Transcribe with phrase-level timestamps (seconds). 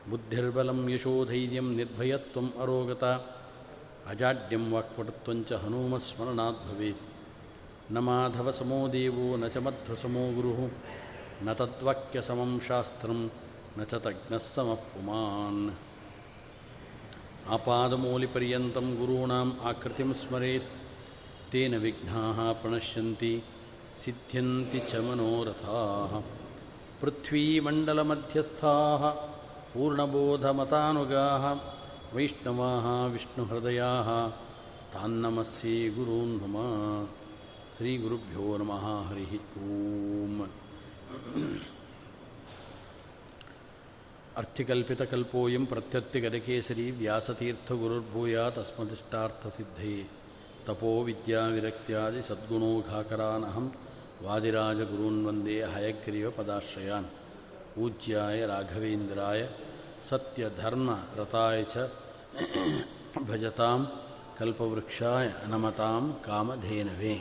[0.09, 3.36] बुद्धिर्बलं यशोधैर्यं निर्भयत्वम् अरोगता।
[4.08, 6.97] अजाड्यं वाक्पटुत्वञ्च हनूमस्मरणात् भवेत्।
[7.92, 10.70] न माधवसमो देवो, न च मध्वसमो गुरुः।
[11.44, 13.25] न तद्वाक्यसमं शास्त्रं,
[13.78, 15.70] न च तज्ञः समः पुमान्
[17.50, 20.78] आपादमौलिपर्यन्तं गुरूणाम् आकृतिं स्मरेत्।
[21.52, 23.44] ತೇನ ವಿಘ್ನಾ ಪ್ರಣಶ್ಯಂತಿ
[24.03, 26.23] ಸಿದ್ಧ್ಯಂತಿ ಚ ಮನೋರಥಾ.
[27.02, 28.97] ಪೃಥ್ವೀಮಂಡಲಮಧ್ಯಸ್ಥಾ,
[29.73, 31.25] ಪೂರ್ಣಬೋಧಮತಾನುಗಾ,
[32.16, 33.81] ವೈಷ್ಣವಾ, ವಿಷ್ಣುಹೃದಯ.
[34.94, 36.56] ತಾನ್ನಮಸ್ಸೇ ಗುರೂನ್ ಮಮ.
[37.78, 39.09] ಶ್ರೀಗುರುಭ್ಯೋ ನಮಃ.
[39.09, 40.50] ಹರಿ ಓಂ.
[44.38, 50.09] ಅರ್ಥಿಕಲ್ಪಿತಕಲ್ಪೋಯಂ ಪ್ರತ್ಯರ್ಥಿಗದಕೇಸರಿ ವ್ಯಾಸತೀರ್ಥಗುರುರ್ಭೂಯಾತ್ ಅಸ್ಮದಿಷ್ಟಾರ್ಥಸಿದ್ಧೇ.
[50.70, 53.72] तपो विद्या विरक्त्यादि सद्गुणोघाकरान अहम
[54.22, 57.03] वादिराज गुरून् वंदे हयग्रीव पदाश्रयान।
[57.75, 59.41] पूज्याय राघवेन्द्राय
[60.09, 60.88] सत्यधर्म
[61.18, 61.90] रताय च
[63.19, 63.88] भजताम
[64.40, 67.16] कल्पवृक्षाय नमताम कामधेनवे।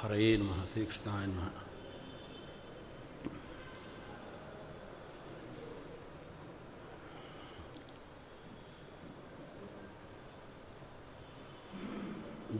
[0.00, 1.67] हरे नम, श्रीकृष्णाय नमः।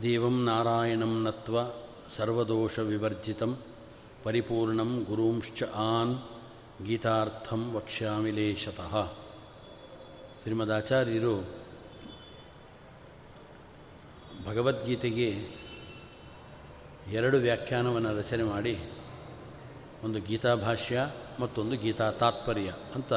[0.01, 1.57] ದೇವಂ ನಾರಾಯಣಂ ನತ್ವ
[2.09, 3.57] ಸರ್ವದೋಷವಿವರ್ಜಿತಂ
[4.23, 6.15] ಪರಿಪೂರ್ಣಂ ಗುರುಂಶ್ಚ ಆನ್
[6.85, 9.13] ಗೀತಾರ್ಥಂ ವಕ್ಷ್ಯಾಮಿಲೇಶತಃ
[10.41, 11.45] ಶ್ರೀಮದಾಚಾರ್ಯರು
[14.45, 15.29] ಭಗವದ್ಗೀತೆಗೆ
[17.11, 18.91] ಎರಡು ವ್ಯಾಖ್ಯಾನವನ್ನು ರಚನೆ ಮಾಡಿ,
[20.03, 21.09] ಒಂದು ಗೀತಾಭಾಷ್ಯ
[21.39, 23.13] ಮತ್ತೊಂದು ಗೀತಾ ತಾತ್ಪರ್ಯ ಅಂತ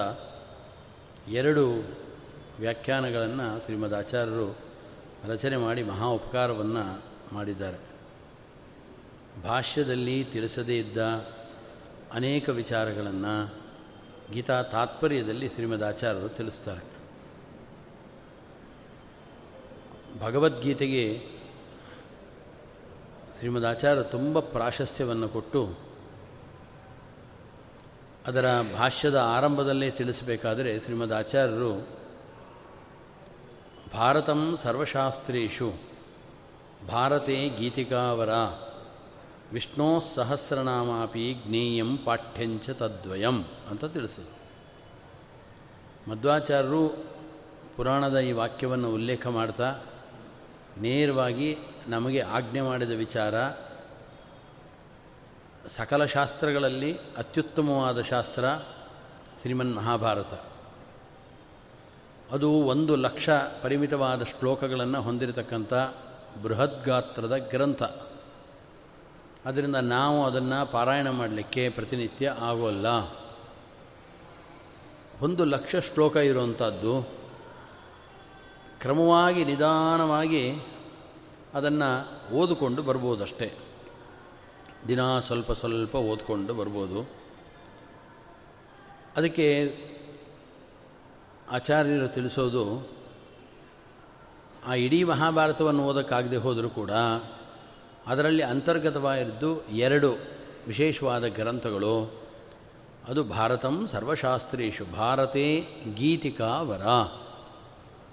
[1.28, 1.84] ಎರಡು
[2.60, 4.71] ವ್ಯಾಖ್ಯಾನಗಳನ್ನು ಶ್ರೀಮದ್ ಆಚಾರ್ಯರು
[5.26, 7.02] ರಚನೆ ಮಾಡಿ ಮಹಾ ಉಪಕಾರವನ್ನು
[7.32, 7.78] ಮಾಡಿದ್ದಾರೆ.
[9.42, 10.98] ಭಾಷ್ಯದಲ್ಲಿ ತಿಳಿಸದೇ ಇದ್ದ
[12.12, 13.54] ಅನೇಕ ವಿಚಾರಗಳನ್ನು
[14.32, 16.92] ಗೀತಾ ತಾತ್ಪರ್ಯದಲ್ಲಿ ಶ್ರೀಮದ್ ಆಚಾರ್ಯರು ತಿಳಿಸ್ತಾರೆ.
[20.20, 21.26] ಭಗವದ್ಗೀತೆಗೆ
[23.38, 25.74] ಶ್ರೀಮದ್ ಆಚಾರ್ಯ ತುಂಬ ಪ್ರಾಶಸ್ತ್ಯವನ್ನು ಕೊಟ್ಟು
[28.26, 28.46] ಅದರ
[28.76, 32.01] ಭಾಷ್ಯದ ಆರಂಭದಲ್ಲೇ ತಿಳಿಸಬೇಕಾದರೆ ಶ್ರೀಮದ್ ಆಚಾರ್ಯರು
[33.92, 35.80] ಭಾರತಂ ಸರ್ವಶಾಸ್ತ್ರು
[36.88, 38.28] ಭಾರತೆ ಗೀತಿಕಾವರ.
[39.52, 44.22] ವಿಷ್ಣೋ ಸಹಸ್ರನಾಮಾಪಿ ಜ್ಞೇಯಂ ಪಾಠ್ಯಂಚ ತದ್ವಯಂ ಅಂತ ತಿಳಿಸು
[46.10, 47.04] ಮಧ್ವಾಚಾರ್ಯರು
[47.76, 49.74] ಪುರಾಣದ ಈ ವಾಕ್ಯವನ್ನು ಉಲ್ಲೇಖ ಮಾಡ್ತಾ
[50.78, 51.56] ನೇರವಾಗಿ
[51.88, 53.34] ನಮಗೆ ಆಜ್ಞೆ ಮಾಡಿದ ವಿಚಾರ
[55.68, 58.44] ಸಕಲ ಶಾಸ್ತ್ರಗಳಲ್ಲಿ ಅತ್ಯುತ್ತಮವಾದ ಶಾಸ್ತ್ರ
[59.40, 60.51] ಶ್ರೀಮನ್ ಮಹಾಭಾರತ.
[62.32, 63.30] ಅದು ಒಂದು ಲಕ್ಷ
[63.62, 65.74] ಪರಿಮಿತವಾದ ಶ್ಲೋಕಗಳನ್ನು ಹೊಂದಿರತಕ್ಕಂಥ
[66.42, 67.82] ಬೃಹದ್ಗಾತ್ರದ ಗ್ರಂಥ.
[69.46, 72.86] ಅದರಿಂದ ನಾವು ಅದನ್ನು ಪಾರಾಯಣ ಮಾಡಲಿಕ್ಕೆ ಪ್ರತಿನಿತ್ಯ ಆಗೋಲ್ಲ.
[75.20, 77.08] ಒಂದು ಲಕ್ಷ ಶ್ಲೋಕ ಇರುವಂಥದ್ದು
[78.80, 80.52] ಕ್ರಮವಾಗಿ ನಿಧಾನವಾಗಿ
[81.54, 83.52] ಅದನ್ನು ಓದಿಕೊಂಡು ಬರ್ಬೋದಷ್ಟೇ.
[84.88, 87.10] ದಿನ ಸ್ವಲ್ಪ ಸ್ವಲ್ಪ ಓದ್ಕೊಂಡು ಬರ್ಬೋದು.
[89.16, 89.76] ಅದಕ್ಕೆ
[91.52, 92.88] ಆಚಾರ್ಯರು ತಿಳಿಸೋದು,
[94.66, 96.90] ಆ ಇಡೀ ಮಹಾಭಾರತವನ್ನು ಓದೋಕ್ಕಾಗದೆ ಹೋದರೂ ಕೂಡ
[98.06, 100.16] ಅದರಲ್ಲಿ ಅಂತರ್ಗತವಾಗಿದ್ದು ಎರಡು
[100.66, 102.22] ವಿಶೇಷವಾದ ಗ್ರಂಥಗಳು.
[103.08, 106.82] ಅದು ಭಾರತಂ ಸರ್ವಶಾಸ್ತ್ರೀಷು, ಭಾರತೇ ಗೀತಿಕಾ ವರ.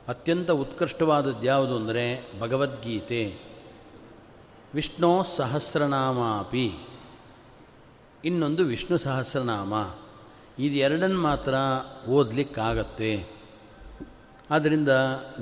[0.08, 3.40] ಅತ್ಯಂತ ಉತ್ಕೃಷ್ಟವಾದದ್ದು ಯಾವುದು ಅಂದರೆ ಭಗವದ್ಗೀತೆ.
[4.74, 6.74] ವಿಷ್ಣು ಸಹಸ್ರನಾಮಾಪಿ.
[8.26, 9.74] ಇನ್ನೊಂದು ವಿಷ್ಣು ಸಹಸ್ರನಾಮ.
[10.60, 11.54] ಇದು ಎರಡನ್ನು ಮಾತ್ರ
[12.10, 13.26] ಓದಲಿಕ್ಕಾಗತ್ತೆ.
[14.52, 14.90] ಆದ್ದರಿಂದ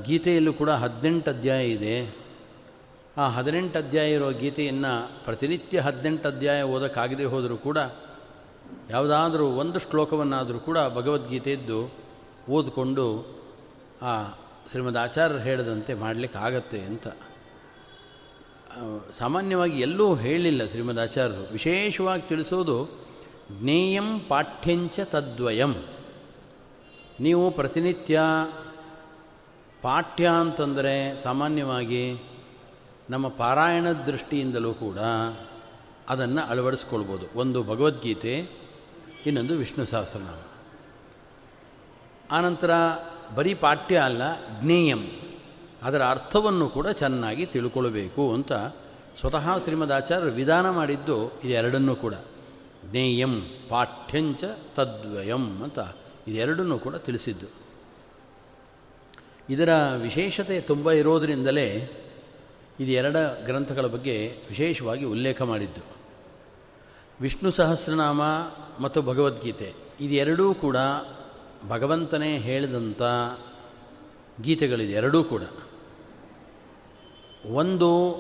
[0.03, 2.15] ಗೀತೆಯಲ್ಲೂ ಕೂಡ ಹದಿನೆಂಟು ಅಧ್ಯಾಯ ಇದೆ.
[3.17, 7.77] ಆ ಹದಿನೆಂಟು ಅಧ್ಯಾಯ ಇರೋ ಗೀತೆಯನ್ನು ಪ್ರತಿನಿತ್ಯ ಹದಿನೆಂಟು ಅಧ್ಯಾಯ ಓದೋಕ್ಕಾಗದೆ ಹೋದರೂ ಕೂಡ
[8.89, 11.93] ಯಾವುದಾದರೂ ಒಂದು ಶ್ಲೋಕವನ್ನಾದರೂ ಕೂಡ ಭಗವದ್ಗೀತೆಯದ್ದು
[12.49, 13.37] ಓದಿಕೊಂಡು
[14.01, 14.23] ಆ
[14.71, 17.07] ಶ್ರೀಮದ್ ಆಚಾರ್ಯರು ಹೇಳಿದಂತೆ ಮಾಡಲಿಕ್ಕಾಗತ್ತೆ ಅಂತ.
[19.19, 21.51] ಸಾಮಾನ್ಯವಾಗಿ ಎಲ್ಲೂ ಹೇಳಿಲ್ಲ ಶ್ರೀಮದ್ ಆಚಾರ್ಯರು.
[21.51, 23.06] ವಿಶೇಷವಾಗಿ ತಿಳಿಸೋದು
[23.51, 25.75] ಜ್ಞೇಯಂ ಪಾಠ್ಯಂಚ ತದ್ವಯಂ.
[27.19, 28.21] ನೀವು ಪ್ರತಿನಿತ್ಯ
[29.81, 32.23] ಪಾಠ್ಯ ಅಂತಂದರೆ ಸಾಮಾನ್ಯವಾಗಿ
[33.09, 34.97] ನಮ್ಮ ಪಾರಾಯಣ ದೃಷ್ಟಿಯಿಂದಲೂ ಕೂಡ
[36.09, 37.39] ಅದನ್ನು ಅಳವಡಿಸ್ಕೊಳ್ಬೋದು.
[37.39, 38.49] ಒಂದು ಭಗವದ್ಗೀತೆ,
[39.25, 40.39] ಇನ್ನೊಂದು ವಿಷ್ಣು ಸಹಸ್ರನಾಮ.
[42.31, 42.71] ಆನಂತರ
[43.35, 44.21] ಬರೀ ಪಾಠ್ಯ ಅಲ್ಲ,
[44.61, 45.07] ಜ್ಞೇಯಂ.
[45.83, 48.53] ಅದರ ಅರ್ಥವನ್ನು ಕೂಡ ಚೆನ್ನಾಗಿ ತಿಳ್ಕೊಳ್ಬೇಕು ಅಂತ
[49.19, 52.13] ಸ್ವತಃ ಶ್ರೀಮದಾಚಾರ್ಯರು ವಿಧಾನ ಮಾಡಿದ್ದು ಇದೆರಡನ್ನೂ ಕೂಡ.
[52.91, 54.43] ಜ್ಞೇಯಂ ಪಾಠ್ಯಂಚ
[54.75, 55.79] ತದ್ವಯಂ ಅಂತ
[56.27, 57.47] ಇದೆರಡನ್ನೂ ಕೂಡ ತಿಳಿಸಿದ್ದು.
[59.49, 61.91] ಇದರ ವಿಶೇಷತೆ ತುಂಬ ಇರೋದರಿಂದಲೇ
[62.79, 65.81] ಇದು ಎರಡ ಗ್ರಂಥಗಳ ಬಗ್ಗೆ ವಿಶೇಷವಾಗಿ ಉಲ್ಲೇಖ ಮಾಡಿದ್ದು.
[67.21, 68.21] ವಿಷ್ಣು ಸಹಸ್ರನಾಮ
[68.79, 70.77] ಮತ್ತು ಭಗವದ್ಗೀತೆ ಇದೆರಡೂ ಕೂಡ
[71.67, 73.01] ಭಗವಂತನೇ ಹೇಳಿದಂಥ
[74.41, 75.41] ಗೀತೆಗಳಿದೆ, ಎರಡೂ ಕೂಡ.
[77.45, 78.17] ಒಂದು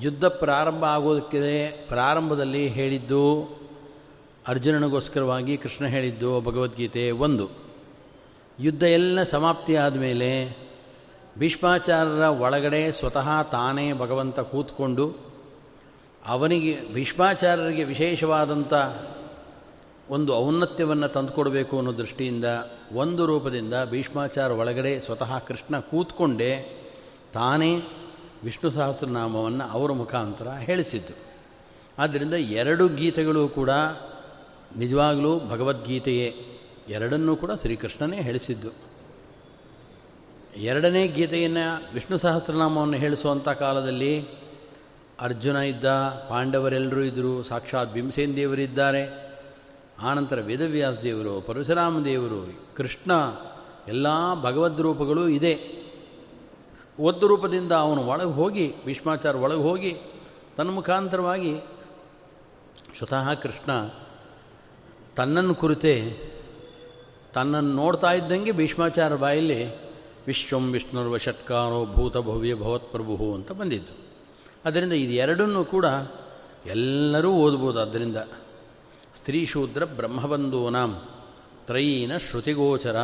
[0.00, 3.48] ಯುದ್ಧ ಪ್ರಾರಂಭ ಆಗೋದಕ್ಕೆ ಪ್ರಾರಂಭದಲ್ಲಿ ಹೇಳಿದ್ದು
[4.48, 7.50] ಅರ್ಜುನನಿಗೋಸ್ಕರವಾಗಿ ಕೃಷ್ಣ ಹೇಳಿದ್ದು ಭಗವದ್ಗೀತೆ ಒಂದು.
[8.60, 10.56] ಯುದ್ಧ ಎಲ್ಲ ಸಮಾಪ್ತಿ ಆದಮೇಲೆ
[11.38, 15.14] ಭೀಷ್ಮಾಚಾರ್ಯರ ಒಳಗಡೆ ಸ್ವತಃ ತಾನೇ ಭಗವಂತ ಕೂತ್ಕೊಂಡು
[16.26, 18.74] ಅವನಿಗೆ, ಭೀಷ್ಮಾಚಾರ್ಯರಿಗೆ ವಿಶೇಷವಾದಂಥ
[20.10, 22.44] ಒಂದು ಔನ್ನತ್ಯವನ್ನು ತಂದುಕೊಡಬೇಕು ಅನ್ನೋ ದೃಷ್ಟಿಯಿಂದ
[22.92, 26.82] ಒಂದು ರೂಪದಿಂದ ಭೀಷ್ಮಾಚಾರ ಒಳಗಡೆ ಸ್ವತಃ ಕೃಷ್ಣ ಕೂತ್ಕೊಂಡೇ
[27.32, 27.82] ತಾನೇ
[28.44, 31.32] ವಿಷ್ಣು ಸಹಸ್ರನಾಮವನ್ನು ಅವರ ಮುಖಾಂತರ ಹೇಳಿಸಿದ್ದು.
[31.98, 33.70] ಆದ್ದರಿಂದ ಎರಡು ಗೀತೆಗಳು ಕೂಡ
[34.76, 36.34] ನಿಜವಾಗಲೂ ಭಗವದ್ಗೀತೆಯೇ
[36.88, 38.70] ಎರಡನ್ನೂ ಕೂಡ ಶ್ರೀಕೃಷ್ಣನೇ ಹೇಳಿಸಿದ್ದು.
[40.56, 44.26] ಎರಡನೇ ಗೀತೆಯನ್ನು ವಿಷ್ಣು ಸಹಸ್ರನಾಮವನ್ನು ಹೇಳಿಸುವಂಥ ಕಾಲದಲ್ಲಿ
[45.20, 45.84] ಅರ್ಜುನ ಇದ್ದ,
[46.28, 49.32] ಪಾಂಡವರೆಲ್ಲರೂ ಇದ್ದರು ಸಾಕ್ಷಾತ್ ಭೀಮಸೇನ್ ದೇವರಿದ್ದಾರೆ
[50.02, 53.12] ಆನಂತರ ವೇದವ್ಯಾಸ ದೇವರು, ಪರಶುರಾಮ ದೇವರು, ಕೃಷ್ಣ,
[53.88, 54.06] ಎಲ್ಲ
[54.42, 55.82] ಭಗವದ್ ರೂಪಗಳು ಇದೆ.
[57.00, 59.96] ಒಂದು ರೂಪದಿಂದ ಅವನು ಒಳಗೆ ಹೋಗಿ ಭೀಷ್ಮಾಚಾರ ಒಳಗೆ ಹೋಗಿ,
[60.56, 61.58] ತನ್ನ ಮುಖಾಂತರವಾಗಿ
[62.98, 63.72] ಸ್ವತಃ ಕೃಷ್ಣ
[65.16, 66.18] ತನ್ನನ್ನು ಕುರಿತೇ,
[67.32, 69.76] ತನ್ನನ್ನು ನೋಡ್ತಾ ಇದ್ದಂಗೆ ಭೀಷ್ಮಾಚಾರ ಬಾಯಲ್ಲಿ
[70.26, 73.92] ವಿಶ್ವಂ ವಿಷ್ಣುರ್ವ ಷಟ್ಕಾರೋ ಭೂತ ಭವ್ಯ ಭವತ್ಪ್ರಭು ಅಂತ ಬಂದಿದ್ದು.
[74.64, 75.84] ಅದರಿಂದ ಇದು ಎರಡನ್ನೂ ಕೂಡ
[76.66, 77.80] ಎಲ್ಲರೂ ಓದ್ಬೋದು.
[77.80, 78.16] ಅದರಿಂದ
[79.14, 81.02] ಸ್ತ್ರೀ ಶೂದ್ರ ಬ್ರಹ್ಮಬಂಧೂನಾಂ
[81.66, 82.96] ತ್ರಯೀನ ಶ್ರುತಿಗೋಚರ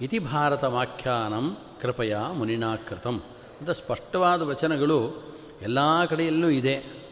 [0.00, 3.22] ಇತಿ ಭಾರತ ವಾಖ್ಯಾನಂ ಕೃಪಯ ಮುನಿನಾಕೃತಂ
[3.60, 5.22] ಅಂತ ಸ್ಪಷ್ಟವಾದ ವಚನಗಳು
[5.62, 7.06] ಎಲ್ಲ ಕಡೆಯಲ್ಲೂ ಇದೆ.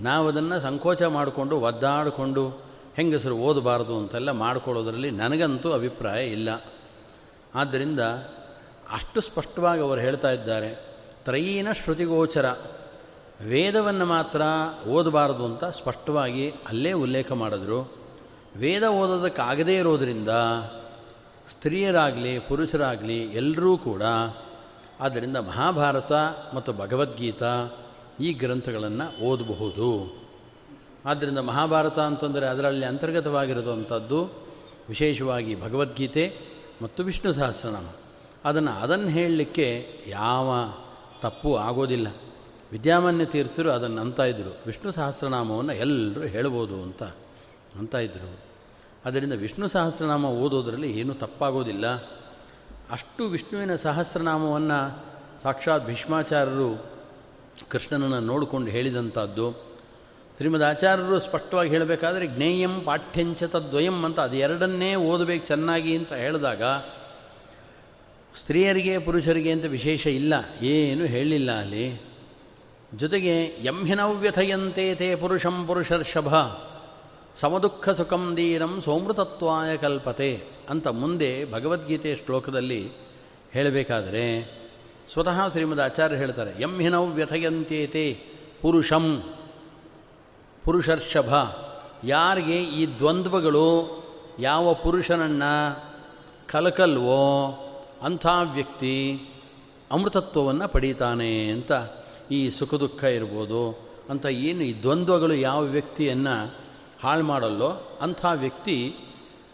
[0.00, 2.63] ನಾವು ಅದನ್ನು ಸಂಕೋಚ ಮಾಡಿಕೊಂಡು ಒದ್ದಾಡಿಕೊಂಡು
[2.96, 6.64] ಹೆಂಗಸರು ಓದಬಾರ್ದು ಅಂತೆಲ್ಲ ಮಾಡ್ಕೊಳ್ಳೋದ್ರಲ್ಲಿ ನನಗಂತೂ ಅಭಿಪ್ರಾಯ ಇಲ್ಲ.
[7.54, 8.00] ಆದ್ದರಿಂದ
[8.90, 10.86] ಅಷ್ಟು ಸ್ಪಷ್ಟವಾಗಿ ಅವರು ಹೇಳ್ತಾ ಇದ್ದಾರೆ,
[11.24, 12.50] ತ್ರಯೀನ ಶ್ರುತಿಗೋಚರ.
[13.44, 14.42] ವೇದವನ್ನು ಮಾತ್ರ
[14.88, 17.92] ಓದಬಾರದು ಅಂತ ಸ್ಪಷ್ಟವಾಗಿ ಅಲ್ಲೇ ಉಲ್ಲೇಖ ಮಾಡಿದ್ರು.
[18.56, 20.28] ವೇದ ಓದೋದಕ್ಕಾಗದೇ ಇರೋದರಿಂದ
[21.48, 24.02] ಸ್ತ್ರೀಯರಾಗಲಿ, ಪುರುಷರಾಗಲಿ ಎಲ್ಲರೂ ಕೂಡ
[25.00, 26.12] ಆದ್ದರಿಂದ ಮಹಾಭಾರತ
[26.54, 27.68] ಮತ್ತು ಭಗವದ್ಗೀತಾ
[28.20, 30.23] ಈ ಗ್ರಂಥಗಳನ್ನು ಓದಬಹುದು.
[31.04, 34.24] ಆದ್ದರಿಂದ ಮಹಾಭಾರತ ಅಂತಂದರೆ ಅದರಲ್ಲಿ ಅಂತರ್ಗತವಾಗಿರುವಂಥದ್ದು
[34.88, 36.38] ವಿಶೇಷವಾಗಿ ಭಗವದ್ಗೀತೆ
[36.82, 37.86] ಮತ್ತು ವಿಷ್ಣು ಸಹಸ್ರನಾಮ.
[38.44, 40.50] ಅದನ್ನು ಅದನ್ನು ಹೇಳಲಿಕ್ಕೆ ಯಾವ
[41.20, 42.08] ತಪ್ಪು ಆಗೋದಿಲ್ಲ.
[42.72, 47.02] ವಿದ್ಯಾಮಾನ್ಯ ತೀರ್ಥರು ಅದನ್ನು ಅಂತ ಇದ್ದರು ವಿಷ್ಣು ಸಹಸ್ರನಾಮವನ್ನು ಎಲ್ಲರೂ ಹೇಳ್ಬೋದು ಅಂತ
[47.78, 48.38] ಅಂತ ಇದ್ದರು
[49.04, 51.86] ಅದರಿಂದ ವಿಷ್ಣು ಸಹಸ್ರನಾಮ ಓದೋದರಲ್ಲಿ ಏನೂ ತಪ್ಪಾಗೋದಿಲ್ಲ.
[52.90, 55.04] ಅಷ್ಟು ವಿಷ್ಣುವಿನ ಸಹಸ್ರನಾಮವನ್ನು
[55.42, 56.84] ಸಾಕ್ಷಾತ್ ಭೀಷ್ಮಾಚಾರ್ಯರು
[57.70, 59.73] ಕೃಷ್ಣನನ್ನು ನೋಡಿಕೊಂಡು ಹೇಳಿದಂಥದ್ದು.
[60.36, 66.62] ಶ್ರೀಮದ್ ಆಚಾರ್ಯರು ಸ್ಪಷ್ಟವಾಗಿ ಹೇಳಬೇಕಾದ್ರೆ ಜ್ಞೇಯಂ ಪಾಠ್ಯಂಚ ತದ್ವಯಂ ಅಂತ ಅದು ಎರಡನ್ನೇ ಓದಬೇಕು ಚೆನ್ನಾಗಿ ಅಂತ ಹೇಳಿದಾಗ
[68.36, 72.02] ಸ್ತ್ರೀಯರಿಗೆ ಪುರುಷರಿಗೆ ಅಂತ ವಿಶೇಷ ಇಲ್ಲ, ಏನು ಹೇಳಲಿಲ್ಲ ಅಲ್ಲಿ.
[72.94, 76.34] ಜೊತೆಗೆ ಯಂಹಿನವ್ಯಥಯಂತೆ ತೇ ಪುರುಷಂ ಪುರುಷರ್ಷಭ,
[77.34, 82.82] ಸಮದುಃಖ ಸುಖಂ ದೀರಂ ಸೋಮೃತತ್ವಾಯ ಕಲ್ಪತೆ ಅಂತ ಮುಂದೆ ಭಗವದ್ಗೀತೆಯ ಶ್ಲೋಕದಲ್ಲಿ
[83.52, 84.26] ಹೇಳಬೇಕಾದರೆ
[85.12, 88.18] ಸ್ವತಃ ಶ್ರೀಮದ್ ಆಚಾರ್ಯ ಹೇಳ್ತಾರೆ ಯಂಹಿನವ್ಯಥಯಂತೆ ತೇ
[88.60, 89.06] ಪುರುಷಂ.
[90.64, 91.34] ಪುರುಷರ್ಷಭ.
[92.04, 94.04] ಯಾರಿಗೆ ಈ ದ್ವಂದ್ವಗಳು
[94.40, 95.84] ಯಾವ ಪುರುಷನನ್ನು
[96.48, 97.50] ಕಲಕಲ್ವೋ
[98.02, 99.18] ಅಂಥ ವ್ಯಕ್ತಿ
[99.90, 101.72] ಅಮೃತತ್ವವನ್ನು ಪಡೀತಾನೆ ಅಂತ
[102.30, 103.88] ಈ ಸುಖ ದುಃಖ ಇರ್ಬೋದು.
[104.10, 106.54] ಅಂತ ಏನು ಈ ದ್ವಂದ್ವಗಳು ಯಾವ ವ್ಯಕ್ತಿಯನ್ನು
[107.02, 108.94] ಹಾಳು ಮಾಡಲ್ಲೋ ಅಂಥ ವ್ಯಕ್ತಿ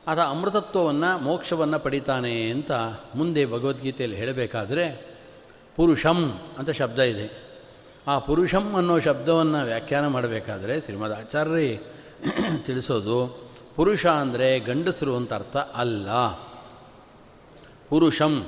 [0.06, 2.72] ಆತ ಅಮೃತತ್ವವನ್ನು, ಮೋಕ್ಷವನ್ನು ಪಡಿತಾನೆ ಅಂತ
[3.14, 5.06] ಮುಂದೆ ಭಗವದ್ಗೀತೆಯಲ್ಲಿ ಹೇಳಬೇಕಾದ್ರೆ
[5.76, 7.49] ಪುರುಷಂ ಅಂತ ಶಬ್ದ ಇದೆ.
[8.06, 11.78] ಆ ಪುರುಷಂ ಅನ್ನೋ ಶಬ್ದವನ್ನು ವ್ಯಾಖ್ಯಾನ ಮಾಡಬೇಕಾದ್ರೆ ಶ್ರೀಮದ್ ಆಚಾರ್ಯ
[12.66, 16.08] ತಿಳಿಸೋದು, ಪುರುಷ ಅಂದರೆ ಗಂಡಸರು ಅಂತ ಅರ್ಥ ಅಲ್ಲ.
[17.88, 18.46] ಪುರುಷಂ,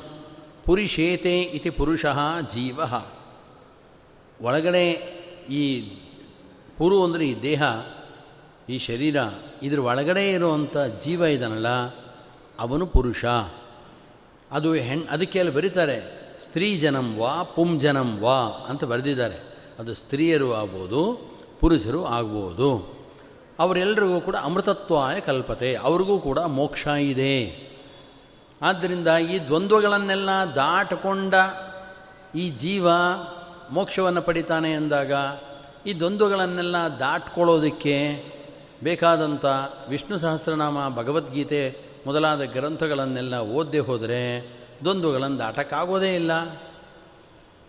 [0.64, 2.06] ಪುರಿಷೇತೆ ಇತಿ ಪುರುಷ
[2.54, 2.80] ಜೀವ.
[4.40, 4.90] ಒಳಗಡೆ
[5.50, 5.80] ಈ
[6.78, 7.62] ಪುರು ಅಂದರೆ ಈ ದೇಹ,
[8.68, 9.16] ಈ ಶರೀರ,
[9.62, 11.68] ಇದ್ರ ಒಳಗಡೆ ಇರುವಂಥ ಜೀವ ಇದನ್ನಲ್ಲ
[12.59, 13.25] ಅವನು ಪುರುಷ.
[14.50, 19.38] ಅದು ಹೆಣ್, ಅದಕ್ಕೆ ಅಲ್ಲಿ ಬರೀತಾರೆ ಸ್ತ್ರೀ ಜನಂ ವಾ ಪುಂ ಜನಂ ವಾ ಅಂತ ಬರೆದಿದ್ದಾರೆ.
[19.78, 21.00] ಅದು ಸ್ತ್ರೀಯರು ಆಗ್ಬೋದು,
[21.61, 23.02] ಪುರುಷರು ಆಗ್ಬೋದು.
[23.58, 27.37] ಅವರೆಲ್ಲರಿಗೂ ಕೂಡ ಅಮೃತತ್ವಾಯ ಕಲ್ಪತೆ, ಅವ್ರಿಗೂ ಕೂಡ ಮೋಕ್ಷ ಇದೆ.
[28.62, 31.34] ಆದ್ದರಿಂದ ಈ ದ್ವಂದ್ವಗಳನ್ನೆಲ್ಲ ದಾಟಕೊಂಡ
[32.34, 32.88] ಈ ಜೀವ
[33.70, 35.12] ಮೋಕ್ಷವನ್ನು ಪಡಿತಾನೆ ಅಂದಾಗ,
[35.87, 38.25] ಈ ದ್ವಂದ್ವಗಳನ್ನೆಲ್ಲ ದಾಟ್ಕೊಳ್ಳೋದಕ್ಕೆ
[38.82, 39.44] ಬೇಕಾದಂಥ
[39.88, 44.22] ವಿಷ್ಣು ಸಹಸ್ರನಾಮ ಭಗವದ್ಗೀತೆ ಮೊದಲಾದ ಗ್ರಂಥಗಳನ್ನೆಲ್ಲ ಓದದೆ ಹೋದರೆ
[44.84, 46.30] ದ್ವಂದ್ವಗಳನ್ನು ದಾಟಕ್ಕಾಗೋದೇ ಇಲ್ಲ.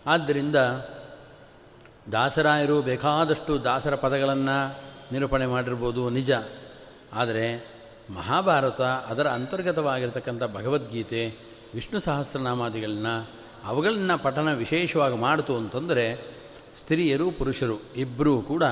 [0.05, 0.55] ಆದ್ದರಿಂದ
[2.11, 4.79] ದಾಸರಾಯರು ಬೇಕಾದಷ್ಟು ದಾಸರ ಪದಗಳನ್ನು
[5.11, 6.31] ನಿರೂಪಣೆ ಮಾಡಿರ್ಬೋದು ನಿಜ.
[7.13, 7.73] ಆದರೆ
[8.15, 11.35] ಮಹಾಭಾರತ ಅದರ ಅಂತರ್ಗತವಾಗಿರ್ತಕ್ಕಂಥ ಭಗವದ್ಗೀತೆ,
[11.73, 13.07] ವಿಷ್ಣು ಸಹಸ್ರನಾಮಾದಿಗಳನ್ನ,
[13.65, 16.15] ಅವುಗಳನ್ನ ಪಠನ ವಿಶೇಷವಾಗಿ ಮಾಡಿತು ಅಂತಂದರೆ
[16.79, 18.63] ಸ್ತ್ರೀಯರು ಪುರುಷರು ಇಬ್ಬರೂ ಕೂಡ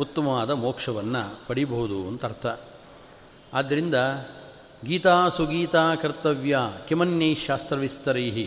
[0.00, 2.46] ಉತ್ತಮವಾದ ಮೋಕ್ಷವನ್ನು ಪಡಿಬಹುದು ಅಂತ ಅರ್ಥ.
[3.54, 3.94] ಆದ್ದರಿಂದ
[4.84, 6.58] ಗೀತಾ ಸುಗೀತಾ ಕರ್ತವ್ಯ
[6.88, 8.46] ಕಿಮನ್ಯೈ ಶಾಸ್ತ್ರವಿಸ್ತರೈ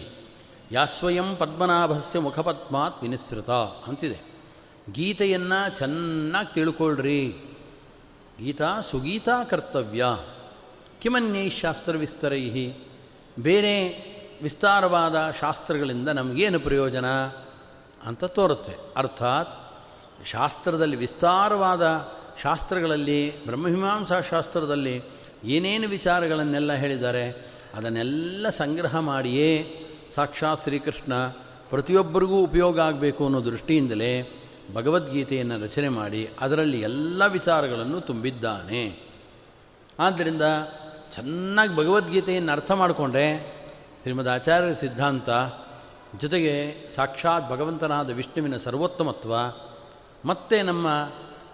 [0.72, 4.20] ಯಾಸ್ವಯಂ ಪದ್ಮನಾಭಸ್ಯ ಮುಖಪದ್ಮಾತ್ ವಿನಿಸೃತ ಅಂತಿದೆ.
[4.92, 7.28] ಗೀತೆಯನ್ನು ಚೆನ್ನಾಗಿ ತಿಳ್ಕೊಳ್ರಿ.
[8.44, 10.06] ಗೀತಾ ಸುಗೀತಾ ಕರ್ತವ್ಯ
[11.00, 12.74] ಕಿಮನ್ಯೈ ಶಾಸ್ತ್ರವಿಸ್ತರೈ
[13.40, 13.90] ಬೇರೆ
[14.42, 17.06] ವಿಸ್ತಾರವಾದ ಶಾಸ್ತ್ರಗಳಿಂದ ನಮಗೇನು ಪ್ರಯೋಜನ
[18.06, 18.74] ಅಂತ ತೋರುತ್ತೆ.
[18.98, 19.84] ಅರ್ಥಾತ್
[20.26, 22.12] ಶಾಸ್ತ್ರದಲ್ಲಿ ವಿಸ್ತಾರವಾದ
[22.44, 25.15] ಶಾಸ್ತ್ರಗಳಲ್ಲಿ ಬ್ರಹ್ಮಮೀಮಾಂಸಾ ಶಾಸ್ತ್ರದಲ್ಲಿ
[25.46, 29.82] ಏನೇನು ವಿಚಾರಗಳನ್ನೆಲ್ಲ ಹೇಳಿದ್ದಾರೆ, ಅದನ್ನೆಲ್ಲ ಸಂಗ್ರಹ ಮಾಡಿಯೇ
[30.16, 31.28] ಸಾಕ್ಷಾತ್ ಶ್ರೀಕೃಷ್ಣ
[31.70, 34.42] ಪ್ರತಿಯೊಬ್ಬರಿಗೂ ಉಪಯೋಗ ಆಗಬೇಕು ಅನ್ನೋ ದೃಷ್ಟಿಯಿಂದಲೇ
[34.74, 39.00] ಭಗವದ್ಗೀತೆಯನ್ನು ರಚನೆ ಮಾಡಿ ಅದರಲ್ಲಿ ಎಲ್ಲ ವಿಚಾರಗಳನ್ನು ತುಂಬಿದ್ದಾನೆ.
[40.00, 40.42] ಆದ್ದರಿಂದ
[41.12, 43.56] ಚೆನ್ನಾಗಿ ಭಗವದ್ಗೀತೆಯನ್ನು ಅರ್ಥ ಮಾಡಿಕೊಂಡ್ರೆ
[44.02, 45.30] ಶ್ರೀಮದ್ ಆಚಾರ್ಯ ಸಿದ್ಧಾಂತ
[46.22, 49.36] ಜೊತೆಗೆ ಸಾಕ್ಷಾತ್ ಭಗವಂತನಾದ ವಿಷ್ಣುವಿನ ಸರ್ವೋತ್ತಮತ್ವ,
[50.26, 50.88] ಮತ್ತು ನಮ್ಮ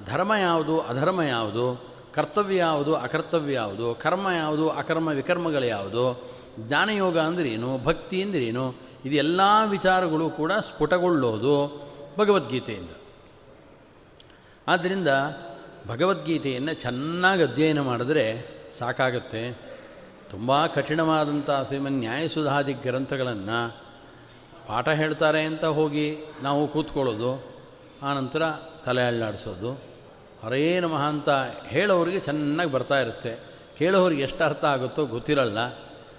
[0.06, 7.78] ಧರ್ಮ ಯಾವುದು, ಅಧರ್ಮ ಯಾವುದು ಕರ್ತವ್ಯ ಯಾವುದು, ಅಕರ್ತವ್ಯ ಯಾವುದು, ಕರ್ಮ ಯಾವುದು, ಅಕರ್ಮ ವಿಕರ್ಮಗಳು ಯಾವುದು, ಜ್ಞಾನಯೋಗ ಅಂದ್ರೇನು,
[7.78, 8.76] ಭಕ್ತಿ ಅಂದ್ರೇನು
[9.06, 11.82] ಇದೆಲ್ಲ ವಿಚಾರಗಳು ಕೂಡ ಸ್ಫುಟಗೊಳ್ಳೋದು
[12.20, 12.90] ಭಗವದ್ಗೀತೆಯಿಂದ.
[14.68, 15.08] ಆದ್ದರಿಂದ
[15.88, 18.46] ಭಗವದ್ಗೀತೆಯನ್ನು ಚೆನ್ನಾಗಿ ಅಧ್ಯಯನ ಮಾಡಿದ್ರೆ
[18.80, 19.52] ಸಾಕಾಗುತ್ತೆ.
[20.30, 21.50] ತುಂಬ ಕಠಿಣವಾದಂಥ
[21.90, 23.78] ನ್ಯಾಯಸುಧಾದಿ ಗ್ರಂಥಗಳನ್ನು
[24.68, 27.44] ಪಾಠ ಹೇಳ್ತಾರೆ ಅಂತ ಹೋಗಿ ನಾವು ಕೂತ್ಕೊಳ್ಳೋದು,
[28.04, 28.42] ಆನಂತರ
[28.86, 29.91] ತಲೆ ಅಳ್ಳಾಡಿಸೋದು
[30.44, 31.30] ಹರೇ ನಮಃ ಅಂತ
[31.66, 33.40] ಹೇಳೋರಿಗೆ ಚೆನ್ನಾಗಿ ಬರ್ತಾ ಇರುತ್ತೆ.
[33.78, 35.60] ಕೇಳೋರಿಗೆ ಎಷ್ಟು ಅರ್ಥ ಆಗುತ್ತೋ ಗೊತ್ತಿರಲ್ಲ.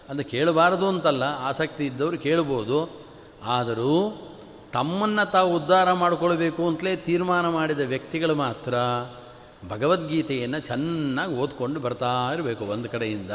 [0.09, 3.07] ಅಂದರೆ ಕೇಳಬಾರದು ಅಂತಲ್ಲ, ಆಸಕ್ತಿ ಇದ್ದವರು ಕೇಳ್ಬೋದು.
[3.45, 4.13] ಆದರೂ
[4.73, 8.75] ತಮ್ಮನ್ನು ತಾವು ಉದ್ಧಾರ ಮಾಡಿಕೊಳ್ಬೇಕು ಅಂತಲೇ ತೀರ್ಮಾನ ಮಾಡಿದ ವ್ಯಕ್ತಿಗಳು ಮಾತ್ರ
[9.69, 13.31] ಭಗವದ್ಗೀತೆಯನ್ನು ಚೆನ್ನಾಗಿ ಓದ್ಕೊಂಡು ಬರ್ತಾ ಇರಬೇಕು ಒಂದು ಕಡೆಯಿಂದ.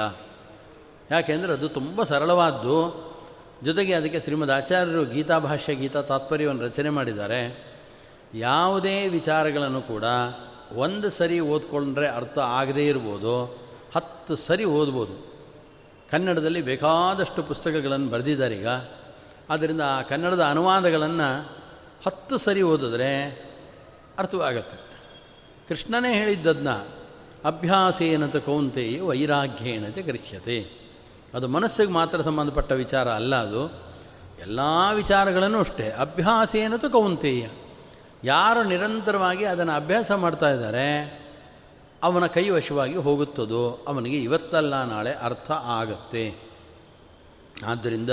[1.12, 3.08] ಯಾಕೆಂದರೆ ಅದು ತುಂಬ ಸರಳವಾದ್ದು.
[3.63, 7.67] ಜೊತೆಗೆ ಅದಕ್ಕೆ ಶ್ರೀಮದ್ ಆಚಾರ್ಯರು ಗೀತಾಭಾಷ್ಯ ಗೀತಾ ತಾತ್ಪರ್ಯವನ್ನು ರಚನೆ ಮಾಡಿದ್ದಾರೆ.
[8.34, 10.03] ಯಾವುದೇ ವಿಚಾರಗಳನ್ನು ಕೂಡ
[10.74, 13.60] ಒಂದು ಸರಿ ಓದ್ಕೊಂಡ್ರೆ ಅರ್ಥ ಆಗದೇ ಇರ್ಬೋದು,
[13.96, 15.28] ಹತ್ತು ಸರಿ ಓದ್ಬೋದು.
[16.12, 18.68] ಕನ್ನಡದಲ್ಲಿ ಬೇಕಾದಷ್ಟು ಪುಸ್ತಕಗಳನ್ನು ಬರೆದಿದ್ದಾರೆ ಈಗ.
[19.50, 21.58] ಆದ್ದರಿಂದ ಆ ಕನ್ನಡದ ಅನುವಾದಗಳನ್ನು
[22.06, 23.30] ಹತ್ತು ಸರಿ ಓದಿದ್ರೆ
[24.20, 24.78] ಅರ್ಥವಾಗತ್ತೆ.
[25.68, 26.70] ಕೃಷ್ಣನೇ ಹೇಳಿದ್ದದನ್ನ
[27.46, 30.72] ಅಭ್ಯಾಸೇನತ ಕೌಂತೆಯೇ ವೈರಾಗ್ಯೇನ ಚ ಗೃಹ್ಯತೆ.
[31.34, 33.68] ಅದು ಮನಸ್ಸಿಗೆ ಮಾತ್ರ ಸಂಬಂಧಪಟ್ಟ ವಿಚಾರ ಅಲ್ಲ ಅದು.
[34.42, 34.60] ಎಲ್ಲ
[34.94, 37.48] ವಿಚಾರಗಳನ್ನು ಅಷ್ಟೇ ಅಭ್ಯಾಸೇನತು ಕೌಂತೆಯ.
[38.24, 40.88] ಯಾರು ನಿರಂತರವಾಗಿ ಅದನ್ನು ಅಭ್ಯಾಸ ಮಾಡ್ತಾ ಇದ್ದಾರೆ,
[42.04, 46.36] ಅವನ ಕೈವಶವಾಗಿ ಹೋಗುತ್ತದೋ ಅವನಿಗೆ ಇವತ್ತಲ್ಲ ನಾಳೆ ಅರ್ಥ ಆಗತ್ತೆ.
[47.66, 48.10] ಆದ್ದರಿಂದ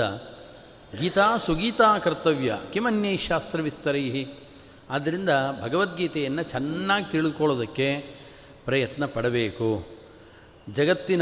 [0.99, 4.27] ಗೀತಾ ಸುಗೀತಾ ಕರ್ತವ್ಯ, ಕಿಮನ್ಯೇ ಶಾಸ್ತ್ರ ವಿಸ್ತರೈಹಿ.
[4.89, 5.29] ಆದ್ದರಿಂದ
[5.61, 8.15] ಭಗವದ್ಗೀತೆಯನ್ನು ಚೆನ್ನಾಗಿ ತಿಳ್ಕೊಳ್ಳೋದಕ್ಕೆ
[8.65, 9.87] ಪ್ರಯತ್ನ ಪಡಬೇಕು.
[10.73, 11.21] ಜಗತ್ತಿನ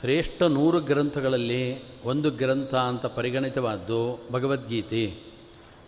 [0.00, 5.31] ಶ್ರೇಷ್ಠ ನೂರು ಗ್ರಂಥಗಳಲ್ಲಿ ಒಂದು ಗ್ರಂಥ ಅಂತ ಪರಿಗಣಿತವಾದ್ದು ಭಗವದ್ಗೀತೆ.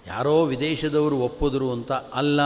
[0.07, 2.41] ಯಾರೋ ವಿದೇಶದವರು ಒಪ್ಪಿದ್ರು ಅಂತ ಅಲ್ಲ.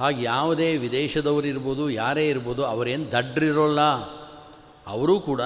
[0.00, 3.80] ಹಾಗೆ ಯಾವುದೇ ವಿದೇಶದವರು ಇರ್ಬೋದು, ಯಾರೇ ಇರ್ಬೋದು, ಅವರೇನು ದಡ್ರಿರೋಲ್ಲ.
[4.86, 5.40] ಅವರೂ ಕೂಡ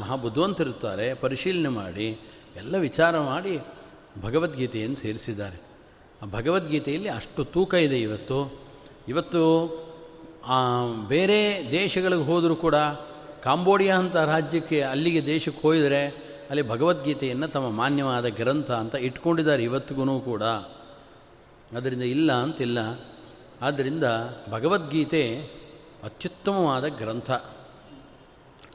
[0.00, 2.20] ಮಹಾಬುದ್ಧಿವಂತರಿರ್ತಾರೆ ಪರಿಶೀಲನೆ ಮಾಡಿ,
[2.56, 3.60] ಎಲ್ಲ ವಿಚಾರ ಮಾಡಿ
[4.22, 5.60] ಭಗವದ್ಗೀತೆಯನ್ನು ಸೇರಿಸಿದ್ದಾರೆ.
[6.22, 8.60] ಆ ಭಗವದ್ಗೀತೆಯಲ್ಲಿ ಅಷ್ಟು ತೂಕ ಇದೆ ಇವತ್ತು.
[9.08, 9.42] ಇವತ್ತು
[11.08, 12.74] ಬೇರೆ ದೇಶಗಳಿಗೆ ಹೋದರೂ ಕೂಡ,
[13.42, 20.42] ಕಾಂಬೋಡಿಯಾ ಅಂತ ರಾಜ್ಯಕ್ಕೆ ಅಲ್ಲಿಗೆ ದೇಶಕ್ಕೆ ಹೋಯಿದರೆ ಅಲ್ಲಿ ಭಗವದ್ಗೀತೆಯನ್ನು ತಮ್ಮ ಮಾನ್ಯವಾದ ಗ್ರಂಥ ಅಂತ ಇಟ್ಕೊಂಡಿದ್ದಾರೆ ಇವತ್ತಿಗೂ ಕೂಡ.
[21.76, 22.78] ಅದರಿಂದ ಇಲ್ಲ ಅಂತಿಲ್ಲ.
[23.62, 24.04] ಆದ್ದರಿಂದ
[24.50, 25.40] ಭಗವದ್ಗೀತೆ
[26.04, 27.30] ಅತ್ಯುತ್ತಮವಾದ ಗ್ರಂಥ.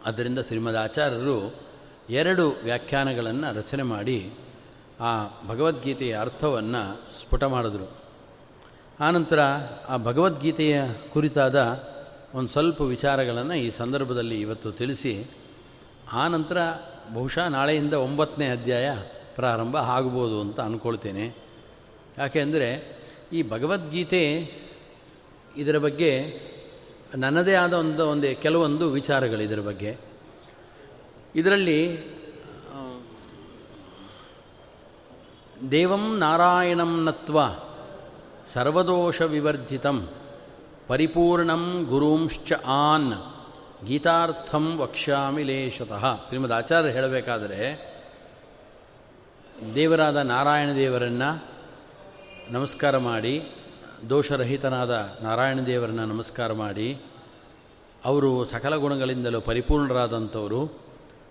[0.05, 1.55] ಅದರಿಂದ ಶ್ರೀಮದ್ ಆಚಾರ್ಯರು
[2.09, 4.33] ಎರಡು ವ್ಯಾಖ್ಯಾನಗಳನ್ನು ರಚನೆ ಮಾಡಿ
[4.99, 7.97] ಆ ಭಗವದ್ಗೀತೆಯ ಅರ್ಥವನ್ನು ಸ್ಫುಟ ಮಾಡಿದ್ರು.
[8.99, 9.39] ಆನಂತರ
[9.89, 11.83] ಆ ಭಗವದ್ಗೀತೆಯ ಕುರಿತಾದ
[12.33, 15.25] ಒಂದು ಸ್ವಲ್ಪ ವಿಚಾರಗಳನ್ನು ಈ ಸಂದರ್ಭದಲ್ಲಿ ಇವತ್ತು ತಿಳಿಸಿ
[16.13, 16.57] ಆನಂತರ
[17.13, 18.97] ಬಹುಶಃ ನಾಳೆಯಿಂದ ಒಂಬತ್ತನೇ ಅಧ್ಯಾಯ
[19.35, 21.35] ಪ್ರಾರಂಭ ಆಗ್ಬೋದು ಅಂತ ಅಂದ್ಕೊಳ್ತೇನೆ
[22.17, 22.97] ಯಾಕೆಂದರೆ
[23.33, 24.51] ಈ ಭಗವದ್ಗೀತೆ
[25.57, 26.39] ಇದರ ಬಗ್ಗೆ
[27.15, 29.97] ನನ್ನದೇ ಆದ ಒಂದು ಒಂದು ಕೆಲವೊಂದು ವಿಚಾರಗಳು ಇದರ ಬಗ್ಗೆ.
[31.35, 31.99] ಇದರಲ್ಲಿ,
[35.71, 37.39] ದೇವಂ ನಾರಾಯಣಂ ನತ್ವ
[38.47, 40.09] ಸರ್ವದೋಷ ವಿವರ್ಜಿತಂ
[40.87, 43.32] ಪರಿಪೂರ್ಣಂ ಗುರುಂಶ್ಚ ಆನ್.
[43.85, 47.93] ಗೀತಾರ್ಥಂ ವಕ್ಷ್ಯಾಮಿ ಲೇಷತಃ ಶ್ರೀಮದ್ ಆಚಾರ್ಯ ಹೇಳಬೇಕಾದರೆ,
[49.75, 51.45] ದೇವರಾದ ನಾರಾಯಣ ದೇವರನ್ನು
[52.49, 53.41] ನಮಸ್ಕಾರ ಮಾಡಿ,
[54.09, 57.01] ದೋಷರಹಿತನಾದ ನಾರಾಯಣ ದೇವರನ್ನು ನಮಸ್ಕಾರ ಮಾಡಿ,
[58.05, 60.81] ಅವರು ಸಕಲ ಗುಣಗಳಿಂದಲೂ ಪರಿಪೂರ್ಣರಾದಂಥವರು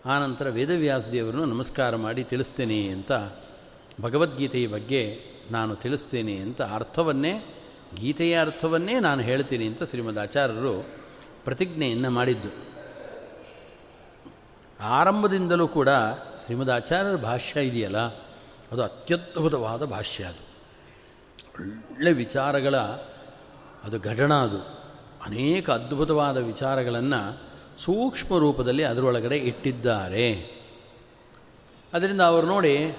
[0.06, 3.12] ಆನಂತರ ವೇದವ್ಯಾಸ ದೇವರನ್ನು ನಮಸ್ಕಾರ ಮಾಡಿ ತಿಳಿಸ್ತೇನೆ ಅಂತ
[4.00, 7.46] ಭಗವದ್ಗೀತೆಯ ಬಗ್ಗೆ ನಾನು ತಿಳಿಸ್ತೇನೆ ಅಂತ ಅರ್ಥವನ್ನೇ,
[8.00, 11.01] ಗೀತೆಯ ಅರ್ಥವನ್ನೇ ನಾನು ಹೇಳ್ತೀನಿ ಅಂತ ಶ್ರೀಮದ್ ಆಚಾರ್ಯರು
[11.44, 12.72] ಪ್ರತಿಜ್ಞೆಯನ್ನು ಮಾಡಿದ್ದು.
[14.80, 15.88] ಆರಂಭದಿಂದಲೂ ಕೂಡ
[16.44, 17.98] ಶ್ರೀಮದ್ ಆಚಾರ್ಯರ ಭಾಷ್ಯ ಇದೆಯಲ್ಲ,
[18.72, 20.52] ಅದು ಅತ್ಯದ್ಭುತವಾದ ಭಾಷ್ಯ ಅದು.
[21.94, 22.76] ಒಳ್ಳೆ ವಿಚಾರಗಳ,
[23.84, 24.58] ಅದು ಘಟನ ಅದು.
[25.26, 27.40] ಅನೇಕ ಅದ್ಭುತವಾದ ವಿಚಾರಗಳನ್ನು
[27.78, 30.62] ಸೂಕ್ಷ್ಮ ರೂಪದಲ್ಲಿ ಅದರೊಳಗಡೆ ಇಟ್ಟಿದ್ದಾರೆ.
[31.94, 32.96] ಅದರಿಂದ ಅವರು ನೋಡಿ,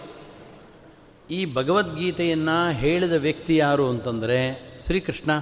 [1.31, 5.39] ಈ ಭಗವದ್ಗೀತೆಯನ್ನು ಹೇಳಿದ ವ್ಯಕ್ತಿ ಯಾರು ಅಂತಂದರೆ ಶ್ರೀಕೃಷ್ಣ.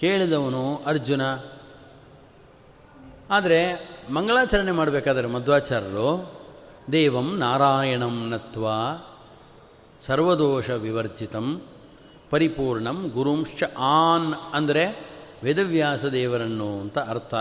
[0.00, 1.22] ಕೇಳಿದವನು ಅರ್ಜುನ.
[3.30, 6.40] ಆದರೆ ಮಂಗಳಾಚರಣೆ ಮಾಡಬೇಕಾದ್ರೆ ಮಧ್ವಾಚಾರ್ಯರು,
[6.92, 8.66] ದೇವಂ ನಾರಾಯಣಂ ನತ್ವ
[10.00, 11.62] ಸರ್ವದೋಷ ವಿವರ್ಜಿತಂ
[12.30, 15.10] ಪರಿಪೂರ್ಣಂ ಗುರುಂಶ್ಚ ಆನ್ ಅಂದರೆ
[15.44, 17.34] ವೇದವ್ಯಾಸ ದೇವರನ್ನು ಅಂತ ಅರ್ಥ.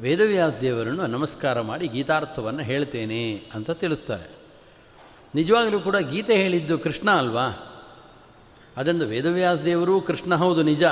[0.00, 4.30] ವೇದವ್ಯಾಸ ದೇವರನ್ನು ನಮಸ್ಕಾರ ಮಾಡಿ ಗೀತಾರ್ಥವನ್ನು ಹೇಳ್ತೇನೆ ಅಂತ ತಿಳಿಸ್ತಾರೆ.
[5.34, 7.46] ನಿಜವಾಗಲೂ ಕೂಡ ಗೀತೆ ಹೇಳಿದ್ದು ಕೃಷ್ಣ ಅಲ್ವಾ?
[8.76, 10.82] ಅದೊಂದು ವೇದವ್ಯಾಸ ದೇವರು ಕೃಷ್ಣ ಹೌದು ನಿಜ.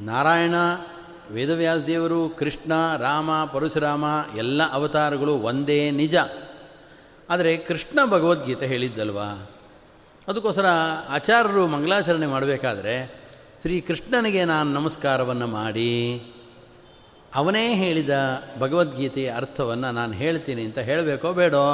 [0.00, 0.54] ನಾರಾಯಣ
[1.30, 4.04] ವೇದವ್ಯಾಸ ದೇವರು ಕೃಷ್ಣ, ರಾಮ, ಪರಶುರಾಮ
[4.36, 6.16] ಎಲ್ಲ ಅವತಾರಗಳು ಒಂದೇ ನಿಜ.
[7.30, 9.50] ಆದರೆ ಕೃಷ್ಣ ಭಗವದ್ಗೀತೆ ಹೇಳಿದ್ದಲ್ವಾ?
[10.28, 10.66] ಅದಕ್ಕೋಸ್ಕರ
[11.08, 13.14] ಆಚಾರ್ಯರು ಮಂಗಲಾಚರಣೆ ಮಾಡಬೇಕಾದ್ರೆ
[13.60, 16.22] ಶ್ರೀ ಕೃಷ್ಣನಿಗೆ ನಾನು ನಮಸ್ಕಾರವನ್ನು ಮಾಡಿ,
[17.34, 21.64] ಅವನೇ ಹೇಳಿದ ಭಗವದ್ಗೀತೆಯ ಅರ್ಥವನ್ನು ನಾನು ಹೇಳ್ತೀನಿ ಅಂತ ಹೇಳಬೇಕೋ ಬೇಡೋ?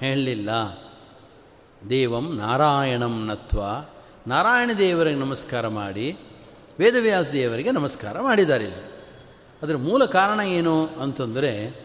[0.00, 0.50] ಹೇಳಲಿಲ್ಲ.
[1.90, 3.60] ದೇವಂ ನಾರಾಯಣಂ ನತ್ವ.
[4.26, 6.16] ನಾರಾಯಣ ದೇವರಿಗೆ ನಮಸ್ಕಾರ ಮಾಡಿ
[6.78, 8.92] ವೇದವ್ಯಾಸ ದೇವರಿಗೆ ನಮಸ್ಕಾರ ಮಾಡಿದ್ದಾರೆ ಇಲ್ಲಿ.
[9.62, 11.84] ಅದರ ಮೂಲ ಕಾರಣ ಏನು ಅಂತಂದರೆ,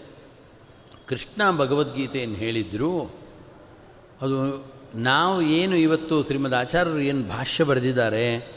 [1.08, 3.12] ಕೃಷ್ಣ ಭಗವದ್ಗೀತೆಯನ್ನು ಹೇಳಿದ್ರು,
[4.22, 8.56] ಅದು ನಾವು ಏನು ಇವತ್ತು ಶ್ರೀಮದ್ ಆಚಾರ್ಯರು ಏನು ಭಾಷ್ಯ ಬರೆದಿದ್ದಾರೆ,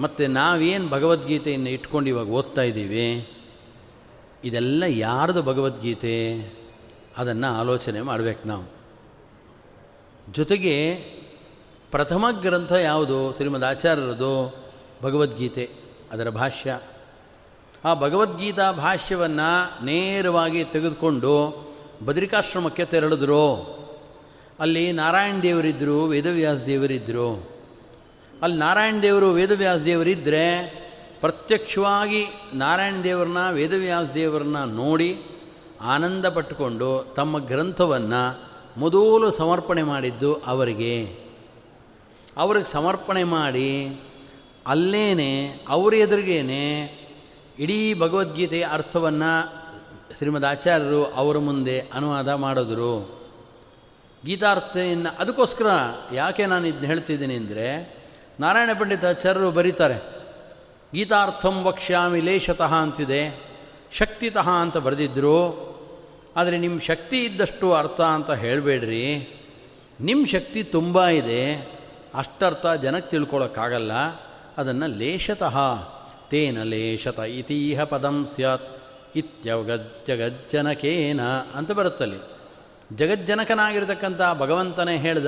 [0.00, 3.28] ಮತ್ತು ನಾವೇನು ಭಗವದ್ಗೀತೆಯನ್ನು ಇಟ್ಕೊಂಡು ಇವಾಗ ಓದ್ತಾ ಇದ್ದೀವಿ,
[4.44, 6.38] ಇದೆಲ್ಲ ಯಾರ್ದು ಭಗವದ್ಗೀತೆ?
[7.18, 8.64] ಅದನ್ನು ಆಲೋಚನೆ ಮಾಡಬೇಕು ನಾವು.
[10.32, 10.94] ಜೊತೆಗೆ
[11.90, 13.32] ಪ್ರಥಮ ಗ್ರಂಥ ಯಾವುದು?
[13.32, 14.65] ಶ್ರೀಮದ್ ಆಚಾರ್ಯರದು
[15.06, 15.70] ಭಗವದ್ಗೀತೆ,
[16.12, 16.80] ಅದರ ಭಾಷ್ಯ.
[17.84, 21.66] ಆ ಭಗವದ್ಗೀತಾ ಭಾಷ್ಯವನ್ನು ನೇರವಾಗಿ ತೆಗೆದುಕೊಂಡು
[22.04, 23.54] ಬದ್ರಿಕಾಶ್ರಮಕ್ಕೆ ತೆರಳಿದ್ರು.
[24.60, 27.50] ಅಲ್ಲಿ ನಾರಾಯಣ ದೇವರಿದ್ದರು ವೇದವ್ಯಾಸ ದೇವರಿದ್ದರು
[28.42, 30.46] ಅಲ್ಲಿ ನಾರಾಯಣ ದೇವರು, ವೇದವ್ಯಾಸ ದೇವರಿದ್ದರೆ
[31.20, 35.22] ಪ್ರತ್ಯಕ್ಷವಾಗಿ ನಾರಾಯಣ ದೇವರನ್ನ, ವೇದವ್ಯಾಸ ದೇವರನ್ನ ನೋಡಿ
[35.80, 38.44] ಆನಂದ ಪಟ್ಟುಕೊಂಡು ತಮ್ಮ ಗ್ರಂಥವನ್ನು
[38.80, 41.26] ಮೊದಲು ಸಮರ್ಪಣೆ ಮಾಡಿದ್ದು ಅವರಿಗೆ.
[42.36, 44.00] ಅವ್ರಿಗೆ ಸಮರ್ಪಣೆ ಮಾಡಿ
[44.66, 45.32] ಅಲ್ಲೇನೆ,
[45.68, 46.62] ಅವರ ಎದುರಿಗೇನೆ
[47.58, 49.32] ಇಡೀ ಭಗವದ್ಗೀತೆಯ ಅರ್ಥವನ್ನು
[50.18, 52.94] ಶ್ರೀಮದ್ ಆಚಾರ್ಯರು ಅವರ ಮುಂದೆ ಅನುವಾದ ಮಾಡಿದ್ರು.
[54.24, 55.66] ಗೀತಾರ್ಥೆಯನ್ನು ಅದಕ್ಕೋಸ್ಕರ
[56.12, 57.66] ಯಾಕೆ ನಾನು ಇದನ್ನ ಹೇಳ್ತಿದ್ದೀನಿ ಅಂದರೆ,
[58.40, 59.98] ನಾರಾಯಣ ಪಂಡಿತಾಚಾರ್ಯರು ಬರೀತಾರೆ,
[60.94, 63.22] ಗೀತಾರ್ಥಂ ವಕ್ಷ್ಯಾಮಿ ಲೇಷತಃ ಅಂತಿದೆ,
[63.92, 65.38] ಶಕ್ತಿತಃ ಅಂತ ಬರೆದಿದ್ದರು
[66.36, 69.04] ಆದರೆ ನಿಮ್ಮ ಶಕ್ತಿ ಇದ್ದಷ್ಟು ಅರ್ಥ ಅಂತ ಹೇಳಬೇಡ್ರಿ.
[70.00, 71.42] ನಿಮ್ಮ ಶಕ್ತಿ ತುಂಬ ಇದೆ,
[72.14, 73.92] ಅಷ್ಟರ್ಥ ಜನಕ್ಕೆ ತಿಳ್ಕೊಳ್ಳೋಕ್ಕಾಗಲ್ಲ
[74.56, 75.86] ಅದನ್ನು ಲೇಷತಃ
[76.30, 78.62] ತೇನ ಲೇಷತ ಇತೀಹ ಪದಂ ಸ್ಯಾತ್.
[79.16, 81.20] ಇತ್ಯವಗಜ್ಜಗಜ್ಜನಕೇನ
[81.54, 82.36] ಅಂತ ಬರುತ್ತಲ್ಲಿ.
[82.96, 85.26] ಜಗಜ್ಜನಕನಾಗಿರ್ತಕ್ಕಂಥ ಭಗವಂತನೇ ಹೇಳ್ದ,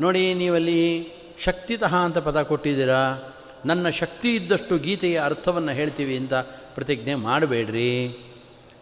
[0.00, 1.08] ನೋಡಿ ನೀವಲ್ಲಿ
[1.40, 3.32] ಶಕ್ತಿತಃ ಅಂತ ಪದ ಕೊಟ್ಟಿದ್ದೀರಾ?
[3.66, 6.34] ನನ್ನ ಶಕ್ತಿ ಇದ್ದಷ್ಟು ಗೀತೆಯ ಅರ್ಥವನ್ನು ಹೇಳ್ತೀವಿ ಅಂತ
[6.74, 8.18] ಪ್ರತಿಜ್ಞೆ ಮಾಡಬೇಡ್ರಿ.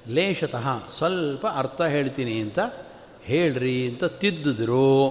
[0.09, 2.59] ಲೇಷತಃ ಸ್ವಲ್ಪ ಅರ್ಥ ಹೇಳ್ತೀನಿ ಅಂತ
[3.23, 5.09] ಹೇಳ್ರಿ ಅಂತ ತಿದ್ದಿದ್ರು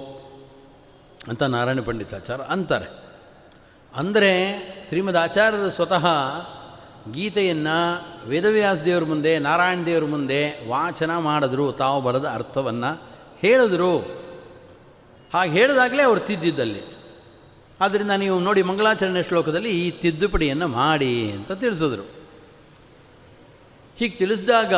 [1.28, 3.05] ಅಂತ ನಾರಾಯಣ ಪಂಡಿತಾಚಾರ್ಯ ಅಂತಾರೆ.
[3.96, 6.08] ಅಂದರೆ ಶ್ರೀಮದ್ ಆಚಾರ್ಯರು ಸ್ವತಃ
[7.12, 11.72] ಗೀತೆಯನ್ನು ವೇದವ್ಯಾಸ ದೇವ್ರ ಮುಂದೆ ನಾರಾಯಣ ದೇವ್ರ ಮುಂದೆ ವಾಚನ ಮಾಡಿದ್ರು.
[11.72, 13.02] ತಾವು ಬರೆದ ಅರ್ಥವನ್ನು
[13.42, 14.00] ಹೇಳಿದ್ರು.
[15.34, 16.82] ಹಾಗೆ ಹೇಳಿದಾಗಲೇ ಅವರು ತಿದ್ದಿದ್ದಲ್ಲಿ.
[17.82, 22.04] ಆದ್ದರಿಂದ ನೀವು ನೋಡಿ ಮಂಗಳಾಚರಣೆ ಶ್ಲೋಕದಲ್ಲಿ ಈ ತಿದ್ದುಪಡಿಯನ್ನು ಮಾಡಿ ಅಂತ ತಿಳಿಸಿದ್ರು.
[23.98, 24.74] ಹೀಗೆ ತಿಳಿಸಿದಾಗ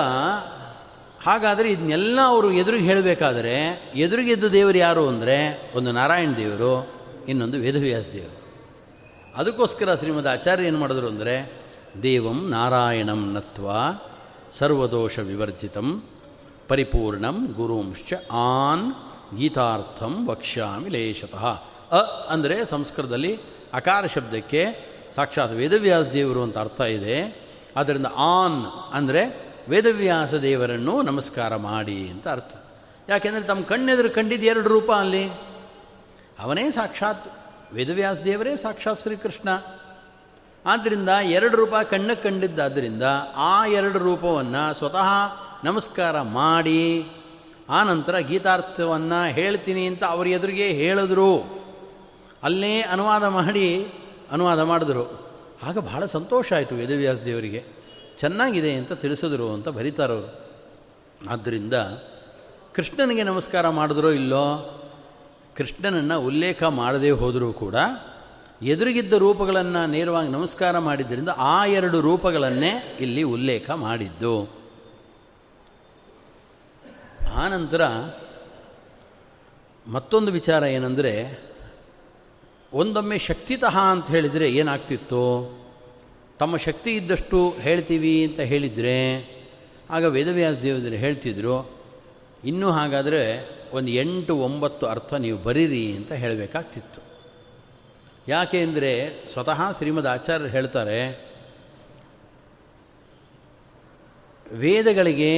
[1.23, 6.91] ಹಾಗಾದರೆ ಇದನ್ನೆಲ್ಲ ಅವರು ಎದುರಿಗೆ ಹೇಳಬೇಕಾದರೆ, ಎದುರಿಗಿದ್ದ ದೇವರು ಯಾರು ಅಂದರೆ ಒಂದು ನಾರಾಯಣ ದೇವರು,
[7.27, 8.36] ಇನ್ನೊಂದು ವೇದವ್ಯಾಸ ದೇವರು
[9.37, 11.35] ಅದಕ್ಕೋಸ್ಕರ ಶ್ರೀಮದ್ ಆಚಾರ್ಯ ಏನು ಮಾಡಿದ್ರು ಅಂದರೆ,
[12.03, 13.67] ದೇವಂ ನಾರಾಯಣಂ ನತ್ವ
[14.53, 15.87] ಸರ್ವದೋಷ ವಿವರ್ಜಿತಂ
[16.67, 18.85] ಪರಿಪೂರ್ಣಂ ಗುರುಂಶ್ಚ ಆನ್
[19.37, 21.45] ಗೀತಾರ್ಥಂ ವಕ್ಷ್ಯಾಮಿ ಲೇಷತಃ
[21.91, 23.31] ಅ ಅಂದರೆ ಸಂಸ್ಕೃತದಲ್ಲಿ
[23.73, 24.61] ಅಕಾರ ಶಬ್ದಕ್ಕೆ
[25.15, 27.17] ಸಾಕ್ಷಾತ್ ವೇದವ್ಯಾಸ ದೇವರು ಅಂತ ಅರ್ಥ ಇದೆ.
[27.77, 28.59] ಆದ್ದರಿಂದ ಆನ್
[28.93, 29.21] ಅಂದರೆ
[29.69, 32.53] ವೇದವ್ಯಾಸ ದೇವರನ್ನು ನಮಸ್ಕಾರ ಮಾಡಿ ಅಂತ ಅರ್ಥ.
[33.09, 35.25] ಯಾಕೆಂದರೆ ತಮ್ಮ ಕಣ್ಣೆದುರು ಕಂಡಿದ್ದು ಎರಡು ರೂಪ ಅಲ್ಲಿ.
[36.39, 37.25] ಅವನೇ ಸಾಕ್ಷಾತ್
[37.73, 39.49] ವೇದವ್ಯಾಸ ದೇವರೇ ಸಾಕ್ಷಾತ್ ಶ್ರೀಕೃಷ್ಣ.
[40.65, 43.03] ಆದ್ದರಿಂದ ಎರಡು ರೂಪ ಕಣ್ಣ ಕಂಡಿದ್ದಾದ್ದರಿಂದ
[43.35, 45.09] ಆ ಎರಡು ರೂಪವನ್ನು ಸ್ವತಃ
[45.63, 47.07] ನಮಸ್ಕಾರ ಮಾಡಿ,
[47.69, 51.43] ಆ ನಂತರ ಗೀತಾರ್ಥವನ್ನು ಹೇಳ್ತೀನಿ ಅಂತ ಅವ್ರ ಎದುರಿಗೆ ಹೇಳಿದ್ರು.
[52.43, 53.87] ಅಲ್ಲೇ ಅನುವಾದ ಮಾಡಿ
[54.31, 55.27] ಅನುವಾದ ಮಾಡಿದ್ರು.
[55.63, 57.63] ಆಗ ಬಹಳ ಸಂತೋಷ ಆಯಿತು ವೇದವ್ಯಾಸ ದೇವರಿಗೆ.
[58.17, 60.45] ಚೆನ್ನಾಗಿದೆ ಅಂತ ತಿಳಿಸಿದ್ರು ಅಂತ ಬರೀತಾರವರು.
[61.29, 61.73] ಆದ್ದರಿಂದ
[62.73, 64.73] ಕೃಷ್ಣನಿಗೆ ನಮಸ್ಕಾರ ಮಾಡಿದ್ರೋ ಇಲ್ಲೋ
[65.57, 67.75] ಕೃಷ್ಣನನ್ನು ಉಲ್ಲೇಖ ಮಾಡದೇ ಹೋದರೂ ಕೂಡ
[68.61, 74.49] ಎದುರಿಗಿದ್ದ ರೂಪಗಳನ್ನು ನೇರವಾಗಿ ನಮಸ್ಕಾರ ಮಾಡಿದ್ದರಿಂದ ಆ ಎರಡು ರೂಪಗಳನ್ನೇ ಇಲ್ಲಿ ಉಲ್ಲೇಖ ಮಾಡಿದ್ದು.
[77.35, 77.81] ಆನಂತರ
[79.87, 81.39] ಮತ್ತೊಂದು ವಿಚಾರ ಏನಂದರೆ,
[82.73, 85.57] ಒಂದೊಮ್ಮೆ ಶಕ್ತಿತಃ ಅಂತ ಹೇಳಿದರೆ ಏನಾಗ್ತಿತ್ತು?
[86.39, 89.27] ತಮ್ಮ ಶಕ್ತಿ ಇದ್ದಷ್ಟು ಹೇಳ್ತೀವಿ ಅಂತ ಹೇಳಿದರೆ,
[89.89, 91.76] ಆಗ ವೇದವ್ಯಾಸ ದೇವದರು ಹೇಳ್ತಿದ್ರು
[92.47, 93.23] ಇನ್ನೂ ಹಾಗಾದರೆ
[93.73, 97.01] ಒಂದು ಎಂಟು ಒಂಬತ್ತು ಅರ್ಥ ನೀವು ಬರೀರಿ ಅಂತ ಹೇಳಬೇಕಾಗ್ತಿತ್ತು.
[98.27, 98.91] ಯಾಕೆ ಅಂದರೆ
[99.33, 100.99] ಸ್ವತಃ ಶ್ರೀಮದ್ ಆಚಾರ್ಯರು ಹೇಳ್ತಾರೆ,
[104.53, 105.33] ವೇದಗಳಿಗೆ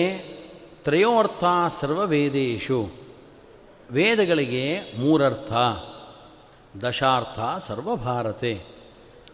[0.83, 1.43] ತ್ರಯೋರ್ಥ
[1.79, 2.79] ಸರ್ವವೇದೇಶು,
[3.91, 4.63] ವೇದಗಳಿಗೆ
[4.97, 5.53] ಮೂರರ್ಥ,
[6.83, 8.53] ದಶಾರ್ಥ ಸರ್ವಭಾರತೆ,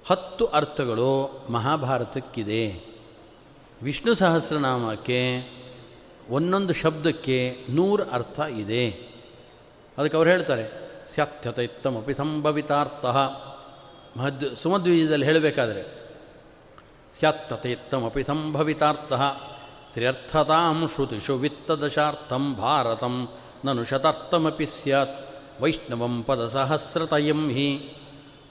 [0.08, 1.10] ಹತ್ತು ಅರ್ಥಗಳು
[1.50, 2.64] ಮಹಾಭಾರತಕ್ಕಿದೆ.
[3.84, 5.20] ವಿಷ್ಣು ಸಹಸ್ರನಾಮಕ್ಕೆ
[6.30, 8.90] ಒಂದೊಂದು ಶಬ್ದಕ್ಕೆ ನೂರು ಅರ್ಥ ಇದೆ.
[9.98, 13.06] ಅದಕ್ಕೆ ಅವ್ರು ಹೇಳ್ತಾರೆ ಸ್ಯಾತ್ಯತೈತ್ತಮಪಿ ಸಂಭವಿತಾರ್ಥ.
[14.20, 16.12] ಮಹದ್ ಸುಮದ್ವೀಜದಲ್ಲಿ ಹೇಳಬೇಕಾದ್ರೆ
[17.14, 19.14] ಸ್ಯಾತ್ತತೈತ್ತಮಪಿ ಸಂಭವಿತಾರ್ಥ.
[19.94, 23.28] ತ್ರ್ಯರ್ಥತಾಂ ಶ್ರುತಿಷು ವಿತ್ತದಶಾರ್ಥಂ ಭಾರತಂ
[23.66, 25.44] ನನು ಶತಾರ್ಥಮಪಿ ಸ್ಯಾತ್.
[25.62, 27.96] ವೈಷ್ಣವಂ ಪದ ಸಹಸ್ರತಯಂ ಹಿ.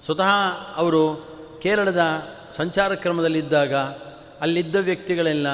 [0.04, 0.28] ಸ್ವತಃ
[0.76, 1.28] ಅವರು
[1.62, 2.00] ಕೇರಳದ
[2.52, 3.74] ಸಂಚಾರ ಕ್ರಮದಲ್ಲಿದ್ದಾಗ
[4.40, 5.46] ಅಲ್ಲಿದ್ದ ವ್ಯಕ್ತಿಗಳೆಲ್ಲ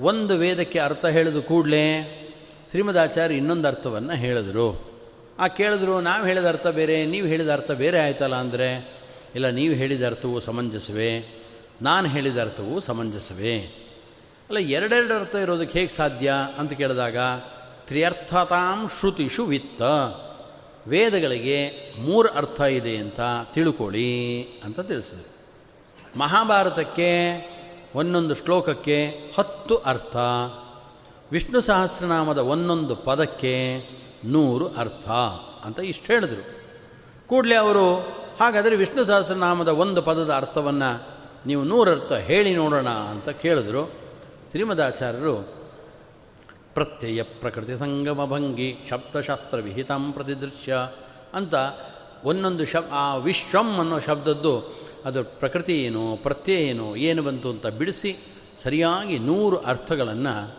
[0.00, 2.20] ಒಂದು ವೇದಕ್ಕೆ ಅರ್ಥ ಹೇಳಿದ ಕೂಡಲೇ
[2.70, 4.94] ಶ್ರೀಮದಾಚಾರ್ಯ ಇನ್ನೊಂದು ಅರ್ಥವನ್ನು ಹೇಳಿದರು.
[5.38, 8.92] ಆ ಕೇಳಿದ್ರು, ನಾವು ಹೇಳಿದ ಅರ್ಥ ಬೇರೆ, ನೀವು ಹೇಳಿದ ಅರ್ಥ ಬೇರೆ ಆಯ್ತಲ್ಲ ಅಂದರೆ?
[9.34, 11.42] ಇಲ್ಲ, ನೀವು ಹೇಳಿದ ಅರ್ಥವು ಸಮಂಜಸವೇ,
[11.82, 13.58] ನಾನು ಹೇಳಿದ ಅರ್ಥವು ಸಮಂಜಸವೇ.
[14.48, 16.32] ಅಲ್ಲ, ಎರಡೆರಡು ಅರ್ಥ ಇರೋದಕ್ಕೆ ಹೇಗೆ ಸಾಧ್ಯ?
[16.58, 17.16] ಅಂತ ಕೇಳಿದಾಗ,
[17.86, 19.82] ತ್ರಿಯರ್ಥತಾಂ ಶ್ರುತಿಷು ವಿತ್ತ,
[20.86, 23.20] ವೇದಗಳಿಗೆ ಮೂರು ಅರ್ಥ ಇದೆ ಅಂತ
[23.52, 25.34] ತಿಳ್ಕೊಳ್ಳಿ ಅಂತ ತಿಳಿಸಿದೆ
[26.18, 27.10] ಮಹಾಭಾರತಕ್ಕೆ
[27.94, 29.06] ಒಂದೊಂದು ಶ್ಲೋಕಕ್ಕೆ
[29.38, 30.16] ಹತ್ತು ಅರ್ಥ.
[31.32, 33.54] ವಿಷ್ಣು ಸಹಸ್ರನಾಮದ ಒಂದೊಂದು ಪದಕ್ಕೆ
[34.24, 35.08] ನೂರು ಅರ್ಥ
[35.64, 36.42] ಅಂತ ಇಷ್ಟು ಹೇಳಿದರು.
[37.26, 37.98] ಕೂಡಲೇ ಅವರು,
[38.40, 40.90] ಹಾಗಾದರೆ ವಿಷ್ಣು ಸಹಸ್ರನಾಮದ ಒಂದು ಪದದ ಅರ್ಥವನ್ನು
[41.46, 43.86] ನೀವು ನೂರರ್ಥ ಹೇಳಿ ನೋಡೋಣ ಅಂತ ಕೇಳಿದ್ರು.
[44.50, 45.54] ಶ್ರೀಮದಾಚಾರ್ಯರು,
[46.74, 50.76] ಪ್ರತ್ಯಯ ಪ್ರಕೃತಿ ಸಂಗಮ ಭಂಗಿ ಶಬ್ದಶಾಸ್ತ್ರ ವಿಹಿತಂ ಪ್ರತಿದೃಶ್ಯ
[51.34, 51.54] ಅಂತ
[52.24, 58.16] ಒಂದೊಂದು ಶಬ್ ಆ ವಿಶ್ವಂ ಅನ್ನೋ ಶಬ್ದದ್ದು ಅದು ಪ್ರಕೃತಿ ಏನು, ಪ್ರತ್ಯಯ ಏನು ಏನು ಬಂತು ಅಂತ ಬಿಡಿಸಿ
[58.62, 60.56] ಸರಿಯಾಗಿ ನೂರು ಅರ್ಥಗಳನ್ನು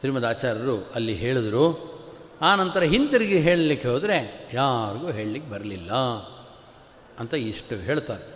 [0.00, 1.94] ಶ್ರೀಮದ್ ಆಚಾರ್ಯರು ಅಲ್ಲಿ ಹೇಳಿದರು.
[2.40, 5.92] ಆ ನಂತರ ಹಿಂತಿರುಗಿ ಹೇಳಲಿಕ್ಕೆ ಹೋದರೆ ಯಾರಿಗೂ ಹೇಳಲಿಕ್ಕೆ ಬರಲಿಲ್ಲ
[7.18, 8.34] ಅಂತ ಇಷ್ಟು ಹೇಳ್ತಾರೆ.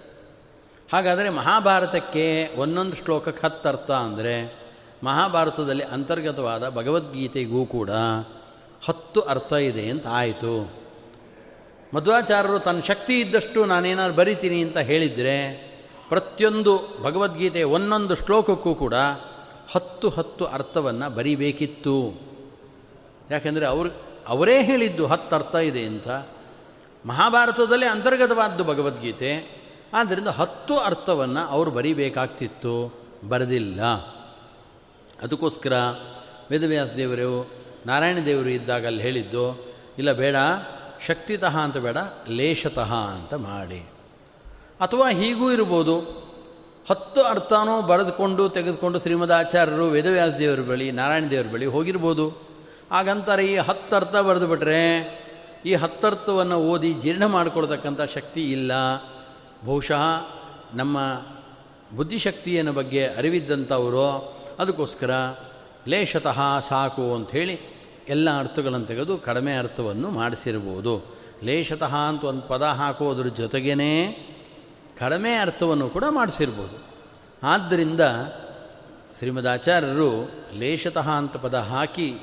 [0.92, 4.68] ಹಾಗಾದರೆ ಮಹಾಭಾರತಕ್ಕೆ ಒಂದೊಂದು ಶ್ಲೋಕಕ್ಕೆ ಹತ್ತು ಅರ್ಥ ಅಂದರೆ
[5.04, 7.90] ಮಹಾಭಾರತದಲ್ಲಿ ಅಂತರ್ಗತವಾದ ಭಗವದ್ಗೀತೆಗೂ ಕೂಡ
[8.86, 10.72] ಹತ್ತು ಅರ್ಥ ಇದೆ ಅಂತ ಆಯಿತು.
[11.94, 15.68] ಮಧ್ವಾಚಾರ್ಯರು ತನ್ನ ಶಕ್ತಿ ಇದ್ದಷ್ಟು ನಾನೇನಾದ್ರು ಬರಿತೀನಿ ಅಂತ ಹೇಳಿದರೆ,
[16.08, 18.94] ಪ್ರತಿಯೊಂದು ಭಗವದ್ಗೀತೆ ಒಂದೊಂದು ಶ್ಲೋಕಕ್ಕೂ ಕೂಡ
[19.72, 22.20] ಹತ್ತು ಹತ್ತು ಅರ್ಥವನ್ನು ಬರಿಬೇಕಿತ್ತು.
[23.30, 23.90] ಯಾಕೆಂದರೆ ಅವರು,
[24.28, 26.08] ಅವರೇ ಹೇಳಿದ್ದು ಹತ್ತು ಅರ್ಥ ಇದೆ ಅಂತ.
[27.06, 29.58] ಮಹಾಭಾರತದಲ್ಲಿ ಅಂತರ್ಗತವಾದ್ದು ಭಗವದ್ಗೀತೆ.
[29.94, 32.98] ಆದ್ದರಿಂದ ಹತ್ತು ಅರ್ಥವನ್ನು ಅವರು ಬರಿಬೇಕಾಗ್ತಿತ್ತು.
[33.28, 33.82] ಬರೆದಿಲ್ಲ.
[35.22, 35.72] ಅದಕ್ಕೋಸ್ಕರ
[36.50, 37.50] ವೇದವ್ಯಾಸ ದೇವರು
[37.86, 40.36] ನಾರಾಯಣ ದೇವರು ಇದ್ದಾಗ ಅಲ್ಲಿ ಹೇಳಿದ್ದು, ಇಲ್ಲ ಬೇಡ
[41.06, 41.96] ಶಕ್ತಿತಃ ಅಂತ ಬೇಡ
[42.28, 43.86] ಲೇಷತಃ ಅಂತ ಮಾಡಿ.
[44.80, 46.28] ಅಥವಾ ಹೀಗೂ ಇರ್ಬೋದು.
[46.90, 52.28] ಹತ್ತು ಅರ್ಥನೂ ಬರೆದುಕೊಂಡು, ತೆಗೆದುಕೊಂಡು ಶ್ರೀಮದಾಚಾರ್ಯರು ವೇದವ್ಯಾಸ ದೇವರ ಬಳಿ, ನಾರಾಯಣ ದೇವರ ಬಳಿ ಹೋಗಿರ್ಬೋದು.
[52.90, 55.18] ಹಾಗಂತಾರೆ ಈ ಹತ್ತು ಅರ್ಥ ಬರೆದು ಬಿಟ್ರೆ
[55.66, 58.72] ಈ ಹತ್ತರ್ಥವನ್ನು ಓದಿ ಜೀರ್ಣ ಮಾಡಿಕೊಳ್ತಕ್ಕಂಥ ಶಕ್ತಿ ಇಲ್ಲ.
[59.64, 60.02] ಬಹುಶಃ
[60.74, 60.98] ನಮ್ಮ
[61.96, 65.10] ಬುದ್ಧಿಶಕ್ತಿಯನ್ನು ಬಗ್ಗೆ ಅರಿವಿದ್ದಂಥವರು, ಅದಕ್ಕೋಸ್ಕರ
[65.88, 67.77] ಲೇಷತಃ ಸಾಕು ಅಂಥೇಳಿ
[68.08, 71.18] ಎಲ್ಲ ಅರ್ಥಗಳನ್ನು ತೆಗೆದು ಕಡಿಮೆ ಅರ್ಥವನ್ನು ಮಾಡಿಸಿರ್ಬೋದು.
[71.44, 73.74] ಲೇಷತಃ ಅಂತ ಒಂದು ಪದ ಹಾಕೋದ್ರ ಜೊತೆಗೇ
[74.98, 76.88] ಕಡಿಮೆ ಅರ್ಥವನ್ನು ಕೂಡ ಮಾಡಿಸಿರ್ಬೋದು.
[77.42, 78.00] ಆದ್ದರಿಂದ
[79.18, 82.14] ಶ್ರೀಮದಾಚಾರ್ಯರು ಲೇಷತಃ ಅಂತ ಪದ ಹಾಕಿ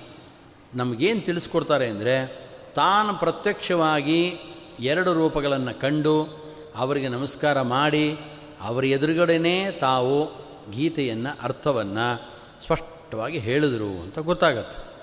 [0.75, 2.45] ನಮಗೇನು ತಿಳಿಸ್ಕೊಡ್ತಾರೆ ಅಂದರೆ
[2.75, 4.39] ತಾನು ಪ್ರತ್ಯಕ್ಷವಾಗಿ
[4.79, 6.45] ಎರಡು ರೂಪಗಳನ್ನು ಕಂಡು
[6.75, 8.17] ಅವರಿಗೆ ನಮಸ್ಕಾರ ಮಾಡಿ
[8.61, 12.31] ಅವರ ಎದುರುಗಡೆನೇ ತಾವು ಗೀತೆಯನ್ನು ಅರ್ಥವನ್ನು
[12.63, 14.94] ಸ್ಪಷ್ಟವಾಗಿ ಹೇಳಿದರು ಅಂತ ಗೊತ್ತಾಗತ್ತೆ.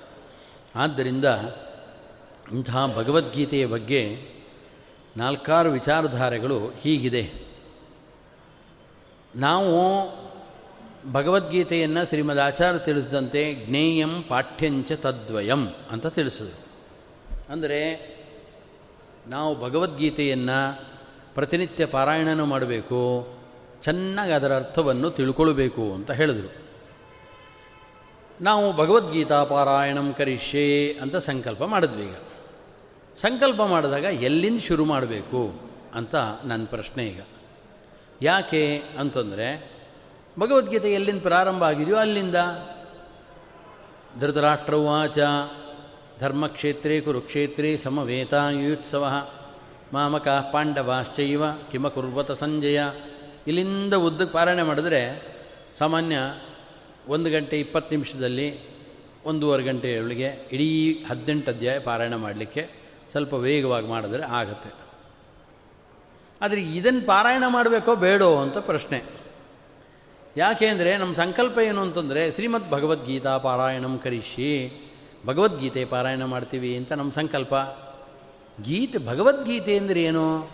[0.77, 1.25] ಆದ್ದರಿಂದ
[2.53, 4.19] ಇಂತಹ ಭಗವದ್ಗೀತೆಯ ಬಗ್ಗೆ
[5.17, 7.33] ನಾಲ್ಕಾರು ವಿಚಾರಧಾರೆಗಳು ಹೀಗಿದೆ.
[9.37, 9.73] ನಾವು
[11.13, 16.67] ಭಗವದ್ಗೀತೆಯನ್ನು ಶ್ರೀಮದ್ ಆಚಾರ್ಯ ತಿಳಿಸಿದಂತೆ ಜ್ಞೇಯಂ ಪಾಠ್ಯಂಚ ತದ್ವಯಂ ಅಂತ ತಿಳಿಸಿದ್ರು.
[17.53, 18.13] ಅಂದರೆ
[19.27, 20.85] ನಾವು ಭಗವದ್ಗೀತೆಯನ್ನು
[21.35, 23.29] ಪ್ರತಿನಿತ್ಯ ಪಾರಾಯಣನೂ ಮಾಡಬೇಕು,
[23.83, 26.62] ಚೆನ್ನಾಗಿ ಅದರ ಅರ್ಥವನ್ನು ತಿಳ್ಕೊಳ್ಬೇಕು ಅಂತ ಹೇಳಿದರು.
[28.43, 32.15] ನಾವು ಭಗವದ್ಗೀತಾ ಪಾರಾಯಣಂ ಕರಿಷ್ಯೆ ಅಂತ ಸಂಕಲ್ಪ ಮಾಡಿದ್ವಿ ಈಗ.
[33.21, 37.21] ಸಂಕಲ್ಪ ಮಾಡಿದಾಗ ಎಲ್ಲಿಂದ ಶುರು ಮಾಡಬೇಕು ಅಂತ ನನ್ನ ಪ್ರಶ್ನೆ ಈಗ.
[38.23, 39.73] ಯಾಕೆ ಅಂತಂದರೆ,
[40.39, 42.35] ಭಗವದ್ಗೀತೆ ಎಲ್ಲಿಂದ ಪ್ರಾರಂಭ ಆಗಿದೆಯೋ ಅಲ್ಲಿಂದ.
[44.21, 45.19] ಧೃತರಾಷ್ಟ್ರವಾಚ
[46.21, 49.29] ಧರ್ಮಕ್ಷೇತ್ರೇ ಕುರುಕ್ಷೇತ್ರೇ ಸಮವೇತಾಯುತ್ಸವ
[49.93, 52.81] ಮಾಮಕ ಪಾಂಡವಾಶ್ಚೈವ ಕಿಮ ಕುರ್ವತ ಸಂಜಯ.
[53.47, 55.33] ಇಲ್ಲಿಂದ ಉದ್ದಕ್ಕೆ ಪಾರಾಯಣ ಮಾಡಿದ್ರೆ
[55.79, 56.17] ಸಾಮಾನ್ಯ
[57.09, 58.73] ಒಂದು ಗಂಟೆ ಇಪ್ಪತ್ತು ನಿಮಿಷದಲ್ಲಿ
[59.25, 62.69] ಒಂದೂವರೆ ಗಂಟೆಯೊಳಗೆ ಇಡೀ ಹದಿನೆಂಟು ಅಧ್ಯಾಯ ಪಾರಾಯಣ ಮಾಡಲಿಕ್ಕೆ
[63.11, 64.75] ಸ್ವಲ್ಪ ವೇಗವಾಗಿ ಮಾಡಿದ್ರೆ ಆಗುತ್ತೆ.
[66.41, 69.03] ಆದರೆ ಇದನ್ನು ಪಾರಾಯಣ ಮಾಡಬೇಕೋ ಬೇಡೋ ಅಂತ ಪ್ರಶ್ನೆ.
[70.37, 74.73] ಯಾಕೆ ಅಂದರೆ ನಮ್ಮ ಸಂಕಲ್ಪ ಏನು ಅಂತಂದರೆ ಶ್ರೀಮದ್ ಭಗವದ್ಗೀತಾ ಪಾರಾಯಣಂ ಕರಿಷಿ.
[75.27, 77.55] ಭಗವದ್ಗೀತೆ ಪಾರಾಯಣ ಮಾಡ್ತೀವಿ ಅಂತ ನಮ್ಮ ಸಂಕಲ್ಪ.
[78.63, 80.51] ಗೀತೆ, ಭಗವದ್ಗೀತೆ ಅಂದರೆ ಏನು?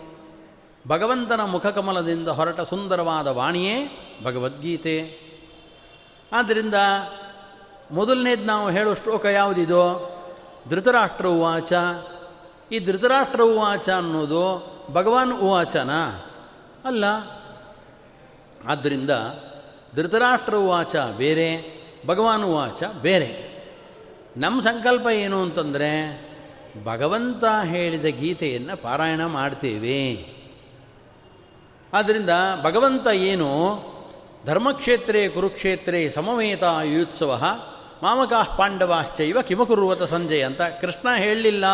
[0.87, 3.87] ಭಗವಂತನ ಮುಖಕಮಲದಿಂದ ಹೊರಟ ಸುಂದರವಾದ ವಾಣಿಯೇ
[4.23, 5.28] ಭಗವದ್ಗೀತೆ.
[6.33, 6.73] ಆದ್ದರಿಂದ
[7.91, 10.09] ಮೊದಲನೇದು ನಾವು ಹೇಳೋ ಶ್ಲೋಕ ಯಾವುದಿದು?
[10.69, 11.73] ಧೃತರಾಷ್ಟ್ರ ಉವಾಚ.
[12.71, 15.91] ಈ ಧೃತರಾಷ್ಟ್ರ ಉವಾಚ ಅನ್ನೋದು ಭಗವಾನ್ ಉವಾಚನ?
[16.85, 17.05] ಅಲ್ಲ.
[18.67, 19.09] ಆದ್ದರಿಂದ
[19.95, 23.49] ಧೃತರಾಷ್ಟ್ರ ಉವಾಚ ಬೇರೆ, ಭಗವಾನ್ ಉವಾಚ ಬೇರೆ.
[24.37, 26.29] ನಮ್ಮ ಸಂಕಲ್ಪ ಏನು ಅಂತಂದರೆ,
[26.83, 30.25] ಭಗವಂತ ಹೇಳಿದ ಗೀತೆಯನ್ನು ಪಾರಾಯಣ ಮಾಡ್ತೇವೆ.
[31.93, 32.29] ಆದ್ದರಿಂದ
[32.63, 33.83] ಭಗವಂತ ಏನು?
[34.45, 37.43] ಧರ್ಮಕ್ಷೇತ್ರೇ ಕುರುಕ್ಷೇತ್ರೇ ಸಮವೇತ ಯುತ್ಸವ
[38.03, 41.65] ಮಾಮಕಾ ಪಾಂಡವಾಶ್ಚೈವ ಕಿಮಕುರುವತ ಸಂಜಯ್ ಅಂತ ಕೃಷ್ಣ ಹೇಳಲಿಲ್ಲ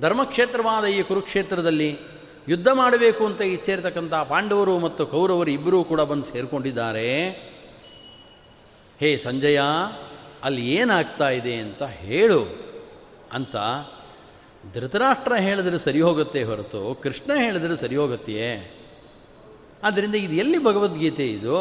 [0.00, 1.98] ಧರ್ಮಕ್ಷೇತ್ರವಾದ ಈ ಕುರುಕ್ಷೇತ್ರದಲ್ಲಿ
[2.48, 7.28] ಯುದ್ಧ ಮಾಡಬೇಕು ಅಂತ ಇಚ್ಛಿರ್ತಕ್ಕಂಥ ಪಾಂಡವರು ಮತ್ತು ಕೌರವರು ಇಬ್ಬರೂ ಕೂಡ ಬಂದು ಸೇರಿಕೊಂಡಿದ್ದಾರೆ.
[9.00, 9.60] ಹೇ ಸಂಜಯ,
[10.42, 12.44] ಅಲ್ಲಿ ಏನಾಗ್ತಾ ಇದೆ ಅಂತ ಹೇಳು
[13.32, 13.56] ಅಂತ
[14.74, 18.83] ಧೃತರಾಷ್ಟ್ರ ಹೇಳಿದ್ರೆ ಸರಿ ಹೋಗುತ್ತೆ ಹೊರತು ಕೃಷ್ಣ ಹೇಳಿದ್ರೆ ಸರಿ ಹೋಗುತ್ತೆಯೇ?
[19.84, 21.58] ಆದ್ದರಿಂದ ಇದು ಎಲ್ಲಿ ಭಗವದ್ಗೀತೆ ಇದು?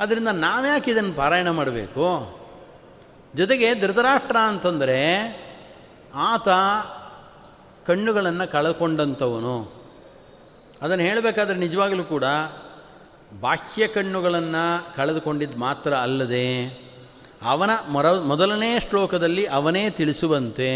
[0.00, 2.38] ಅದರಿಂದ ನಾವ್ಯಾಕೆ ಇದನ್ನು ಪಾರಾಯಣ ಮಾಡಬೇಕು?
[3.34, 4.98] ಜೊತೆಗೆ ಧೃತರಾಷ್ಟ್ರ ಅಂತಂದರೆ
[6.14, 6.48] ಆತ
[7.86, 9.72] ಕಣ್ಣುಗಳನ್ನು ಕಳ್ಕೊಂಡಂಥವನು.
[10.82, 12.24] ಅದನ್ನು ಹೇಳಬೇಕಾದ್ರೆ ನಿಜವಾಗಲೂ ಕೂಡ
[13.40, 16.64] ಬಾಹ್ಯ ಕಣ್ಣುಗಳನ್ನು ಕಳೆದುಕೊಂಡಿದ್ದು ಮಾತ್ರ ಅಲ್ಲದೆ
[17.42, 20.68] ಅವನ ಮೊರ ಮೊದಲನೇ ಶ್ಲೋಕದಲ್ಲಿ ಅವನೇ ತಿಳಿಸುವಂತೆ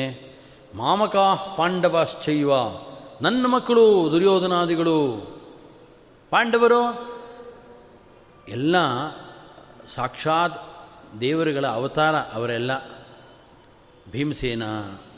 [0.75, 1.17] ಮಾಮಕ
[1.57, 2.51] ಪಾಂಡವಾಶ್ಚೈವ,
[3.21, 5.33] ನನ್ನ ಮಕ್ಕಳು ದುರ್ಯೋಧನಾದಿಗಳು
[6.33, 7.13] ಪಾಂಡವರು
[8.49, 8.77] ಎಲ್ಲ
[9.87, 10.61] ಸಾಕ್ಷಾತ್
[11.21, 12.71] ದೇವರುಗಳ ಅವತಾರ ಅವರೆಲ್ಲ.
[14.11, 14.63] ಭೀಮಸೇನ,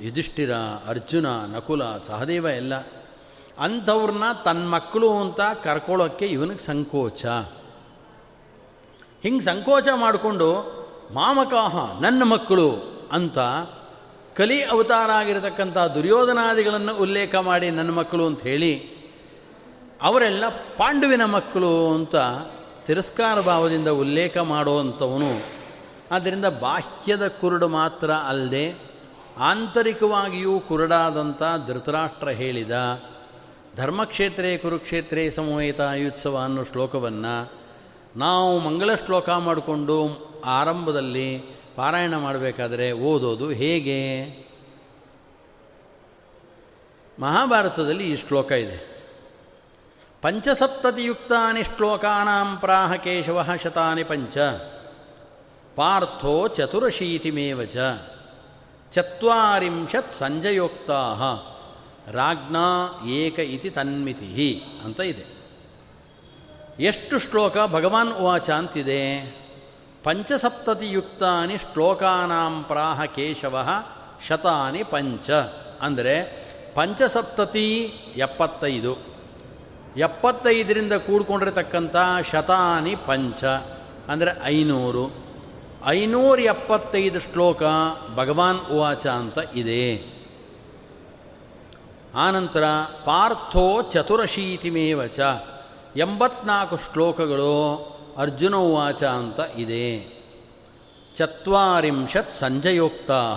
[0.00, 0.55] ಯುಧಿಷ್ಠಿರ,
[0.88, 2.74] ಅರ್ಜುನ, ನಕುಲ, ಸಹದೇವ ಎಲ್ಲ.
[3.59, 7.27] ಅಂಥವ್ರನ್ನ ತನ್ನ ಮಕ್ಕಳು ಅಂತ ಕರ್ಕೊಳ್ಳೋಕ್ಕೆ ಇವನಿಗೆ ಸಂಕೋಚ.
[9.22, 10.62] ಹಿಂಗೆ ಸಂಕೋಚ ಮಾಡಿಕೊಂಡು
[11.14, 12.70] ಮಾಮಕಾಹ, ನನ್ನ ಮಕ್ಕಳು
[13.12, 13.38] ಅಂತ
[14.37, 18.94] ಕಲಿ ಅವತಾರ ಆಗಿರತಕ್ಕಂಥ ದುರ್ಯೋಧನಾದಿಗಳನ್ನು ಉಲ್ಲೇಖ ಮಾಡಿ ನನ್ನ ಮಕ್ಕಳು ಅಂತ ಹೇಳಿ
[20.05, 22.17] ಅವರೆಲ್ಲ ಪಾಂಡುವಿನ ಮಕ್ಕಳು ಅಂತ
[22.87, 25.43] ತಿರಸ್ಕಾರ ಭಾವದಿಂದ ಉಲ್ಲೇಖ ಮಾಡುವಂಥವನು.
[26.11, 28.75] ಆದ್ದರಿಂದ ಬಾಹ್ಯದ ಕುರುಡು ಮಾತ್ರ ಅಲ್ಲದೆ
[29.38, 33.03] ಆಂತರಿಕವಾಗಿಯೂ ಕುರುಡಾದಂಥ ಧೃತರಾಷ್ಟ್ರ ಹೇಳಿದ,
[33.77, 37.53] ಧರ್ಮಕ್ಷೇತ್ರೇ ಕುರುಕ್ಷೇತ್ರೇ ಸಮವೇತ ಆಯುತ್ಸವ ಅನ್ನೋ ಶ್ಲೋಕವನ್ನು
[38.17, 39.97] ನಾವು ಮಂಗಳ ಶ್ಲೋಕ ಮಾಡಿಕೊಂಡು
[40.45, 41.38] ಆರಂಭದಲ್ಲಿ
[41.77, 44.25] ಪಾರಾಯಣ ಮಾಡಬೇಕಾದ್ರೆ ಓದೋದು ಹೇಗೆ?
[47.21, 48.94] ಮಹಾಭಾರತದಲ್ಲಿ ಈ ಶ್ಲೋಕ ಇದೆ.
[50.25, 54.39] ಪಂಚಸಪ್ತತಿಯುಕ್ತಾನಿ ಶ್ಲೋಕಾನಾಂ ಪ್ರಾಹ ಕೇಶವ ಶತಾನಿ ಪಂಚ.
[55.77, 57.77] ಪಾರ್ಥೋ ಚತುರಶೀತಿಮೇವ ಚ.
[58.93, 61.15] ಚತ್ವಾರಿಂಶತ್ ಸಂಜಯೋಕ್ತಾ
[62.11, 65.25] ರಾಜ್ಞಾ ಏಕ ಇತಿ ತನ್ಮಿತಿ ಅಂತ ಇದೆ.
[66.85, 69.21] ಎಷ್ಟು ಶ್ಲೋಕ ಭಗವಾನ್ ಉವಾಚ ಅಂತಿದೆ?
[70.05, 73.69] ಪಂಚಸಪ್ತತಿಯುಕ್ತಾನಿ ಶ್ಲೋಕಾನಾಂ ಪ್ರಾಹ ಕೇಶವ
[74.29, 75.31] ಶತಾನಿ ಪಂಚ.
[75.81, 79.13] ಅಂದರೆ ಪಂಚಸಪ್ತತಿ ಎಪ್ಪತ್ತೈದು.
[79.97, 81.97] ಎಪ್ಪತ್ತೈದರಿಂದ ಕೂಡ್ಕೊಂಡಿರತಕ್ಕಂಥ
[82.31, 83.45] ಶತಾನಿ ಪಂಚ,
[84.09, 85.25] ಅಂದರೆ ಐನೂರು.
[85.87, 87.63] ಐನೂರ ಎಪ್ಪತ್ತೈದು ಶ್ಲೋಕ
[88.15, 90.15] ಭಗವಾನ್ ಉವಾಚ ಅಂತ ಇದೆ.
[92.15, 92.65] ಆನಂತರ
[93.05, 95.21] ಪಾರ್ಥೋ ಚತುರಶೀತಿಮೇವಚ
[95.97, 97.55] ಎಂಬತ್ನಾಲ್ಕು ಶ್ಲೋಕಗಳು
[98.19, 100.15] ಅರ್ಜುನ ಉವಾಚ ಅಂತ ಇದೆ.
[101.17, 103.37] ಚತ್ವರಿಂಶತ್ ಸಂಜಯೋಕ್ತಾ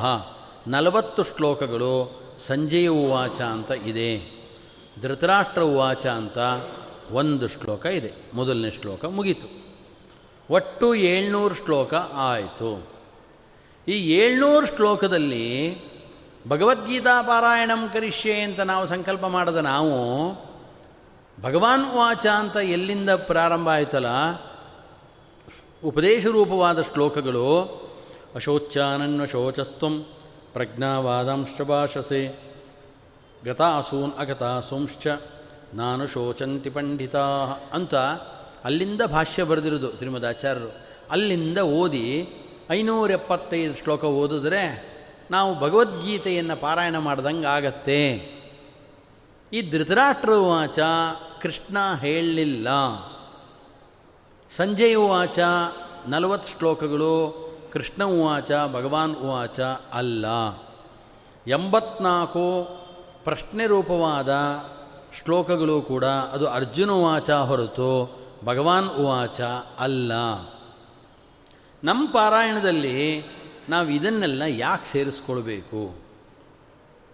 [0.67, 4.36] ನಲವತ್ತು ಶ್ಲೋಕಗಳು ಸಂಜಯ ಉವಾಚ ಅಂತ ಇದೆ.
[5.01, 6.37] ಧೃತರಾಷ್ಟ್ರ ಉವಾಚ ಅಂತ
[7.11, 8.13] ಒಂದು ಶ್ಲೋಕ ಇದೆ.
[8.33, 9.67] ಮೊದಲನೇ ಶ್ಲೋಕ ಮುಗೀತು.
[10.49, 12.87] ಒಟ್ಟು ಏಳ್ನೂರು ಶ್ಲೋಕ ಆಯಿತು.
[13.87, 15.77] ಈ ಏಳ್ನೂರು ಶ್ಲೋಕದಲ್ಲಿ
[16.47, 20.33] ಭಗವದ್ಗೀತಾ ಪಾರಾಯಣಂ ಕರಿಷ್ಯೆ ಅಂತ ನಾವು ಸಂಕಲ್ಪ ಮಾಡಿದ ನಾವು,
[21.41, 24.07] ಭಗವಾನ್ ವಾಚ ಅಂತ ಎಲ್ಲಿಂದ ಪ್ರಾರಂಭ ಆಯ್ತಲ್ಲ?
[25.83, 27.65] ಉಪದೇಶ ರೂಪವಾದ ಶ್ಲೋಕಗಳು
[30.53, 32.46] ಪ್ರಜ್ಞಾವಾದಂಶ್ಚ ಭಾಷಸೆ.
[33.47, 35.07] ಗತಾಸೂನ್ ಅಗತಾಸೂಂಶ್ಚ,
[35.73, 37.25] ನಾನು ಶೋಚಂತಿ ಪಂಡಿತಾ
[37.73, 37.95] ಅಂತ
[38.63, 40.75] ಅಲ್ಲಿಂದ ಭಾಷ್ಯ ಬರೆದಿರೋದು ಶ್ರೀಮದ್ ಆಚಾರ್ಯರು
[41.11, 42.29] ಅಲ್ಲಿಂದ ಓದಿ
[42.71, 44.97] ಐನೂರ ಎಪ್ಪತ್ತೈದು ಶ್ಲೋಕ ಓದಿದ್ರೆ
[45.31, 48.15] ನಾವು ಭಗವದ್ಗೀತೆಯನ್ನು ಪಾರಾಯಣ ಮಾಡ್ದಂಗೆ ಆಗತ್ತೆ.
[49.53, 50.79] ಈ ಧೃತರಾಷ್ಟ್ರ ವಾಚ
[51.41, 52.67] ಕೃಷ್ಣ ಹೇಳಲಿಲ್ಲ.
[54.55, 55.39] ಸಂಜಯ ಉವಾಚ
[56.07, 59.59] ನಲವತ್ತು ಶ್ಲೋಕಗಳು, ಕೃಷ್ಣ ಉವಾಚ ಭಗವಾನ್ ಉವಾಚ
[59.93, 60.25] ಅಲ್ಲ.
[61.47, 62.77] ಎಂಬತ್ನಾಲ್ಕು
[63.27, 64.33] ಪ್ರಶ್ನೆ ರೂಪವಾದ
[65.23, 69.41] ಶ್ಲೋಕಗಳು ಕೂಡ ಅದು ಅರ್ಜುನ ಉವಾಚ ಹೊರತು ಭಗವಾನ್ ಉವಾಚ
[69.79, 70.11] ಅಲ್ಲ.
[71.83, 73.23] ನಮ್ಮ ಪಾರಾಯಣದಲ್ಲಿ
[73.69, 75.95] ನಾವು ಇದನ್ನೆಲ್ಲ ಯಾಕೆ ಸೇರಿಸ್ಕೊಳ್ಬೇಕು?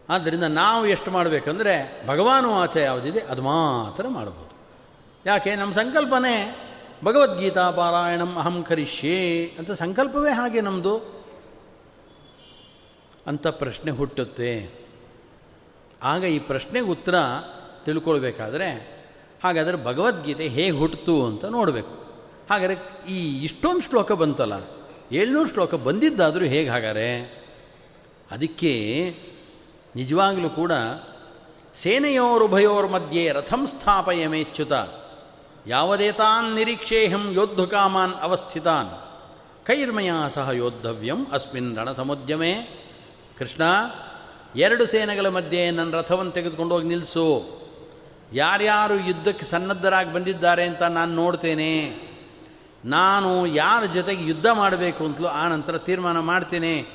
[0.10, 4.52] ಆದ್ದರಿಂದ ನಾವು ಎಷ್ಟು ಮಾಡಬೇಕಂದ್ರೆ ಭಗವಾನ್ ವಾಚ ಯಾವುದಿದೆ ಅದು ಮಾತ್ರ ಮಾಡ್ಬೋದು.
[5.26, 5.56] ಯಾಕೆ?
[5.56, 6.56] ನಮ್ಮ ಸಂಕಲ್ಪನೆ
[7.06, 10.97] ಭಗವದ್ಗೀತಾ ಪಾರಾಯಣಂ ಅಹಂ ಕರಿಷ್ಯೆ ಅಂತ ಸಂಕಲ್ಪವೇ ಹಾಗೆ ನಮ್ಮದು
[13.28, 14.83] ಅಂತ ಪ್ರಶ್ನೆ ಹುಟ್ಟುತ್ತೆ.
[16.04, 17.16] ಆಗ ಈ ಪ್ರಶ್ನೆಗೆ ಉತ್ತರ
[17.86, 18.70] ತಿಳ್ಕೊಳ್ಬೇಕಾದ್ರೆ,
[19.44, 21.94] ಹಾಗಾದರೆ ಭಗವದ್ಗೀತೆ ಹೇಗೆ ಹುಟ್ಟಿತು ಅಂತ ನೋಡಬೇಕು.
[22.50, 22.76] ಹಾಗಾದರೆ
[23.10, 24.56] ಈ ಇಷ್ಟೊಂದು ಶ್ಲೋಕ ಬಂತಲ್ಲ,
[25.12, 27.10] ಏಳ್ನೂರು ಶ್ಲೋಕ ಬಂದಿದ್ದಾದರೂ ಹೇಗೆ ಹಾಗಾರೆ?
[28.32, 28.74] ಅದಕ್ಕೆ
[29.96, 30.72] ನಿಜವಾಗಲೂ ಕೂಡ
[31.76, 34.74] ಸೇನೆಯೋರುಭಯೋರ್ ಮಧ್ಯೆ ರಥಂ ಸ್ಥಾಪಯಮೇಚ್ಯುತ
[35.68, 37.66] ಯಾವದೇತಾನ್ ನಿರೀಕ್ಷೇಹಂ ಯೋದ್ಧು
[38.22, 38.92] ಅವಸ್ಥಿತಾನ್,
[39.66, 42.54] ಕೈರ್ಮಯ ಸಹ ಯೋದ್ಧವ್ಯಂ ಅಸ್ಮಿನ್ ರಣಸಮುದ್ಯಮೇ.
[43.39, 43.63] ಕೃಷ್ಣ
[44.56, 47.63] ಎರಡು ಸೇನೆಗಳ ಮಧ್ಯೆ ನನ್ನ ರಥವನ್ನು ತೆಗೆದುಕೊಂಡು ಹೋಗಿ ನಿಲ್ಲಿಸು
[48.34, 51.96] ಯಾರ್ಯಾರು ಯುದ್ಧಕ್ಕೆ ಸನ್ನದ್ಧರಾಗಿ ಬಂದಿದ್ದಾರೆ ಅಂತ ನಾನು ನೋಡ್ತೇನೆ.
[52.86, 56.86] ನಾನು ಯಾರ ಜೊತೆಗೆ ಯುದ್ಧ ಮಾಡಬೇಕು ಅಂತಲೂ ಆ ನಂತರ ತೀರ್ಮಾನ ಮಾಡ್ತೇನೆ.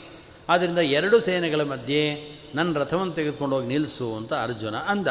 [0.48, 2.14] ಆದ್ದರಿಂದ ಎರಡು ಸೇನೆಗಳ ಮಧ್ಯೆ
[2.54, 5.08] ನನ್ನ ರಥವನ್ನು ತೆಗೆದುಕೊಂಡು ಹೋಗಿ ನಿಲ್ಲಿಸು ಅಂತ ಅರ್ಜುನ ಅಂದ.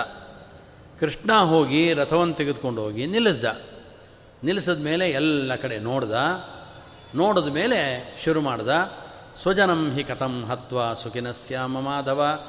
[0.99, 3.45] ಕೃಷ್ಣ ಹೋಗಿ ರಥವನ್ನು ತೆಗೆದುಕೊಂಡು ಹೋಗಿ ನಿಲ್ಲಿಸ್ದ.
[4.43, 6.11] ನಿಲ್ಲಿಸಿದ ಮೇಲೆ ಎಲ್ಲ ಕಡೆ ನೋಡ್ದ.
[7.15, 8.69] ನೋಡಿದ ಮೇಲೆ ಶುರು ಮಾಡ್ದ.
[9.41, 12.39] ಸ್ವಜನಂ ಹಿ ಕಥಂ ಹತ್ವ ಸುಖಿನಸ್ಯಾಮ ಮಾಧವ.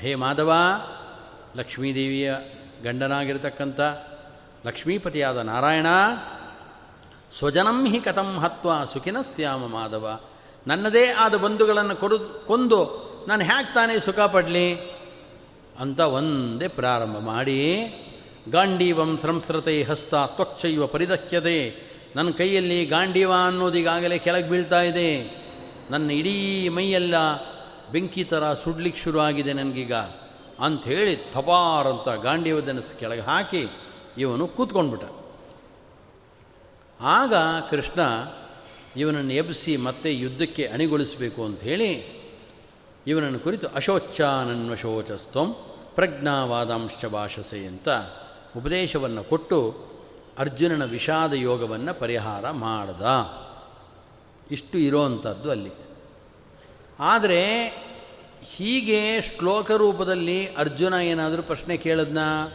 [0.00, 0.52] ಹೇ ಮಾಧವ,
[1.56, 2.34] ಲಕ್ಷ್ಮೀದೇವಿಯ
[2.84, 3.80] ಗಂಡನಾಗಿರ್ತಕ್ಕಂಥ
[4.66, 5.86] ಲಕ್ಷ್ಮೀಪತಿಯಾದ ನಾರಾಯಣ,
[7.32, 10.20] ಸ್ವಜನಂ ಹಿ ಕಥಂ ಹತ್ವ ಸುಖಿನಸ್ಯಾಮ ಮಾಧವ.
[10.66, 14.74] ನನ್ನದೇ ಆದ ಬಂಧುಗಳನ್ನು ಕೊಡು, ಕೊಂದು ನಾನು ಹ್ಯಾಕ್ ತಾನೇ ಸುಖ ಪಡಲಿ?
[15.80, 17.60] ಅಂತ ಒಂದೇ ಪ್ರಾರಂಭ ಮಾಡಿ,
[18.50, 21.90] ಗಾಂಡೀವಂ ಸಂಸ್ರತೆ ಹಸ್ತ ತ್ವಕ್ಷೈವ ಪರಿದಕ್ಷ್ಯತೆ.
[22.16, 25.40] ನನ್ನ ಕೈಯಲ್ಲಿ ಗಾಂಡೀವ ಅನ್ನೋದು ಈಗಾಗಲೇ ಕೆಳಗೆ ಬೀಳ್ತಾ ಇದೆ.
[25.90, 27.14] ನನ್ನ ಇಡೀ ಮೈಯೆಲ್ಲ
[27.90, 29.92] ಬೆಂಕಿ ಥರ ಸುಡ್ಲಿಕ್ಕೆ ಶುರು ಆಗಿದೆ ನನಗೀಗ.
[30.60, 32.08] ಅಂಥೇಳಿ ಅಂತ
[32.60, 33.68] ದನಸ್ ಕೆಳಗೆ ಹಾಕಿ
[34.18, 35.04] ಇವನು ಕೂತ್ಕೊಂಡ್ಬಿಟ್ಟ.
[37.00, 37.34] ಆಗ
[37.70, 38.00] ಕೃಷ್ಣ
[38.96, 42.20] ಇವನನ್ನು ಎಬ್ಬಿಸಿ ಮತ್ತೆ ಯುದ್ಧಕ್ಕೆ ಅಣಿಗೊಳಿಸಬೇಕು ಅಂಥೇಳಿ
[43.06, 45.56] ಇವನನ್ನು ಕುರಿತು ಅಶೋಚ್ಚಾನನ್ವಶೋಚಸ್ತಂ
[45.94, 47.88] ಪ್ರಜ್ಞಾವಾದಾಂಶ ಭಾಷಸೆ ಅಂತ
[48.56, 49.74] ಉಪದೇಶವನ್ನು ಕೊಟ್ಟು
[50.38, 53.02] ಅರ್ಜುನನ ವಿಷಾದ ಯೋಗವನ್ನು ಪರಿಹಾರ ಮಾಡ್ದ.
[54.50, 55.70] ಇಷ್ಟು ಇರೋವಂಥದ್ದು ಅಲ್ಲಿ.
[57.00, 57.66] ಆದರೆ
[58.42, 62.52] ಹೀಗೆ ಶ್ಲೋಕ ರೂಪದಲ್ಲಿ ಅರ್ಜುನ ಏನಾದರೂ ಪ್ರಶ್ನೆ ಕೇಳಿದ್ನಾ?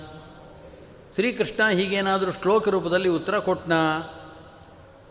[1.14, 3.74] ಶ್ರೀಕೃಷ್ಣ ಹೀಗೇನಾದರೂ ಶ್ಲೋಕ ರೂಪದಲ್ಲಿ ಉತ್ತರ ಕೊಟ್ಟನ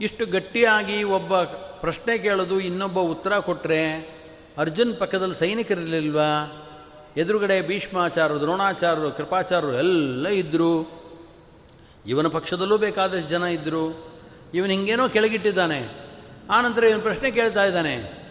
[0.01, 1.43] ಇಷ್ಟು ಗಟ್ಟಿಯಾಗಿ ಒಬ್ಬ
[1.81, 3.97] ಪ್ರಶ್ನೆ ಕೇಳೋದು ಇನ್ನೊಬ್ಬ ಉತ್ತರ ಕೊಟ್ಟರೆ
[4.59, 6.61] ಅರ್ಜುನ್ ಪಕ್ಕದಲ್ಲಿ ಸೈನಿಕರಿರಲಿಲ್ವಾ?
[7.17, 11.03] ಎದುರುಗಡೆ ಭೀಷ್ಮಾಚಾರ್ಯರು ದ್ರೋಣಾಚಾರ್ಯರು ಕೃಪಾಚಾರ್ಯರು ಎಲ್ಲ ಇದ್ದರು
[12.07, 14.13] ಇವನ ಪಕ್ಷದಲ್ಲೂ ಬೇಕಾದಷ್ಟು ಜನ ಇದ್ದರು
[14.55, 16.04] ಇವನು ಹಿಂಗೇನೋ ಕೆಳಗಿಟ್ಟಿದ್ದಾನೆ.
[16.51, 18.25] ಆನಂತರ ಇವನು ಪ್ರಶ್ನೆ ಕೇಳ್ತಾ ಇದ್ದಾನೆ.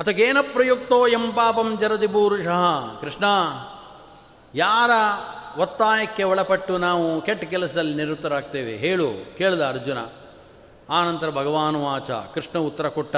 [0.00, 3.00] ಅತಗೇನ ಪ್ರಯುಕ್ತೋ ಎಂ ಪಾಪಂ ಜರದಿ ಪೂರುಷಃ.
[3.00, 3.24] ಕೃಷ್ಣ,
[4.54, 4.90] ಯಾರ
[5.58, 8.76] ಒತ್ತಾಯಕ್ಕೆ ಒಳಪಟ್ಟು ನಾವು ಕೆಟ್ಟ ಕೆಲಸದಲ್ಲಿ ನಿರತರಾಗ್ತೇವೆ?
[8.76, 9.98] ಹೇಳು, ಕೇಳಿದ ಅರ್ಜುನ.
[10.90, 13.16] ಆನಂತರ ಭಗವಾನು ವಾಚ, ಕೃಷ್ಣ ಉತ್ತರ ಕೊಟ್ಟ.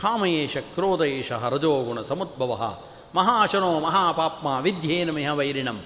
[0.00, 2.80] ಕಾಮಯೇಶ ಕ್ರೋಧಯೇಶ ರಜೋಗುಣ ಸಮುದ್ಭವ.
[3.14, 5.80] ಮಹಾಶನೋ ಮಹಾಪಾಪ್ಮ ವಿದ್ಯೇನ ಮಿಹ ವೈರಿಣಂ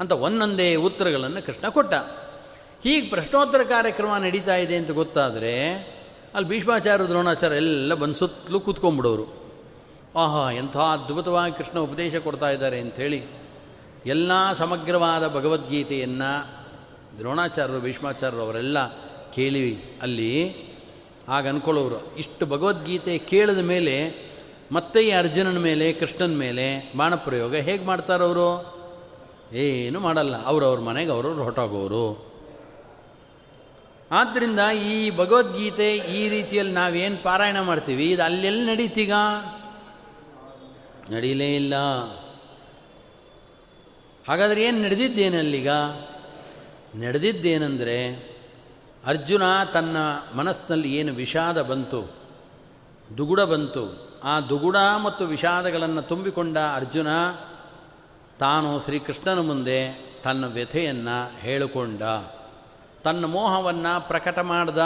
[0.00, 1.94] ಅಂತ ಒಂದೊಂದೇ ಉತ್ತರಗಳನ್ನು ಕೃಷ್ಣ ಕೊಟ್ಟ.
[2.82, 5.54] ಹೀಗೆ ಪ್ರಶ್ನೋತ್ತರ ಕಾರ್ಯಕ್ರಮ ನಡೀತಾ ಇದೆ ಅಂತ ಗೊತ್ತಾದರೆ
[6.34, 9.26] ಅಲ್ಲಿ ಭೀಷ್ಮಾಚಾರ್ಯ ದ್ರೋಣಾಚಾರ್ಯ ಎಲ್ಲ ಬಂದು ಸುತ್ತಲೂ ಕೂತ್ಕೊಂಡ್ಬಿಡೋರು.
[10.16, 13.24] ಆಹಾ, ಎಂಥ ಅದ್ಭುತವಾಗಿ ಕೃಷ್ಣ ಉಪದೇಶ ಕೊಡ್ತಾ ಇದ್ದಾರೆ ಅಂಥೇಳಿ
[14.06, 16.48] ಎಲ್ಲ ಸಮಗ್ರವಾದ ಭಗವದ್ಗೀತೆಯನ್ನು
[17.18, 18.88] ದ್ರೋಣಾಚಾರ್ಯರು, ಭೀಷ್ಮಾಚಾರ್ಯರು ಅವರೆಲ್ಲ
[19.32, 20.54] ಕೇಳಿ ಅಲ್ಲಿ
[21.28, 24.30] ಆಗ ಅನ್ಕೊಳ್ಳೋರು, ಇಷ್ಟು ಭಗವದ್ಗೀತೆ ಕೇಳಿದ ಮೇಲೆ
[24.72, 28.80] ಮತ್ತೆ ಈ ಅರ್ಜುನನ ಮೇಲೆ, ಕೃಷ್ಣನ ಮೇಲೆ ಬಾಣಪ್ರಯೋಗ ಹೇಗೆ ಮಾಡ್ತಾರವರು?
[29.52, 32.29] ಏನು ಮಾಡಲ್ಲ, ಅವ್ರವ್ರ ಮನೆಗೆ ಅವ್ರವ್ರು ಹೊರಟೋಗೋರು.
[34.10, 38.10] ಆದ್ದರಿಂದ ಈ ಭಗವದ್ಗೀತೆ ಈ ರೀತಿಯಲ್ಲಿ ನಾವೇನು ಪಾರಾಯಣ ಮಾಡ್ತೀವಿ?
[38.10, 39.12] ಇದು ಅಲ್ಲೆಲ್ಲಿ ನಡೀತೀಗ?
[41.10, 41.74] ನಡೀಲೇ ಇಲ್ಲ.
[44.28, 45.70] ಹಾಗಾದರೆ ಏನು ನಡೆದಿದ್ದೇನಲ್ಲೀಗ
[46.94, 48.30] ನಡೆದಿದ್ದೇನೆಂದರೆ
[49.06, 49.42] ಅರ್ಜುನ
[49.72, 49.96] ತನ್ನ
[50.34, 52.14] ಮನಸ್ಸಿನಲ್ಲಿ ಏನು ವಿಷಾದ ಬಂತು,
[53.18, 57.08] ದುಗುಡ ಬಂತು, ಆ ದುಗುಡ ಮತ್ತು ವಿಷಾದಗಳನ್ನು ತುಂಬಿಕೊಂಡ ಅರ್ಜುನ
[58.38, 62.02] ತಾನು ಶ್ರೀಕೃಷ್ಣನ ಮುಂದೆ ತನ್ನ ವ್ಯಥೆಯನ್ನು ಹೇಳಿಕೊಂಡ.
[63.04, 64.78] ತನ್ನ ಮೋಹವನ್ನು ಪ್ರಕಟ ಮಾಡಿದ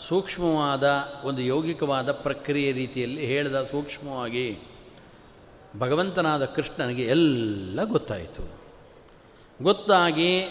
[0.00, 4.58] ಸೂಕ್ಷ್ಮವಾದ ಒಂದು ಯೌಗಿಕವಾದ ಪ್ರಕ್ರಿಯೆ ರೀತಿಯಲ್ಲಿ ಹೇಳಿದ ಸೂಕ್ಷ್ಮವಾಗಿ
[5.78, 8.60] ಭಗವಂತನಾದ ಕೃಷ್ಣನಿಗೆ ಎಲ್ಲ ಗೊತ್ತಾಯಿತು.
[9.62, 10.44] ಗೊತ್ತಾಗಿ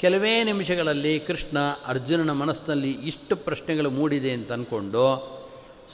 [0.00, 5.40] ಕೆಲವೇ ನಿಮಿಷಗಳಲ್ಲಿ ಕೃಷ್ಣ ಅರ್ಜುನನ ಮನಸ್ಸಿನಲ್ಲಿ ಇಷ್ಟು ಪ್ರಶ್ನೆಗಳು ಮೂಡಿದೆ ಅಂತ ಅಂದ್ಕೊಂಡು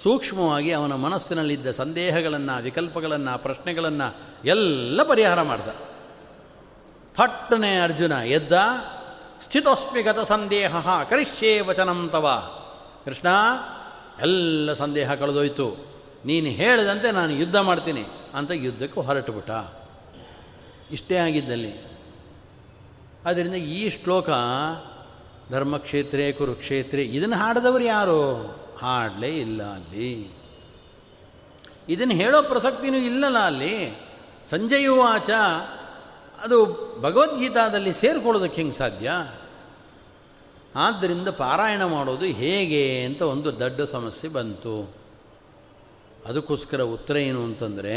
[0.02, 5.68] ಸೂಕ್ಷ್ಮವಾಗಿ ಅವನ ಮನಸ್ಸಿನಲ್ಲಿದ್ದ ಸಂದೇಹಗಳನ್ನು, ವಿಕಲ್ಪಗಳನ್ನು, ಪ್ರಶ್ನೆಗಳನ್ನು ಎಲ್ಲ ಪರಿಹಾರ ಮಾಡ್ದ.
[7.16, 8.52] ಥಟ್ಟನೆ ಅರ್ಜುನ ಎದ್ದ
[9.42, 10.76] ಸ್ಥಿತೋಸ್ಮಿಗತ ಸಂದೇಹ
[11.10, 12.50] ಕರಿಷ್ಯೇ ವಚನಂ ತವ.
[13.04, 13.26] ಕೃಷ್ಣ,
[14.22, 15.96] ಎಲ್ಲ ಸಂದೇಹ ಕಳೆದೋಯ್ತು.
[16.24, 19.50] ನೀನು ಹೇಳಿದಂತೆ ನಾನು ಯುದ್ಧ ಮಾಡ್ತೀನಿ ಅಂತ ಯುದ್ಧಕ್ಕೆ ಹೊರಟುಬಿಟ್ಟ.
[20.90, 22.00] ಇಷ್ಟೇ ಆಗಿದ್ದಲ್ಲಿ.
[23.26, 24.30] ಆದ್ದರಿಂದ ಈ ಶ್ಲೋಕ,
[25.50, 28.44] ಧರ್ಮಕ್ಷೇತ್ರೇ ಕುರುಕ್ಷೇತ್ರೇ, ಇದನ್ನು ಹಾಡಿದವರು ಯಾರು?
[28.82, 30.38] ಹಾಡಲೇ ಇಲ್ಲ ಅಲ್ಲಿ.
[31.88, 34.06] ಇದನ್ನು ಹೇಳೋ ಪ್ರಸಕ್ತಿನೂ ಇಲ್ಲಲ್ಲ ಅಲ್ಲಿ.
[34.50, 35.30] ಸಂಜಯುವಾಚ
[36.42, 36.58] ಅದು
[37.00, 39.12] ಭಗವದ್ಗೀತಾದಲ್ಲಿ ಸೇರಿಕೊಳ್ಳೋದಕ್ಕೆ ಹೆಂಗೆ ಸಾಧ್ಯ?
[40.76, 44.94] ಆದ್ದರಿಂದ ಪಾರಾಯಣ ಮಾಡೋದು ಹೇಗೆ ಅಂತ ಒಂದು ದೊಡ್ಡ ಸಮಸ್ಯೆ ಬಂತು.
[46.26, 47.96] ಅದಕ್ಕೋಸ್ಕರ ಉತ್ತರ ಏನು ಅಂತಂದರೆ,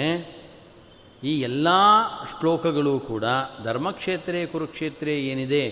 [1.23, 1.67] ಈ ಎಲ್ಲ
[2.39, 3.23] ಶ್ಲೋಕಗಳು ಕೂಡ,
[3.63, 5.65] ಧರ್ಮಕ್ಷೇತ್ರ ಕುರುಕ್ಷೇತ್ರೇ ಏನಿದೆ,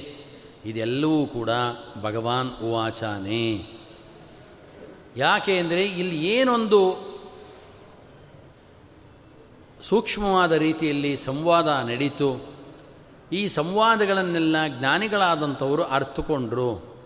[0.66, 1.50] ಇದೆಲ್ಲವೂ ಕೂಡ
[2.02, 3.78] ಭಗವಾನ್ ಉವಾಚಾನೆ.
[5.18, 6.82] ಯಾಕೆ ಅಂದರೆ ಇಲ್ಲಿ ಏನೊಂದು
[9.82, 12.57] ಸೂಕ್ಷ್ಮವಾದ ರೀತಿಯಲ್ಲಿ ಸಂವಾದ ನಡೀತು
[13.32, 16.98] ಈ ಸಂವಾದಗಳನ್ನೆಲ್ಲ ಜ್ಞಾನಿಗಳಾದಂಥವರು ಅರ್ಥಕೊಂಡರು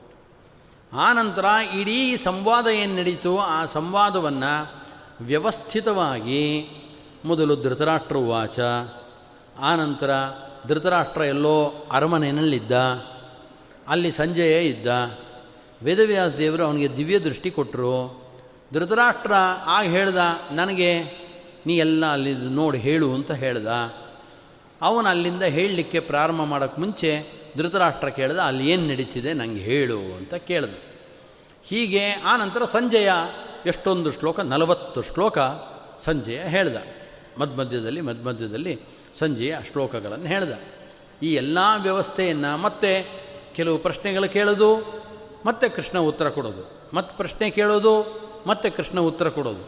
[0.94, 4.72] ಆನಂತರ ಇಡೀ ಸಂವಾದ ಏನು ನಡೀತು ಆ ಸಂವಾದವನ್ನು
[5.22, 6.68] ವ್ಯವಸ್ಥಿತವಾಗಿ
[7.26, 8.60] ಮೊದಲು ಧೃತರಾಷ್ಟ್ರ ವಾಚ
[9.60, 10.10] ಆನಂತರ
[10.68, 12.72] ಧೃತರಾಷ್ಟ್ರ ಎಲ್ಲೋ ಅರಮನೆಯಲ್ಲಿದ್ದ,
[13.88, 14.88] ಅಲ್ಲಿ ಸಂಜಯ ಇದ್ದ.
[15.84, 18.24] ವೇದವ್ಯಾಸ ದೇವರು ಅವನಿಗೆ ದಿವ್ಯ ದೃಷ್ಟಿ ಕೊಟ್ಟರು
[18.74, 19.32] ಧೃತರಾಷ್ಟ್ರ
[19.68, 20.18] ಆಗ ಹೇಳ್ದ,
[20.52, 21.04] ನನಗೆ
[21.66, 23.68] ನೀ ಎಲ್ಲ ಅಲ್ಲಿ ನೋಡಿ, ಹೇಳು ಅಂತ ಹೇಳ್ದ.
[24.82, 27.12] ಅವನು ಅಲ್ಲಿಂದ ಹೇಳಲಿಕ್ಕೆ ಪ್ರಾರಂಭ ಮಾಡೋಕ್ಕೆ ಮುಂಚೆ
[27.58, 30.76] ಧೃತರಾಷ್ಟ್ರ ಕೇಳಿದ, ಅಲ್ಲಿ ಏನು ನಡೀತಿದೆ ನನಗೆ ಹೇಳು ಅಂತ ಕೇಳಿದ.
[31.64, 33.10] ಹೀಗೆ ಆನಂತರ ಸಂಜಯ
[33.66, 35.38] ಎಷ್ಟೊಂದು ಶ್ಲೋಕ, ನಲವತ್ತು ಶ್ಲೋಕ
[36.00, 36.78] ಸಂಜಯ ಹೇಳ್ದ.
[37.38, 38.80] ಮಧ್ಯದಲ್ಲಿ ಮಧ್ಯದಲ್ಲಿ
[39.16, 40.54] ಸಂಜೆಯ ಶ್ಲೋಕಗಳನ್ನು ಹೇಳ್ದ.
[41.24, 42.92] ಈ ಎಲ್ಲ ವ್ಯವಸ್ಥೆಯನ್ನು ಮತ್ತೆ
[43.56, 44.70] ಕೆಲವು ಪ್ರಶ್ನೆಗಳು ಕೇಳೋದು,
[45.46, 46.64] ಮತ್ತೆ ಕೃಷ್ಣ ಉತ್ತರ ಕೊಡೋದು
[46.94, 47.94] ಮತ್ತೆ ಪ್ರಶ್ನೆ ಕೇಳೋದು,
[48.48, 49.64] ಮತ್ತೆ ಕೃಷ್ಣ ಉತ್ತರ ಕೊಡೋದು.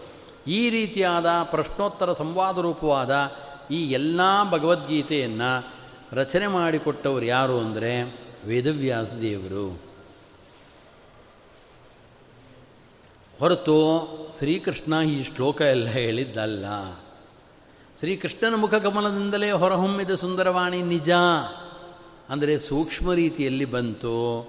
[0.52, 3.14] ಈ ರೀತಿಯಾದ ಪ್ರಶ್ನೋತ್ತರ ಸಂವಾದ ರೂಪವಾದ
[3.72, 5.74] ಈ ಎಲ್ಲ ಭಗವದ್ಗೀತೆಯನ್ನು
[6.12, 9.82] ರಚನೆ ಮಾಡಿಕೊಟ್ಟವರು ಯಾರು ಅಂದರೆ ವೇದವ್ಯಾಸ ದೇವರು.
[13.40, 14.08] ಹೊರತು
[14.38, 16.66] ಶ್ರೀಕೃಷ್ಣ ಈ ಶ್ಲೋಕ ಎಲ್ಲ ಹೇಳಿದ್ದಲ್ಲ.
[18.00, 21.12] ಶ್ರೀಕೃಷ್ಣನ ಮುಖಗಮನದಿಂದಲೇ ಹೊರಹೊಮ್ಮಿದ ಸುಂದರವಾಣಿ ನಿಜ
[22.30, 24.48] ಅಂದರೆ ಸೂಕ್ಷ್ಮ ರೀತಿಯಲ್ಲಿ ಬಂತು.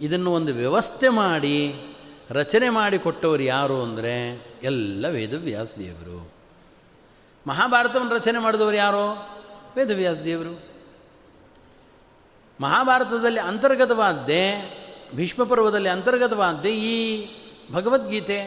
[0.00, 1.74] ಇದನ್ನು ಒಂದು ವ್ಯವಸ್ಥೆ ಮಾಡಿ
[2.30, 6.35] ರಚನೆ ಮಾಡಿಕೊಟ್ಟವರು ಯಾರು ಅಂದರೆ ಎಲ್ಲ ವೇದವ್ಯಾಸ ದೇವರು.
[7.46, 9.28] ಮಹಾಭಾರತವನ್ನು ರಚನೆ ಮಾಡಿದವರು ಯಾರು?
[9.76, 10.62] ವೇದವ್ಯಾಸ ದೇವರು.
[12.60, 14.72] ಮಹಾಭಾರತದಲ್ಲಿ ಅಂತರ್ಗತವಾದ್ದೇ,
[15.14, 17.26] ಭೀಷ್ಮ ಪರ್ವದಲ್ಲಿ ಅಂತರ್ಗತವಾದ್ದೇ ಈ
[17.72, 18.40] ಭಗವದ್ಗೀತೆ.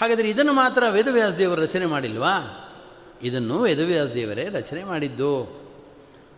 [0.00, 2.62] ಹಾಗಾದರೆ ಇದನ್ನು ಮಾತ್ರ ವೇದವ್ಯಾಸ ದೇವರು ರಚನೆ ಮಾಡಿಲ್ವಾ?
[3.22, 5.66] ಇದನ್ನು ವೇದವ್ಯಾಸ ದೇವರೇ ರಚನೆ ಮಾಡಿದ್ದು.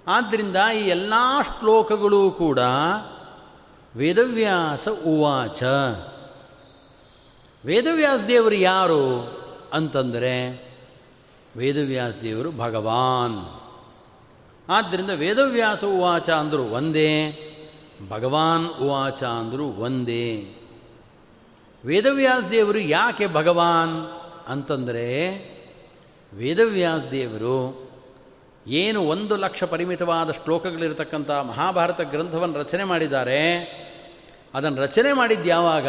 [0.07, 1.13] ಆದ್ದರಿಂದ ಈ ಎಲ್ಲ
[1.43, 2.59] ಶ್ಲೋಕಗಳು ಕೂಡ
[3.97, 5.63] ವೇದವ್ಯಾಸ ಉವಾಚ.
[7.67, 9.05] ವೇದವ್ಯಾಸ ದೇವರು ಯಾರು
[9.73, 10.68] ಅಂತಂದರೆ
[11.59, 13.39] ವೇದವ್ಯಾಸ ದೇವರು ಭಗವಾನ್.
[14.69, 17.11] ಆದ್ದರಿಂದ ವೇದವ್ಯಾಸ ಉವಾಚ ಅಂದರು ಒಂದೇ,
[18.09, 20.55] ಭಗವಾನ್ ಉವಾಚ ಅಂದರು ಒಂದೇ.
[21.85, 24.07] ವೇದವ್ಯಾಸ ದೇವರು ಯಾಕೆ ಭಗವಾನ್
[24.49, 25.09] ಅಂತಂದರೆ
[26.33, 27.89] ವೇದವ್ಯಾಸ ದೇವರು
[28.67, 33.43] ಏನು ಒಂದು ಲಕ್ಷ ಪರಿಮಿತವಾದ ಶ್ಲೋಕಗಳಿರತಕ್ಕಂಥ ಮಹಾಭಾರತ ಗ್ರಂಥವನ್ನು ರಚನೆ ಮಾಡಿದ್ದಾರೆ.
[34.55, 35.89] ಅದನ್ನು ರಚನೆ ಮಾಡಿದ್ದು ಯಾವಾಗ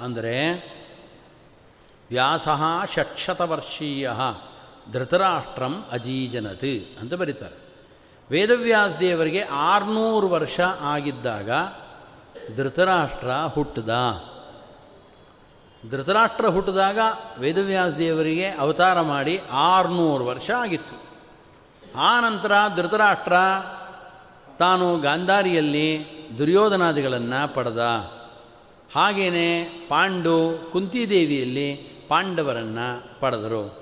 [0.00, 0.36] ಅಂದರೆ,
[2.10, 2.48] ವ್ಯಾಸ
[2.94, 4.10] ಷಟ್ಶತವರ್ಷೀಯ
[4.92, 7.68] ಧೃತರಾಷ್ಟ್ರಂ ಅಜೀಜನತ್ ಅಂತ ಬರೀತಾರೆ.
[8.30, 11.50] ವೇದವ್ಯಾಸ ದೇವರಿಗೆ ಆರುನೂರು ವರ್ಷ ಆಗಿದ್ದಾಗ
[12.56, 13.88] ಧೃತರಾಷ್ಟ್ರ ಹುಟ್ಟಿದ.
[15.90, 16.98] ಧೃತರಾಷ್ಟ್ರ ಹುಟ್ಟಿದಾಗ
[17.38, 21.02] ವೇದವ್ಯಾಸ ದೇವರಿಗೆ ಅವತಾರ ಮಾಡಿ ಆರುನೂರು ವರ್ಷ ಆಗಿತ್ತು.
[21.96, 23.32] ಆ ನಂತರ ಧೃತರಾಷ್ಟ್ರ
[24.58, 26.06] ತಾನು ಗಾಂಧಾರಿಯಲ್ಲಿ
[26.38, 27.78] ದುರ್ಯೋಧನಾದಿಗಳನ್ನು ಪಡೆದ.
[28.94, 31.76] ಹಾಗೆಯೇ ಪಾಂಡು ಕುಂತಿದೇವಿಯಲ್ಲಿ
[32.08, 33.77] ಪಾಂಡವರನ್ನು ಪಡೆದರು.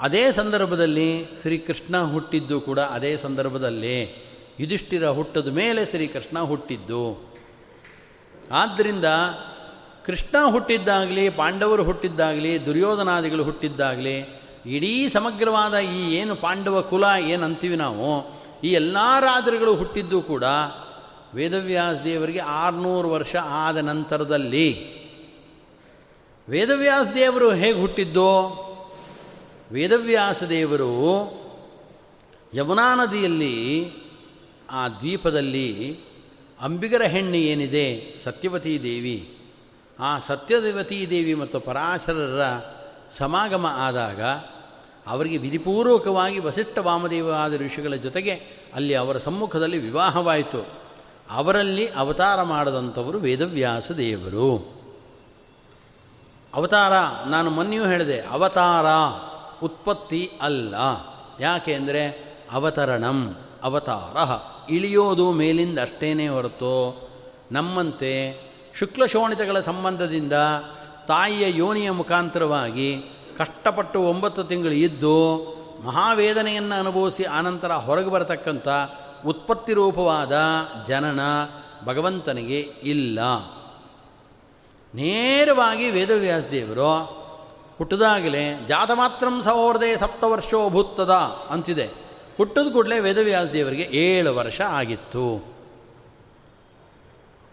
[0.00, 4.30] ಅದೇ ಸಂದರ್ಭದಲ್ಲಿ ಶ್ರೀಕೃಷ್ಣ ಹುಟ್ಟಿದ್ದು ಕೂಡ ಅದೇ ಸಂದರ್ಭದಲ್ಲಿ
[4.60, 7.32] ಯುಧಿಷ್ಠಿರ ಹುಟ್ಟದ ಮೇಲೆ ಶ್ರೀಕೃಷ್ಣ ಹುಟ್ಟಿದ್ದು.
[8.52, 9.04] ಆದ್ದರಿಂದ
[10.04, 18.40] ಕೃಷ್ಣ ಹುಟ್ಟಿದ್ದಾಗಲಿ, ಪಾಂಡವರು ಹುಟ್ಟಿದ್ದಾಗಲಿ, ದುರ್ಯೋಧನಾದಿಗಳು ಹುಟ್ಟಿದ್ದಾಗಲಿ, ಇಡೀ ಸಮಗ್ರವಾದ ಈ ಏನು ಪಾಂಡವ ಕುಲ ಏನು ಅಂತೀವಿ ನಾವು,
[18.64, 20.44] ಈ ಎಲ್ಲ ರಾಜರುಗಳು ಹುಟ್ಟಿದ್ದು ಕೂಡ
[21.34, 25.00] ವೇದವ್ಯಾಸ ದೇವರಿಗೆ ಆರುನೂರು ವರ್ಷ ಆದ ನಂತರದಲ್ಲಿ.
[26.48, 28.66] ವೇದವ್ಯಾಸ ದೇವರು ಹೇಗೆ ಹುಟ್ಟಿದ್ದೋ?
[29.72, 30.90] ವೇದವ್ಯಾಸ ದೇವರು
[32.54, 33.90] ಯಮುನಾ ನದಿಯಲ್ಲಿ
[34.70, 36.00] ಆ ದ್ವೀಪದಲ್ಲಿ
[36.60, 39.38] ಅಂಬಿಗರ ಹೆಣ್ಣು ಏನಿದೆ, ಸತ್ಯವತೀ ದೇವಿ.
[40.00, 42.42] ಆ ಸತ್ಯದೇವತೀ ದೇವಿ ಮತ್ತು ಪರಾಶರರ
[43.10, 44.22] ಸಮಾಗಮ ಆದಾಗ
[45.06, 48.30] ಅವರಿಗೆ ವಿಧಿಪೂರ್ವಕವಾಗಿ ವಸಿಷ್ಠ ವಾಮದೇವಾದ ಋಷಿಗಳ ಜೊತೆಗೆ
[48.74, 50.66] ಅಲ್ಲಿ ಅವರ ಸಮ್ಮುಖದಲ್ಲಿ ವಿವಾಹವಾಯಿತು.
[51.30, 54.80] ಅವರಲ್ಲಿ ಅವತಾರ ಮಾಡದಂಥವರು ವೇದವ್ಯಾಸ ದೇವರು
[56.54, 56.92] ಅವತಾರ,
[57.28, 58.86] ನಾನು ಮೊನ್ನೆಯೂ ಹೇಳಿದೆ, ಅವತಾರ.
[59.62, 60.74] ಉತ್ಪತ್ತಿ ಅಲ್ಲ.
[61.40, 62.08] ಯಾಕೆ ಅಂದರೆ
[62.52, 64.16] ಅವತರಣಂ, ಅವತಾರ.
[64.72, 67.10] ಇಳಿಯೋದು ಮೇಲಿಂದ ಅಷ್ಟೇನೇ ಹೊರತು
[67.52, 68.40] ನಮ್ಮಂತೆ
[68.78, 70.32] ಶುಕ್ಲಶೋಣಿತಗಳ ಸಂಬಂಧದಿಂದ
[71.08, 73.02] ತಾಯಿಯ ಯೋನಿಯ ಮುಖಾಂತರವಾಗಿ
[73.38, 75.36] ಕಷ್ಟಪಟ್ಟು ಒಂಬತ್ತು ತಿಂಗಳು ಇದ್ದು
[75.86, 78.68] ಮಹಾವೇದನೆಯನ್ನು ಅನುಭವಿಸಿ ಆನಂತರ ಹೊರಗೆ ಬರತಕ್ಕಂಥ
[79.26, 80.32] ಉತ್ಪತ್ತಿ ರೂಪವಾದ
[80.86, 81.20] ಜನನ
[81.84, 83.18] ಭಗವಂತನಿಗೆ ಇಲ್ಲ.
[84.94, 87.19] ನೇರವಾಗಿ ವೇದವ್ಯಾಸ ದೇವರು
[87.80, 91.10] ಹುಟ್ಟಿದಾಗಲೇ ಜಾತ ಮಾತ್ರಂ ಸಪ್ತ ಸಪ್ತವರ್ಷೋ ಭೂತ್ತದ
[91.50, 91.88] ಅಂತಿದೆ.
[92.36, 95.54] ಹುಟ್ಟಿದ ಕೂಡಲೇ ವೇದವ್ಯಾಸದೇವರಿಗೆ ಏಳು ವರ್ಷ ಆಗಿತ್ತು.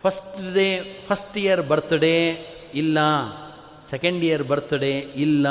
[0.03, 2.29] First day first year birthday
[2.73, 2.97] ಇಲ್ಲ.
[3.89, 5.47] ಸೆಕೆಂಡ್ ಇಯರ್ ಬರ್ತ್ಡೇ ಇಲ್ಲ.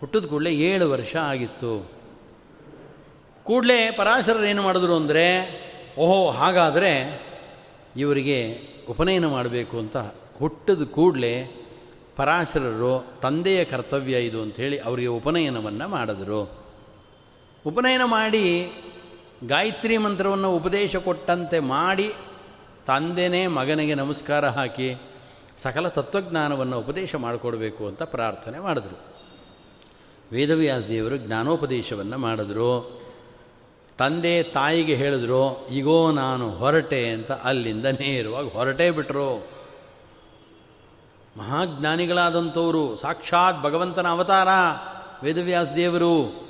[0.00, 1.90] ಹುಟ್ಟಿದ ಕೂಡಲೇ ಏಳು ವರ್ಷ ಆಗಿತ್ತು.
[3.44, 5.26] ಕೂಡಲೇ ಪರಾಶರರು ಏನು ಮಾಡಿದ್ರು ಅಂದರೆ,
[5.98, 7.22] ಓಹೋ, ಹಾಗಾದರೆ
[7.96, 8.58] ಇವರಿಗೆ
[8.88, 9.96] ಉಪನಯನ ಮಾಡಬೇಕು ಅಂತ
[10.38, 11.63] ಹುಟ್ಟಿದ ಕೂಡಲೇ
[12.16, 16.50] ಪರಾಶರರು ತಂದೆಯ ಕರ್ತವ್ಯ ಇದು ಅಂಥೇಳಿ ಅವರಿಗೆ ಉಪನಯನವನ್ನು ಮಾಡಿದರು.
[17.66, 18.72] ಉಪನಯನ ಮಾಡಿ
[19.46, 22.12] ಗಾಯತ್ರಿ ಮಂತ್ರವನ್ನು ಉಪದೇಶ ಕೊಟ್ಟಂತೆ ಮಾಡಿ
[22.86, 24.94] ತಂದೆನೇ ಮಗನಿಗೆ ನಮಸ್ಕಾರ ಹಾಕಿ
[25.58, 28.98] ಸಕಲ ತತ್ವಜ್ಞಾನವನ್ನು ಉಪದೇಶ ಮಾಡಿಕೊಡಬೇಕು ಅಂತ ಪ್ರಾರ್ಥನೆ ಮಾಡಿದ್ರು.
[30.32, 33.04] ವೇದವ್ಯಾಸ ದೇವರು ಜ್ಞಾನೋಪದೇಶವನ್ನು ಮಾಡಿದ್ರು.
[33.98, 39.53] ತಂದೆ ತಾಯಿಗೆ ಹೇಳಿದ್ರು ಈಗೋ ನಾನು ಹೊರಟೆ ಅಂತ ಅಲ್ಲಿಂದ ನೇರವಾಗಿ ಹೊರಟೇ ಬಿಟ್ಟರು
[41.38, 44.48] ಮಹಾಜ್ಞಾನಿಗಳಾದಂಥವರು, ಸಾಕ್ಷಾತ್ ಭಗವಂತನ ಅವತಾರ,
[45.22, 46.44] ವೇದವ್ಯಾಸ ದೇವರು.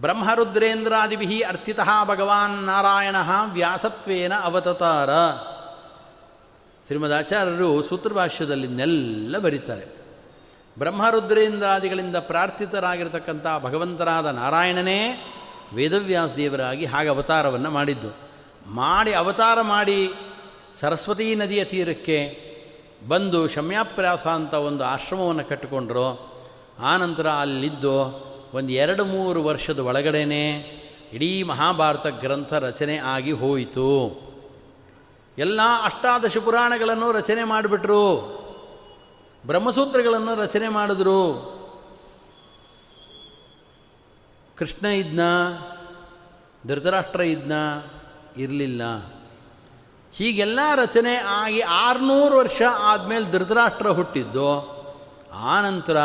[0.00, 3.16] ಬ್ರಹ್ಮರುದ್ರೇಂದ್ರಾದಿಭಿ ಅರ್ಥಿತಃ ಭಗವಾನ್ ನಾರಾಯಣ
[3.52, 5.10] ವ್ಯಾಸತ್ವೇನ ಅವತತಾರ.
[6.86, 9.84] ಶ್ರೀಮದಾಚಾರ್ಯರು ಸೂತ್ರಭಾಷ್ಯದಲ್ಲಿನ್ನೆಲ್ಲ ಬರೀತಾರೆ.
[10.78, 15.26] ಬ್ರಹ್ಮರುದ್ರೇಂದ್ರಾದಿಗಳಿಂದ ಪ್ರಾರ್ಥಿತರಾಗಿರ್ತಕ್ಕಂಥ ಭಗವಂತರಾದ ನಾರಾಯಣನೇ
[15.74, 18.16] ವೇದವ್ಯಾಸ ದೇವರಾಗಿ ಹಾಗೆ ಅವತಾರವನ್ನು ಮಾಡಿದ್ದು.
[18.66, 20.14] ಮಾಡಿ ಅವತಾರ ಮಾಡಿ
[20.80, 22.51] ಸರಸ್ವತೀ ನದಿಯ ತೀರಕ್ಕೆ
[23.08, 26.32] ಬಂದು ಶಮ್ಯಾಪ್ರಾಸ ಅಂತ ಒಂದು ಆಶ್ರಮವನ್ನು ಕಟ್ಟಿಕೊಂಡ್ರು.
[26.78, 27.98] ಆನಂತರ ಅಲ್ಲಿದ್ದು
[28.54, 30.60] ಒಂದು ಎರಡು ಮೂರು ವರ್ಷದ ಒಳಗಡೆನೆ
[31.12, 34.20] ಇಡೀ ಮಹಾಭಾರತ ಗ್ರಂಥ ರಚನೆ ಆಗಿ ಹೋಯಿತು.
[35.38, 38.32] ಎಲ್ಲ ಅಷ್ಟಾದಶ ಪುರಾಣಗಳನ್ನು ರಚನೆ ಮಾಡಿಬಿಟ್ರು.
[39.46, 41.52] ಬ್ರಹ್ಮಸೂತ್ರಗಳನ್ನು ರಚನೆ ಮಾಡಿದ್ರು.
[44.58, 45.20] ಕೃಷ್ಣ ಇದ್ನ,
[46.66, 47.52] ಧೃತರಾಷ್ಟ್ರ ಇದ್ನ
[48.36, 48.82] ಇರಲಿಲ್ಲ.
[50.12, 54.48] ಹೀಗೆಲ್ಲ ರಚನೆ ಆಗಿ ಆರುನೂರು ವರ್ಷ ಆದಮೇಲೆ ಧೃತರಾಷ್ಟ್ರ ಹುಟ್ಟಿದ್ದು.
[55.32, 55.96] ಆನಂತರ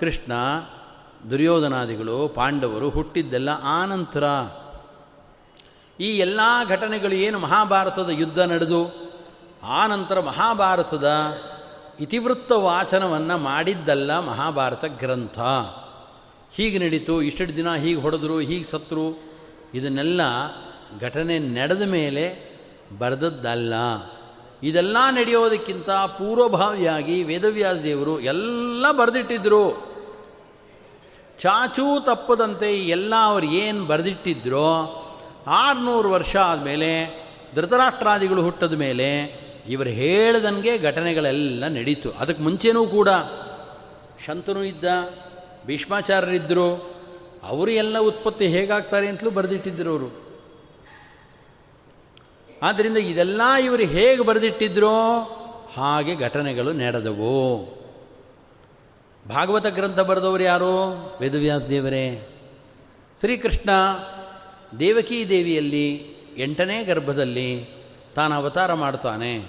[0.00, 0.32] ಕೃಷ್ಣ,
[1.30, 4.24] ದುರ್ಯೋಧನಾದಿಗಳು, ಪಾಂಡವರು ಹುಟ್ಟಿದ್ದೆಲ್ಲ ಆನಂತರ.
[6.00, 9.12] ಈ ಎಲ್ಲ ಘಟನೆಗಳು ಏನು ಮಹಾಭಾರತದ ಯುದ್ಧ ನಡೆದು,
[9.66, 11.08] ಆನಂತರ ಮಹಾಭಾರತದ
[12.00, 15.38] ಇತಿವೃತ್ತ ವಾಚನವನ್ನು ಮಾಡಿದ್ದಲ್ಲ ಮಹಾಭಾರತ ಗ್ರಂಥ.
[16.52, 19.22] ಹೀಗೆ ನಡೀತು ಇಷ್ಟು ದಿನ ಹೀಗೆ ಹೊಡೆದ್ರು, ಹೀಗೆ ಸತ್ರು,
[19.74, 20.20] ಇದನ್ನೆಲ್ಲ
[21.00, 22.51] ಘಟನೆ ನಡೆದ ಮೇಲೆ
[22.98, 23.74] ಬರೆದದ್ದಲ್ಲ.
[24.62, 29.92] ಇದೆಲ್ಲ ನಡೆಯೋದಕ್ಕಿಂತ ಪೂರ್ವಭಾವಿಯಾಗಿ ವೇದವ್ಯಾಸ ದೇವರು ಎಲ್ಲ ಬರೆದಿಟ್ಟಿದ್ರು.
[31.38, 34.98] ಚಾಚೂ ತಪ್ಪದಂತೆ ಎಲ್ಲ ಅವ್ರು ಏನು ಬರೆದಿಟ್ಟಿದ್ರೋ,
[35.46, 37.22] ಆರುನೂರು ವರ್ಷ ಆದಮೇಲೆ,
[37.54, 42.10] ಧೃತರಾಷ್ಟ್ರಾದಿಗಳು ಹುಟ್ಟಿದ ಮೇಲೆ ಇವರು ಹೇಳ್ದಂಗೆ ಘಟನೆಗಳೆಲ್ಲ ನಡೀತು.
[42.10, 43.08] ಅದಕ್ಕೆ ಮುಂಚೆನೂ ಕೂಡ
[44.26, 44.84] ಶಂತನೂ ಇದ್ದ
[45.66, 46.94] ಭೀಷ್ಮಾಚಾರ್ಯರಿದ್ದರು
[47.42, 50.21] ಅವರು ಎಲ್ಲ ಉತ್ಪತ್ತಿ ಹೇಗಾಗ್ತಾರೆ ಅಂತಲೂ ಬರೆದಿಟ್ಟಿದ್ದರು ಅವರು.
[52.62, 55.22] ಆದ್ದರಿಂದ ಇದೆಲ್ಲ ಇವರು ಹೇಗೆ ಬರೆದಿಟ್ಟಿದ್ರೋ?
[55.76, 57.64] ಹಾಗೆ ಘಟನೆಗಳು ನಡೆದವು.
[59.28, 60.80] ಭಾಗವತ ಗ್ರಂಥ ಬರೆದವರು ಯಾರು?
[61.20, 62.28] ವೇದವ್ಯಾಸ ದೇವರೇ.
[63.20, 63.70] ಶ್ರೀಕೃಷ್ಣ
[64.80, 67.66] ದೇವಕೀ ದೇವಿಯಲ್ಲಿ ಎಂಟನೇ ಗರ್ಭದಲ್ಲಿ
[68.14, 69.46] ತಾನು ಅವತಾರ ಮಾಡ್ತಾನೆ.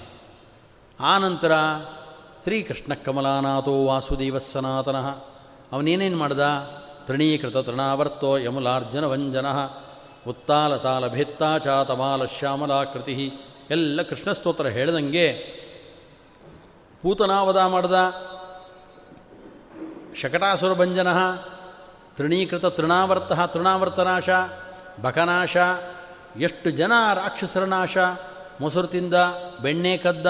[1.00, 1.52] ಆನಂತರ
[2.42, 5.24] ಶ್ರೀಕೃಷ್ಣ ಕಮಲಾನಾಥೋ ವಾಸುದೇವ ಸನಾತನಃ
[5.72, 6.40] ಅವನೇನೇನು ಮಾಡ್ದ?
[7.06, 9.46] ತೃಣೀಕೃತ ತೃಣಾವರ್ತೋ ಯಮುಲಾರ್ಜುನ ವಂಜನ
[10.28, 13.32] ಉತ್ತಾಲತಾಲ ಭೇತ್ತಾಚಾತಮಾಲ ಶ್ಯಾಮಲಾಕೃತಿ
[13.70, 15.32] ಎಲ್ಲ ಕೃಷ್ಣ ಸ್ತೋತ್ರ ಹೇಳ್ದಂಗೆ
[17.02, 17.94] ಪೂತನಾವದ ಮಾಡ್ದ.
[20.14, 21.08] ಶಕಟಾಸುರ ಭಂಜನ
[22.16, 24.28] ತೃಣೀಕೃತ ತೃಣಾವರ್ತ ತೃಣಾವರ್ತನಾಶ
[25.02, 25.56] ಬಕನಾಶ
[26.40, 27.98] ಎಷ್ಟು ಜನ ರಾಕ್ಷಸರ ನಾಶ
[28.60, 29.14] ಮೊಸರು ತಿಂದ,
[29.62, 30.26] ಬೆಣ್ಣೆ ಕದ್ದ,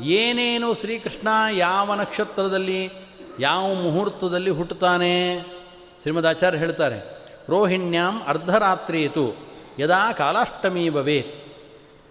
[0.00, 2.90] ಏನೇನು ಶ್ರೀಕೃಷ್ಣ ಯಾವ ನಕ್ಷತ್ರದಲ್ಲಿ,
[3.40, 5.40] ಯಾವ ಮುಹೂರ್ತದಲ್ಲಿ ಹುಟ್ಟುತ್ತಾನೆ?
[6.02, 7.17] ಶ್ರೀಮದಾಚಾರ್ಯ ಹೇಳ್ತಾರೆ
[7.48, 9.48] ರೋಹಿಣ್ಯಾಂ ಅರ್ಧರಾತ್ರಿಯಿತು.
[9.78, 11.48] ಯದಾ ಕಾಲಾಷ್ಟಮೀ ಭವೇತ್.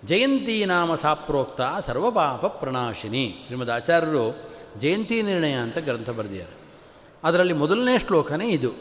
[0.05, 3.43] ಜಯಂತಿ ನಾಮ ಸಾಪ್ರೋಕ್ತ ಸರ್ವಪಾಪ ಪ್ರಣಾಶಿನಿ.
[3.45, 4.41] ಶ್ರೀಮದ್ ಆಚಾರ್ಯರು
[4.77, 6.57] ಜಯಂತಿ ನಿರ್ಣಯ ಅಂತ ಗ್ರಂಥ ಬರೆದಿದ್ದಾರೆ.
[7.23, 8.71] ಅದರಲ್ಲಿ ಮೊದಲನೇ ಶ್ಲೋಕನೇ ಇದು.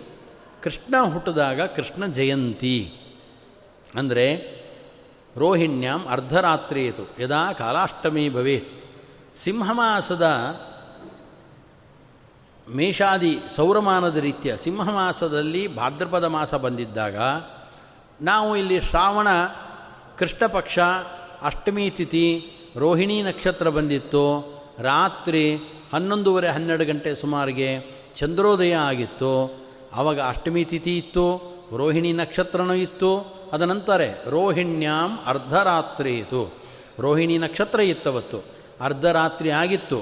[0.62, 2.92] ಕೃಷ್ಣ ಹುಟ್ಟಿದಾಗ ಕೃಷ್ಣ ಜಯಂತಿ.
[3.94, 4.57] ಅಂದರೆ
[5.36, 7.22] ರೋಹಿಣ್ಯಾಂ ಅರ್ಧರಾತ್ರಿಯಿತು.
[7.22, 8.68] ಯದಾ ಕಾಲಾಷ್ಟಮಿ ಭವೇತ್.
[9.36, 10.22] ಸಿಂಹಮಾಸದ
[12.75, 17.17] ಮೇಷಾದಿ ಸೌರಮಾನದ ರೀತಿಯ ಸಿಂಹ ಮಾಸದಲ್ಲಿ ಭಾದ್ರಪದ ಮಾಸ ಬಂದಿದ್ದಾಗ
[18.21, 19.29] ನಾವು ಇಲ್ಲಿ ಶ್ರಾವಣ,
[20.19, 20.79] ಕೃಷ್ಣಪಕ್ಷ,
[21.43, 22.43] ಅಷ್ಟಮಿ ತಿಥಿ,
[22.77, 24.57] ರೋಹಿಣಿ ನಕ್ಷತ್ರ ಬಂದಿತ್ತು.
[24.79, 25.57] ರಾತ್ರಿ
[25.93, 27.79] ಹನ್ನೊಂದೂವರೆ ಹನ್ನೆರಡು ಗಂಟೆ ಸುಮಾರಿಗೆ
[28.14, 29.59] ಚಂದ್ರೋದಯ ಆಗಿತ್ತು.
[29.95, 33.37] ಆವಾಗ ಅಷ್ಟಮಿ ತಿಥಿ ಇತ್ತು, ರೋಹಿಣಿ ನಕ್ಷತ್ರನೂ ಇತ್ತು.
[33.53, 36.55] ಅದನಂತರ ರೋಹಿಣ್ಯಾಂ ಅರ್ಧರಾತ್ರಿ ಇತ್ತು
[37.01, 38.45] ರೋಹಿಣಿ ನಕ್ಷತ್ರ ಇತ್ತವತ್ತು.
[38.81, 40.01] ಅರ್ಧರಾತ್ರಿ ಆಗಿತ್ತು.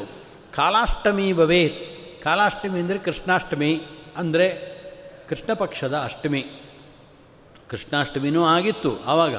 [0.56, 1.93] ಕಾಲಾಷ್ಟಮಿ ಭವೇತ್.
[2.24, 3.82] ಕಾಲಾಷ್ಟಮಿ ಅಂದರೆ ಕೃಷ್ಣಾಷ್ಟಮಿ
[4.16, 4.74] ಅಂದರೆ
[5.28, 6.44] ಕೃಷ್ಣ ಪಕ್ಷದ ಅಷ್ಟಮಿ.
[7.70, 9.34] ಕೃಷ್ಣಾಷ್ಟಮಿನೂ ಆಗಿತ್ತು ಆವಾಗ.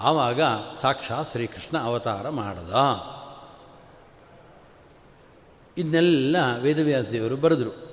[0.00, 0.40] ಆವಾಗ
[0.76, 2.74] ಸಾಕ್ಷಾತ್ ಶ್ರೀಕೃಷ್ಣ ಅವತಾರ ಮಾಡದ.
[5.76, 7.90] ಇದನ್ನೆಲ್ಲ ವೇದವ್ಯಾಸ ದೇವರು ಬರೆದರು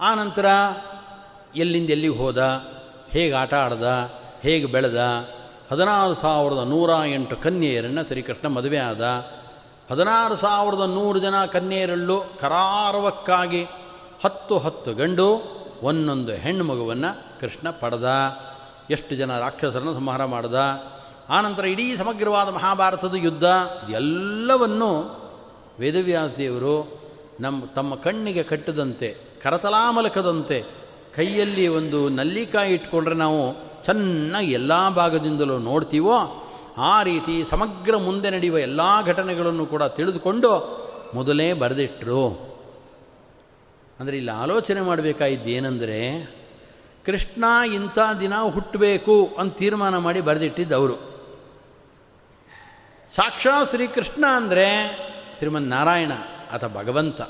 [0.00, 0.46] ಆನಂತರ
[1.56, 2.64] ಎಲ್ಲಿಂದ ಎಲ್ಲಿಗೆ ಹೋದ?
[3.10, 4.12] ಹೇಗೆ ಆಟ ಆಡ್ದ?
[4.40, 5.04] ಹೇಗೆ ಬೆಳೆದ?
[5.70, 9.02] ಹದಿನಾರು ಸಾವಿರದ ನೂರ ಎಂಟು ಕನ್ಯೆಯರನ್ನು ಶ್ರೀಕೃಷ್ಣ ಮದುವೆ ಆದ.
[9.90, 13.62] ಹದಿನಾರು ಸಾವಿರದ ನೂರು ಜನ ಕನ್ಯೆಯರಲ್ಲೂ ಕರಾರವಕ್ಕಾಗಿ
[14.24, 15.28] ಹತ್ತು ಹತ್ತು ಗಂಡು,
[15.82, 18.08] ಒಂದೊಂದು ಹೆಣ್ಣು ಮಗುವನ್ನು ಕೃಷ್ಣ ಪಡೆದ.
[18.90, 20.54] ಎಷ್ಟು ಜನ ರಾಕ್ಷಸರನ್ನು ಸಂಹಾರ ಮಾಡ್ದ.
[21.28, 23.44] ಆನಂತರ ಇಡೀ ಸಮಗ್ರವಾದ ಮಹಾಭಾರತದ ಯುದ್ಧ
[23.90, 24.90] ಎಲ್ಲವನ್ನು
[25.80, 27.02] ವೇದವ್ಯಾಸದೇವರು
[27.40, 30.64] ನಮ್ಮ ತಮ್ಮ ಕಣ್ಣಿಗೆ ಕಟ್ಟದಂತೆ, ಕರತಲಾಮಲಕದಂತೆ
[31.16, 36.45] ಕೈಯಲ್ಲಿ ಒಂದು ನಲ್ಲಿಕಾಯಿ ಇಟ್ಕೊಂಡ್ರೆ ನಾವು ಚೆನ್ನಾಗಿ ಎಲ್ಲ ಭಾಗದಿಂದಲೂ ನೋಡ್ತೀವೋ
[36.78, 40.50] ಆ ರೀತಿ ಸಮಗ್ರ ಮುಂದೆ ನಡೆಯುವ ಎಲ್ಲ ಘಟನೆಗಳನ್ನು ಕೂಡ ತಿಳಿದುಕೊಂಡು
[41.14, 42.28] ಮೊದಲೇ ಬರೆದಿಟ್ಟರು
[44.00, 46.24] ಅಂದರೆ ಇಲ್ಲಿ ಆಲೋಚನೆ ಮಾಡಬೇಕಾಗಿದ್ದು ಏನಂದರೆ
[47.06, 51.16] ಕೃಷ್ಣ ಇಂಥ ದಿನ ಹುಟ್ಟಬೇಕು ಅಂತ ತೀರ್ಮಾನ ಮಾಡಿ ಬರೆದಿಟ್ಟಿದ್ದು ಅವರು
[53.10, 54.96] ಸಾಕ್ಷಾತ್ ಶ್ರೀಕೃಷ್ಣ ಅಂದರೆ
[55.38, 56.12] ಶ್ರೀಮನ್ ನಾರಾಯಣ
[56.52, 57.20] ಆತ ಭಗವಂತ.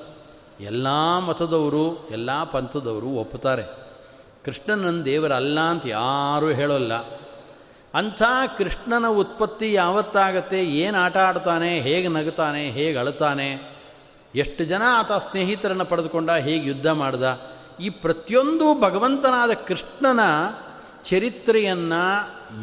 [0.61, 0.87] ಎಲ್ಲ
[1.19, 3.63] ಮತದವರು, ಎಲ್ಲ ಪಂಥದವರು ಒಪ್ಪುತ್ತಾರೆ.
[4.45, 6.93] ಕೃಷ್ಣನನ್ನು ದೇವರಲ್ಲ ಅಂತ ಯಾರೂ ಹೇಳೋಲ್ಲ.
[7.97, 8.23] ಅಂಥ
[8.59, 10.65] ಕೃಷ್ಣನ ಉತ್ಪತ್ತಿ ಯಾವತ್ತಾಗತ್ತೆ?
[10.65, 11.81] ಏನು ಆಟ ಆಡ್ತಾನೆ?
[11.81, 13.77] ಹೇಗೆ ನಗುತ್ತಾನೆ ಹೇಗೆ ಅಳುತ್ತಾನೆ
[14.35, 16.31] ಎಷ್ಟು ಜನ ಆತ ಸ್ನೇಹಿತರನ್ನು ಪಡೆದುಕೊಂಡ?
[16.31, 17.41] ಹೇಗೆ ಯುದ್ಧ ಮಾಡ್ದ?
[17.81, 20.21] ಈ ಪ್ರತಿಯೊಂದು ಭಗವಂತನಾದ ಕೃಷ್ಣನ
[21.05, 22.05] ಚರಿತ್ರೆಯನ್ನು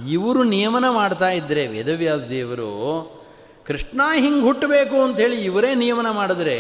[0.10, 2.72] ಇವರು ನಿಯಮನ ಮಾಡ್ತಾ ಇದ್ದರೆ ವೇದವ್ಯಾಸ ದೇವರು,
[3.68, 6.58] ಕೃಷ್ಣ ಹಿಂಗೆ ಹುಟ್ಟಬೇಕು ಅಂಥೇಳಿ ಇವರೇ ನಿಯಮನ ಮಾಡಿದ್ರೆ,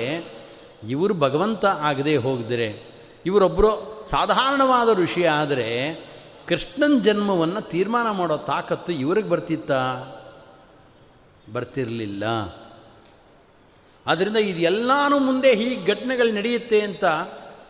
[0.89, 2.93] ಇವರು ಭಗವಂತ ಆಗದೆ ಹೋಗಿದ್ರೆ
[3.25, 5.69] ಇವರೊಬ್ಬರು ಸಾಧಾರಣವಾದ ಋಷಿ ಆದರೆ
[6.47, 9.71] ಕೃಷ್ಣನ ಜನ್ಮವನ್ನು ತೀರ್ಮಾನ ಮಾಡೋ ತಾಕತ್ತು ಇವ್ರಿಗೆ ಬರ್ತಿತ್ತ?
[11.53, 12.23] ಬರ್ತಿರಲಿಲ್ಲ.
[14.07, 17.05] ಆದ್ದರಿಂದ ಇದೆಲ್ಲಾನು ಮುಂದೆ ಹೀಗೆ ಘಟನೆಗಳು ನಡೆಯುತ್ತೆ ಅಂತ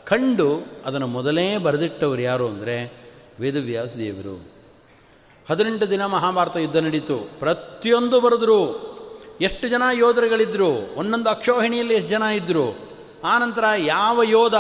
[0.05, 3.03] ಕಂಡು ಅದನ್ನು ಮೊದಲೇ ಬರೆದಿಟ್ಟವರು ಯಾರು ಅಂದರೆ
[3.39, 4.53] ವೇದವ್ಯಾಸ ದೇವರು
[5.49, 7.17] ಹದಿನೆಂಟು ದಿನ ಮಹಾಭಾರತ ಯುದ್ಧ ನಡೀತು.
[7.39, 8.93] ಪ್ರತಿಯೊಂದು ಬರೆದ್ರು.
[9.41, 12.89] ಎಷ್ಟು ಜನ ಯೋಧರುಗಳಿದ್ದರು ಒಂದೊಂದು ಅಕ್ಷೋಹಿಣಿಯಲ್ಲಿ ಎಷ್ಟು ಜನ ಇದ್ದರು
[13.24, 14.53] ಆನಂತರ ಯಾವ ಯೋಧ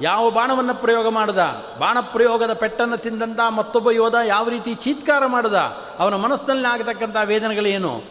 [0.00, 1.38] ಯಾವ ಬಾಣವನ್ನು ಪ್ರಯೋಗ ಮಾಡಿದ?
[1.78, 5.54] ಬಾಣ ಪ್ರಯೋಗದ ಪೆಟ್ಟನ್ನು ತಿಂದಂಥ ಮತ್ತೊಬ್ಬ ಯೋಧ ಯಾವ ರೀತಿ ಚೀತ್ಕಾರ ಮಾಡಿದ?
[5.98, 8.04] ಅವನ ಮನಸ್ಸಿನಲ್ಲಿ ಆಗತಕ್ಕಂಥ ವೇದನೆಗಳೇನು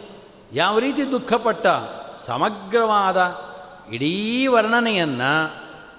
[0.52, 1.66] ಯಾವ ರೀತಿ ದುಃಖಪಟ್ಟ?
[2.18, 3.36] ಸಮಗ್ರವಾದ
[3.94, 5.54] ಇಡೀ ವರ್ಣನೆಯನ್ನು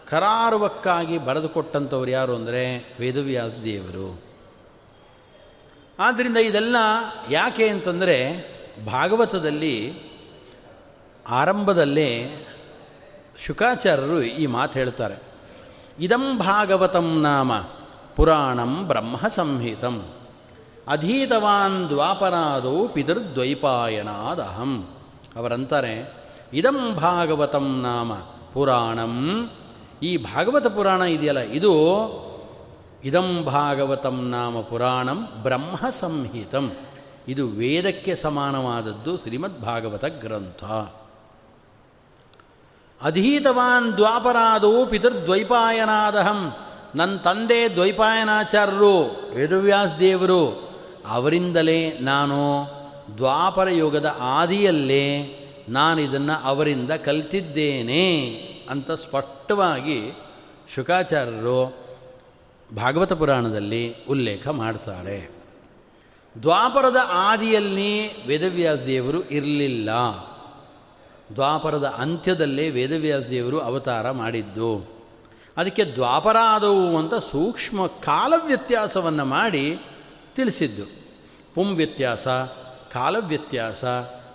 [0.08, 4.22] ಕರಾರುವಕ್ಕಾಗಿ ಬರೆದುಕೊಟ್ಟಂಥವ್ರು ಯಾರು ಅಂದರೆ ವೇದವ್ಯಾಸ ದೇವರು.
[6.00, 6.76] ಆದ್ದರಿಂದ ಇದೆಲ್ಲ
[7.30, 8.18] ಯಾಕೆ ಅಂತಂದರೆ
[8.86, 9.94] ಭಾಗವತದಲ್ಲಿ
[11.30, 12.10] ಆರಂಭದಲ್ಲೇ
[13.40, 15.29] ಶುಕಾಚಾರ್ಯರು ಈ ಮಾತು ಹೇಳ್ತಾರೆ.
[16.00, 17.52] ಇದಂ ಭಾಗವತಂ ನಾಮ
[18.16, 19.96] ಪುರಾಣಂ ಬ್ರಹ್ಮ ಸಂಹಿತಂ
[20.88, 24.72] ಅಧೀತವಾನ್ ದ್ವಾಪರಾದೋ ಪಿತೃದ್ವೈಪಾಯನಾದಹಂ.
[25.36, 25.94] ಅವರಂತಾರೆ,
[26.54, 28.14] ಇದಂ ಭಾಗವತಂ ನಾಮ
[28.54, 29.16] ಪುರಾಣಂ.
[30.04, 31.74] ಈ ಭಾಗವತ ಪುರಾಣ ಇದೆಯಲ್ಲ, ಇದು
[33.04, 36.72] ಇದಂ ಭಾಗವತಂ ನಾಮ ಪುರಾಣಂ ಬ್ರಹ್ಮ ಸಂಹಿತಂ
[37.28, 40.64] ಇದು ವೇದಕ್ಕೆ ಸಮಾನವಾದದ್ದು ಶ್ರೀಮದ್ಭಾಗವತ ಗ್ರಂಥ.
[43.02, 46.54] ಅಧೀತವಾನ್ ದ್ವಾಪರಾದೋ ಪಿತೃದ್ವೈಪಾಯನಾದಹಂ.
[46.96, 49.00] ನನ್ನ ತಂದೆ ದ್ವೈಪಾಯನಾಚಾರ್ಯರು
[49.36, 50.70] ವೇದವ್ಯಾಸ ದೇವರು
[51.08, 52.68] ಅವರಿಂದಲೇ ನಾನು
[53.18, 55.36] ದ್ವಾಪರ ಯುಗದ ಆದಿಯಲ್ಲೇ
[55.70, 58.22] ನಾನು ಇದನ್ನು ಅವರಿಂದ ಕಲ್ತಿದ್ದೇನೆ
[58.70, 60.12] ಅಂತ ಸ್ಪಷ್ಟವಾಗಿ
[60.76, 61.78] ಶುಕಾಚಾರ್ಯರು
[62.76, 65.32] ಭಾಗವತ ಪುರಾಣದಲ್ಲಿ ಉಲ್ಲೇಖ ಮಾಡ್ತಾರೆ.
[66.42, 69.90] ದ್ವಾಪರದ ಆದಿಯಲ್ಲಿ ವೇದವ್ಯಾಸ ದೇವರು ಇರಲಿಲ್ಲ.
[71.36, 75.00] ದ್ವಾಪರದ ಅಂತ್ಯದಲ್ಲೇ ವೇದವ್ಯಾಸದೇವರು ಅವತಾರ ಮಾಡಿದ್ದು.
[75.58, 79.80] ಅದಕ್ಕೆ ದ್ವಾಪರಾದವು ಅಂತ ಸೂಕ್ಷ್ಮ ಕಾಲ ವ್ಯತ್ಯಾಸವನ್ನು ಮಾಡಿ
[80.36, 80.84] ತಿಳಿಸಿದ್ದು.
[81.56, 82.28] ಪುಂ ವ್ಯತ್ಯಾಸ
[82.94, 83.84] ಕಾಲ ವ್ಯತ್ಯಾಸ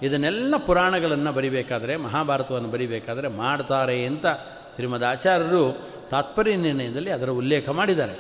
[0.03, 4.27] ಇದನ್ನೆಲ್ಲ ಪುರಾಣಗಳನ್ನು ಬರಿಬೇಕಾದರೆ, ಮಹಾಭಾರತವನ್ನು ಬರಿಬೇಕಾದರೆ ಮಾಡ್ತಾರೆ ಅಂತ
[4.75, 5.79] ಶ್ರೀಮದ್ ಆಚಾರ್ಯರು
[6.11, 8.19] ತಾತ್ಪರ್ಯ ನಿರ್ಣಯದಲ್ಲಿ ಅದರ ಉಲ್ಲೇಖ ಮಾಡಿದ್ದಾರೆ.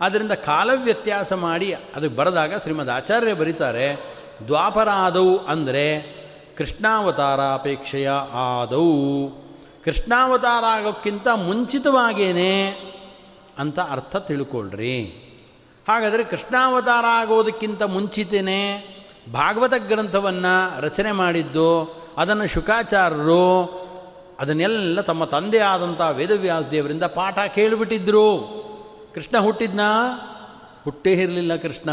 [0.00, 3.96] ಆದ್ದರಿಂದ ಕಾಲ ವ್ಯತ್ಯಾಸ ಮಾಡಿ ಅದಕ್ಕೆ ಬರೆದಾಗ ಶ್ರೀಮದ್ ಆಚಾರ್ಯ ಬರೀತಾರೆ
[4.46, 5.46] ದ್ವಾಪರ ಆದವು
[6.54, 9.28] ಅಂದರೆ ಕೃಷ್ಣಾವತಾರಾಪೇಕ್ಷೆಯ ಆದವು
[9.84, 12.52] ಕೃಷ್ಣಾವತಾರ ಆಗೋಕ್ಕಿಂತ ಮುಂಚಿತವಾಗೇನೆ
[13.58, 14.98] ಅಂತ ಅರ್ಥ ತಿಳ್ಕೊಳ್ರಿ.
[15.88, 18.60] ಹಾಗಾದರೆ ಕೃಷ್ಣಾವತಾರ ಆಗೋದಕ್ಕಿಂತ ಮುಂಚಿತೇನೆ
[19.32, 21.70] ಭಾಗವತ ಗ್ರಂಥವನ್ನು ರಚನೆ ಮಾಡಿದ್ದು,
[22.16, 23.46] ಅದನ್ನು ಶುಕಾಚಾರ್ಯರು
[24.40, 28.28] ಅದನ್ನೆಲ್ಲ ತಮ್ಮ ತಂದೆ ಆದಂಥ ವೇದವ್ಯಾಸ ದೇವರಿಂದ ಪಾಠ ಕೇಳಿಬಿಟ್ಟಿದ್ರು.
[29.14, 29.90] ಕೃಷ್ಣ ಹುಟ್ಟಿದ್ನಾ?
[30.84, 31.90] ಹುಟ್ಟೇ ಇರಲಿಲ್ಲ ಕೃಷ್ಣ.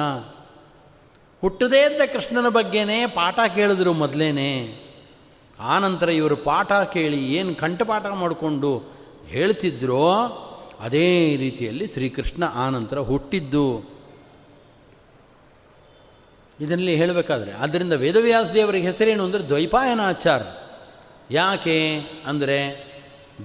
[1.41, 4.51] ಹುಟ್ಟದೇ ಇದ್ದ ಕೃಷ್ಣನ ಬಗ್ಗೆನೇ ಪಾಠ ಕೇಳಿದ್ರು ಮೊದಲೇನೆ.
[5.59, 8.81] ಆನಂತರ ಇವರು ಪಾಠ ಕೇಳಿ ಏನು ಕಂಠಪಾಠ ಮಾಡಿಕೊಂಡು
[9.25, 10.07] ಹೇಳ್ತಿದ್ರೋ
[10.79, 13.65] ಅದೇ ರೀತಿಯಲ್ಲಿ ಶ್ರೀಕೃಷ್ಣ ಆನಂತರ ಹುಟ್ಟಿದ್ದು.
[16.59, 20.41] ಇದರಲ್ಲಿ ಹೇಳಬೇಕಾದ್ರೆ ಆದ್ದರಿಂದ ವೇದವ್ಯಾಸ ದೇವರಿಗೆ ಹೆಸರೇನು ಅಂದರೆ ದ್ವೈಪಾಯನಾಚಾರ
[21.31, 21.77] ಯಾಕೆ
[22.25, 22.57] ಅಂದರೆ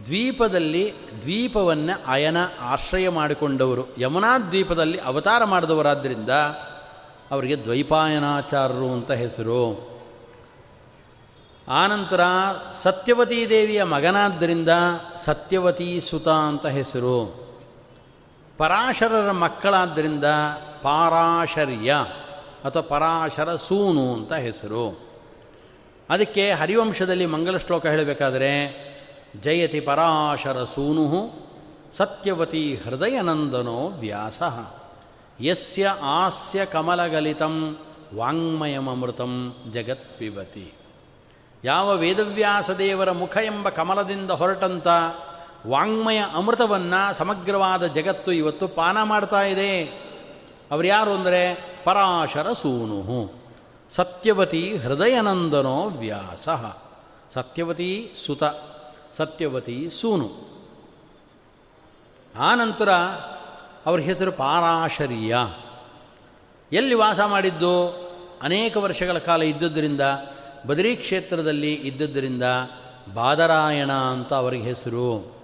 [0.06, 0.92] ದ್ವೀಪದಲ್ಲಿ
[1.22, 3.96] ದ್ವೀಪವನ್ನು ಅಯನ ಆಶ್ರಯ ಮಾಡಿಕೊಂಡವರು.
[3.98, 6.30] ಯಮುನಾ ದ್ವೀಪದಲ್ಲಿ ಅವತಾರ ಮಾಡಿದವರಾದ್ದರಿಂದ
[7.30, 9.96] ಅವರಿಗೆ ದ್ವೈಪಾಯನಾಚಾರರು ಅಂತ ಹೆಸರು.
[11.68, 12.20] ಆನಂತರ
[12.82, 14.68] ಸತ್ಯವತೀ ದೇವಿಯ ಮಗನಾದ್ದರಿಂದ
[15.16, 17.46] ಸತ್ಯವತೀ ಸುತ ಅಂತ ಹೆಸರು.
[18.58, 20.24] ಪರಾಶರರ ಮಕ್ಕಳಾದ್ದರಿಂದ
[20.82, 21.94] ಪಾರಾಶರ್ಯ
[22.64, 25.00] ಅಥವಾ ಪರಾಶರ ಸೂನು ಅಂತ ಹೆಸರು.
[26.10, 28.86] ಅದಕ್ಕೆ ಹರಿವಂಶದಲ್ಲಿ ಮಂಗಲ ಶ್ಲೋಕ ಹೇಳಬೇಕಾದರೆ,
[29.40, 31.30] ಜಯತಿ ಪರಾಶರ ಸೂನು
[31.92, 34.42] ಸತ್ಯವತಿ ಹೃದಯನಂದನೋ ವ್ಯಾಸ.
[35.40, 37.78] ಯಸ್ಯ ಆಸ್ಯ ಕಮಲಗಲಿತಂ
[38.14, 40.74] ವಾಂಗ್ಮಯಮೃತಂ ಜಗತ್ಪಿಬತಿ.
[41.64, 44.86] ಯಾವ ವೇದವ್ಯಾಸ ದೇವರ ಮುಖ ಎಂಬ ಕಮಲದಿಂದ ಹೊರಟಂತ
[45.66, 49.84] ವಾಂಗ್ಮಯ ಅಮೃತವನ್ನು ಸಮಗ್ರವಾದ ಜಗತ್ತು ಇವತ್ತು ಪಾನ ಮಾಡ್ತಾ ಇದೆ.
[50.70, 53.32] ಅವರು ಯಾರು ಅಂದರೆ ಪರಾಶರ ಸೂನು.
[53.90, 56.48] ಸತ್ಯವತಿ ಹೃದಯನಂದನೋ ವ್ಯಾಸ.
[57.34, 58.44] ಸತ್ಯವತಿ ಸುತ,
[59.16, 60.30] ಸತ್ಯವತಿ ಸೂನು.
[62.38, 62.88] ಆನಂತರ
[63.86, 65.36] ಅವ್ರ ಹೆಸರು ಪಾರಾಶರ್ಯ.
[66.72, 67.74] ಎಲ್ಲಿ ವಾಸ ಮಾಡಿದ್ದು?
[68.42, 70.00] ಅನೇಕ ವರ್ಷಗಳ ಕಾಲ ಇದ್ದುದರಿಂದ
[70.66, 72.42] ಬದರಿ ಕ್ಷೇತ್ರದಲ್ಲಿ ಇದ್ದುದರಿಂದ
[73.14, 75.36] ಬಾದರಾಯಣ ಅಂತ ಅವರಿಗೆ ಹೆಸರು.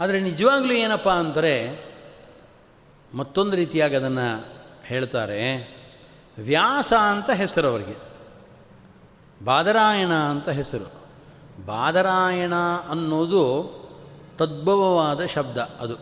[0.00, 1.54] ಆದರೆ ನಿಜವಾಗ್ಲೂ ಏನಪ್ಪ ಅಂದರೆ
[3.14, 4.46] ಮತ್ತೊಂದು ರೀತಿಯಾಗಿ ಅದನ್ನು
[4.84, 5.42] ಹೇಳ್ತಾರೆ,
[6.38, 7.96] ವ್ಯಾಸ ಅಂತ ಹೆಸರು ಅವರಿಗೆ.
[9.44, 10.88] ಬಾದರಾಯಣ ಅಂತ ಹೆಸರು.
[11.66, 12.54] ಬಾದರಾಯಣ
[12.90, 13.85] ಅನ್ನೋದು
[14.36, 15.96] ತದ್ಭವವಾದ ಶಬ್ದ ಅದು.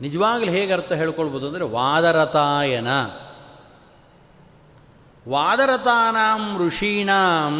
[0.00, 2.90] ನಿಜವಾಗ್ಲೂ ಹೇಗೆ ಅರ್ಥ ಹೇಳ್ಕೊಳ್ಬೋದು ಅಂದರೆ ವಾದರತಾಯನ.
[5.28, 7.54] ವಾದರತಾನಾಂ ಋಷೀಣಾಂ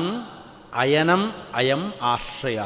[0.75, 1.23] ಅಯನಂ
[1.55, 2.61] ಅಯಂ ಆಶ್ರಯ.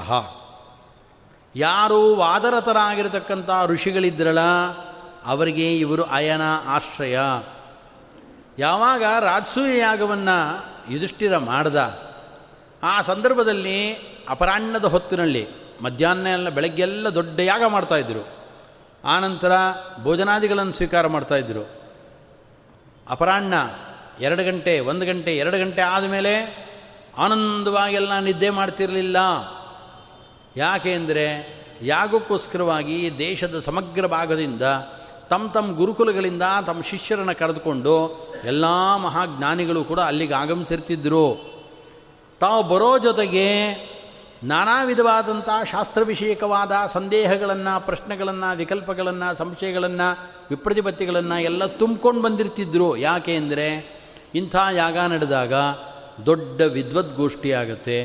[1.56, 4.44] ಯಾರು ವಾದರತರಾಗಿರತಕ್ಕಂಥ ಋಷಿಗಳಿದ್ರಲ್ಲ,
[5.24, 7.18] ಅವರಿಗೆ ಇವರು ಅಯನ ಆಶ್ರಯ.
[8.58, 10.38] ಯಾವಾಗ ರಾಜಸೂಯ ಯಾಗವನ್ನು
[10.92, 11.76] ಯುಧಿಷ್ಠಿರ ಮಾಡ್ದ,
[12.82, 13.78] ಆ ಸಂದರ್ಭದಲ್ಲಿ
[14.28, 18.28] ಅಪರಾಹ್ನದ ಹೊತ್ತಿನಲ್ಲಿ ಮಧ್ಯಾಹ್ನ ಎಲ್ಲ ಬೆಳಗ್ಗೆಲ್ಲ ದೊಡ್ಡ ಯಾಗ ಮಾಡ್ತಾಯಿದ್ರು
[19.04, 19.52] ಆನಂತರ
[20.02, 21.84] ಭೋಜನಾದಿಗಳನ್ನು ಸ್ವೀಕಾರ ಮಾಡ್ತಾಯಿದ್ರು
[23.10, 23.54] ಅಪರಾಹ್ನ
[24.20, 26.64] ಎರಡು ಗಂಟೆ, ಒಂದು ಗಂಟೆ, ಎರಡು ಗಂಟೆ ಆದಮೇಲೆ
[27.18, 29.16] ಆನಂದವಾಗೆಲ್ಲ ನಿದ್ದೆ ಮಾಡ್ತಿರಲಿಲ್ಲ.
[30.56, 34.62] ಯಾಕೆ ಅಂದರೆ ಯಾಗಕ್ಕೋಸ್ಕರವಾಗಿ ದೇಶದ ಸಮಗ್ರ ಭಾಗದಿಂದ
[35.30, 38.08] ತಮ್ಮ ತಮ್ಮ ಗುರುಕುಲಗಳಿಂದ ತಮ್ಮ ಶಿಷ್ಯರನ್ನು ಕರೆದುಕೊಂಡು
[38.44, 38.64] ಎಲ್ಲ
[38.96, 41.54] ಮಹಾಜ್ಞಾನಿಗಳು ಕೂಡ ಅಲ್ಲಿಗೆ ಆಗಮಿಸಿರ್ತಿದ್ದರು
[42.40, 43.74] ತಾವು ಬರೋ ಜೊತೆಗೆ
[44.44, 50.08] ನಾನಾ ವಿಧವಾದಂಥ ಶಾಸ್ತ್ರ ವಿಷಯಕವಾದ ಸಂದೇಹಗಳನ್ನು, ಪ್ರಶ್ನೆಗಳನ್ನು, ವಿಕಲ್ಪಗಳನ್ನು, ಸಂಶಯಗಳನ್ನು,
[50.50, 52.96] ವಿಪ್ರತಿಪತ್ತಿಗಳನ್ನು ಎಲ್ಲ ತುಂಬ್ಕೊಂಡು ಬಂದಿರ್ತಿದ್ರು.
[52.96, 53.68] ಯಾಕೆ ಅಂದರೆ
[54.34, 55.52] ಇಂಥ ಯಾಗ ನಡೆದಾಗ
[56.26, 57.98] ದೊಡ್ಡ ವಿದ್ವದ್ಗೋಷ್ಠಿ ಆಗುತ್ತೆ,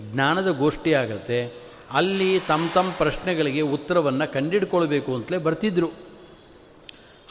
[0.00, 1.40] ಜ್ಞಾನದ ಗೋಷ್ಠಿ ಆಗುತ್ತೆ.
[1.92, 5.88] ಅಲ್ಲಿ ತಮ್ಮ ತಮ್ಮ ಪ್ರಶ್ನೆಗಳಿಗೆ ಉತ್ತರವನ್ನು ಕಂಡಿಡ್ಕೊಳ್ಬೇಕು ಅಂತಲೇ ಬರ್ತಿದ್ರು.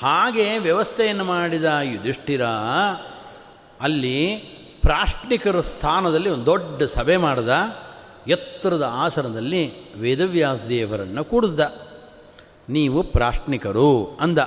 [0.02, 2.46] ಹಾಗೆ ವ್ಯವಸ್ಥೆಯನ್ನು ಮಾಡಿದ ಯುಧಿಷ್ಠಿರ
[3.82, 4.18] ಅಲ್ಲಿ
[4.82, 7.54] ಪ್ರಾಶ್ನಿಕರ ಸ್ಥಾನದಲ್ಲಿ ಒಂದು ದೊಡ್ಡ ಸಭೆ ಮಾಡಿದ.
[8.28, 11.60] ಎತ್ತರದ ಆಸನದಲ್ಲಿ ವೇದವ್ಯಾಸ ದೇವರನ್ನು ಕೂಡಿಸ್ದ.
[12.70, 14.40] ನೀವು ಪ್ರಾಶ್ನಿಕರು ಅಂದ.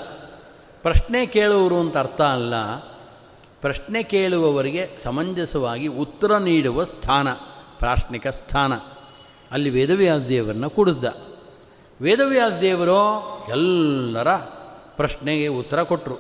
[0.83, 2.55] ಪ್ರಶ್ನೆ ಕೇಳುವರು ಅಂತ ಅರ್ಥ ಅಲ್ಲ.
[3.61, 7.33] ಪ್ರಶ್ನೆ ಕೇಳುವವರಿಗೆ ಸಮಂಜಸವಾಗಿ ಉತ್ತರ ನೀಡುವ ಸ್ಥಾನ,
[7.79, 8.75] ಪ್ರಾಶ್ನಿಕ ಸ್ಥಾನ.
[9.53, 11.05] ಅಲ್ಲಿ ವೇದವ್ಯಾಸ ದೇವರನ್ನ ಕೂಡಿಸ್ದ.
[12.03, 14.35] ವೇದವ್ಯಾಸ ದೇವರು ಎಲ್ಲರ
[14.97, 16.15] ಪ್ರಶ್ನೆಗೆ ಉತ್ತರ ಕೊಟ್ಟರು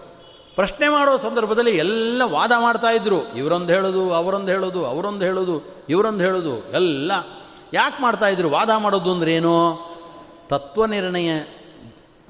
[0.54, 7.12] ಪ್ರಶ್ನೆ ಮಾಡೋ ಸಂದರ್ಭದಲ್ಲಿ ಎಲ್ಲ ವಾದ ಮಾಡ್ತಾಯಿದ್ರು ಇವರೊಂದು ಹೇಳೋದು, ಅವರೊಂದು ಹೇಳೋದು ಅವರೊಂದು ಹೇಳೋದು, ಇವರೊಂದು ಹೇಳೋದು ಎಲ್ಲ
[7.72, 9.78] ಯಾಕೆ ಮಾಡ್ತಾಯಿದ್ರು ವಾದ ಮಾಡೋದು ಅಂದ್ರೆ ಏನು
[10.48, 11.30] ತತ್ವನಿರ್ಣಯ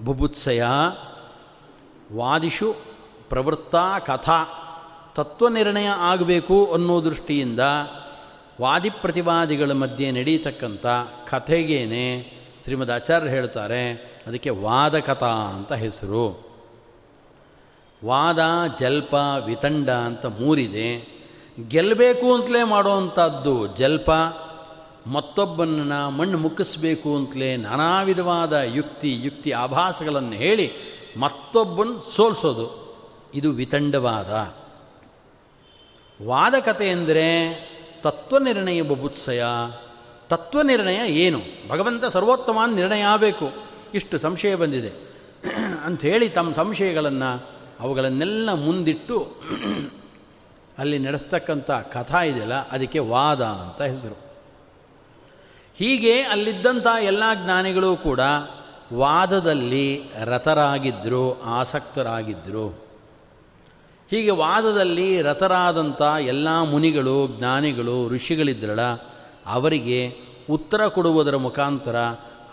[0.04, 0.64] ಬುಭುತ್ಸಯ
[2.12, 2.74] ವಾದಿಷು
[3.28, 3.76] ಪ್ರವೃತ್ತ
[4.06, 4.66] ಕಥಾ.
[5.16, 7.60] ತತ್ವನಿರ್ಣಯ ಆಗಬೇಕು ಅನ್ನೋ ದೃಷ್ಟಿಯಿಂದ
[8.60, 10.86] ವಾದಿ ಪ್ರತಿವಾದಿಗಳ ಮಧ್ಯೆ ನಡೀತಕ್ಕಂಥ
[11.28, 12.32] ಕಥೆಗೇನೆ
[12.62, 13.92] ಶ್ರೀಮದ್ ಆಚಾರ್ಯರು ಹೇಳ್ತಾರೆ.
[14.26, 16.50] ಅದಕ್ಕೆ ವಾದಕಥಾ ಅಂತ ಹೆಸರು.
[18.04, 18.38] ವಾದ,
[18.78, 19.14] ಜಲ್ಪ,
[19.44, 21.20] ವಿತಂಡ ಅಂತ ಮೂರಿದೆ.
[21.68, 24.10] ಗೆಲ್ಲಬೇಕು ಅಂತಲೇ ಮಾಡುವಂಥದ್ದು ಜಲ್ಪ
[25.06, 30.70] ಮತ್ತೊಬ್ಬನನ್ನು ಮಣ್ಣು ಮುಕ್ಕಿಸ್ಬೇಕು ಅಂತಲೇ ನಾನಾ ವಿಧವಾದ ಯುಕ್ತಿ ಯುಕ್ತಿ ಆಭಾಸಗಳನ್ನು ಹೇಳಿ
[31.20, 32.90] ಮತ್ತೊಬ್ಬನ ಸೋಲಿಸೋದು.
[33.34, 34.54] ಇದು ವಿತಂಡವಾದ.
[36.26, 37.54] ವಾದಕತೆ ಎಂದರೆ
[38.02, 39.44] ತತ್ವನಿರ್ಣಯ ಬಬುತ್ಸಯ
[40.28, 41.40] ತತ್ವ ನಿರ್ಣಯ ಏನು?
[41.68, 43.50] ಭಗವಂತ ಸರ್ವೋತ್ತಮ ನಿರ್ಣಯ ಆಗಬೇಕು.
[43.94, 44.92] ಇಷ್ಟು ಸಂಶಯ ಬಂದಿದೆ.
[45.84, 49.36] ಅಂಥೇಳಿ ತಮ್ಮ ಸಂಶಯಗಳನ್ನು ಅವುಗಳನ್ನೆಲ್ಲ ಮುಂದಿಟ್ಟು
[50.78, 54.29] ಅಲ್ಲಿ ನಡೆಸ್ತಕ್ಕಂಥ ಕಥಾ ಇದೆಯಲ್ಲ, ಅದಕ್ಕೆ ವಾದ ಅಂತ ಹೆಸರು.
[55.80, 58.20] ಹೀಗೆ ಅಲ್ಲಿದ್ದಂಥ ಎಲ್ಲ ಜ್ಞಾನಿಗಳು ಕೂಡ
[58.94, 62.90] ವಾದದಲ್ಲಿ ರಥರಾಗಿದ್ದರು ಆಸಕ್ತರಾಗಿದ್ದರು
[64.10, 68.80] ಹೀಗೆ ವಾದದಲ್ಲಿ ರಥರಾದಂಥ ಎಲ್ಲ ಮುನಿಗಳು, ಜ್ಞಾನಿಗಳು, ಋಷಿಗಳಿದ್ರಲ್ಲ,
[69.46, 70.12] ಅವರಿಗೆ
[70.50, 71.96] ಉತ್ತರ ಕೊಡುವುದರ ಮುಖಾಂತರ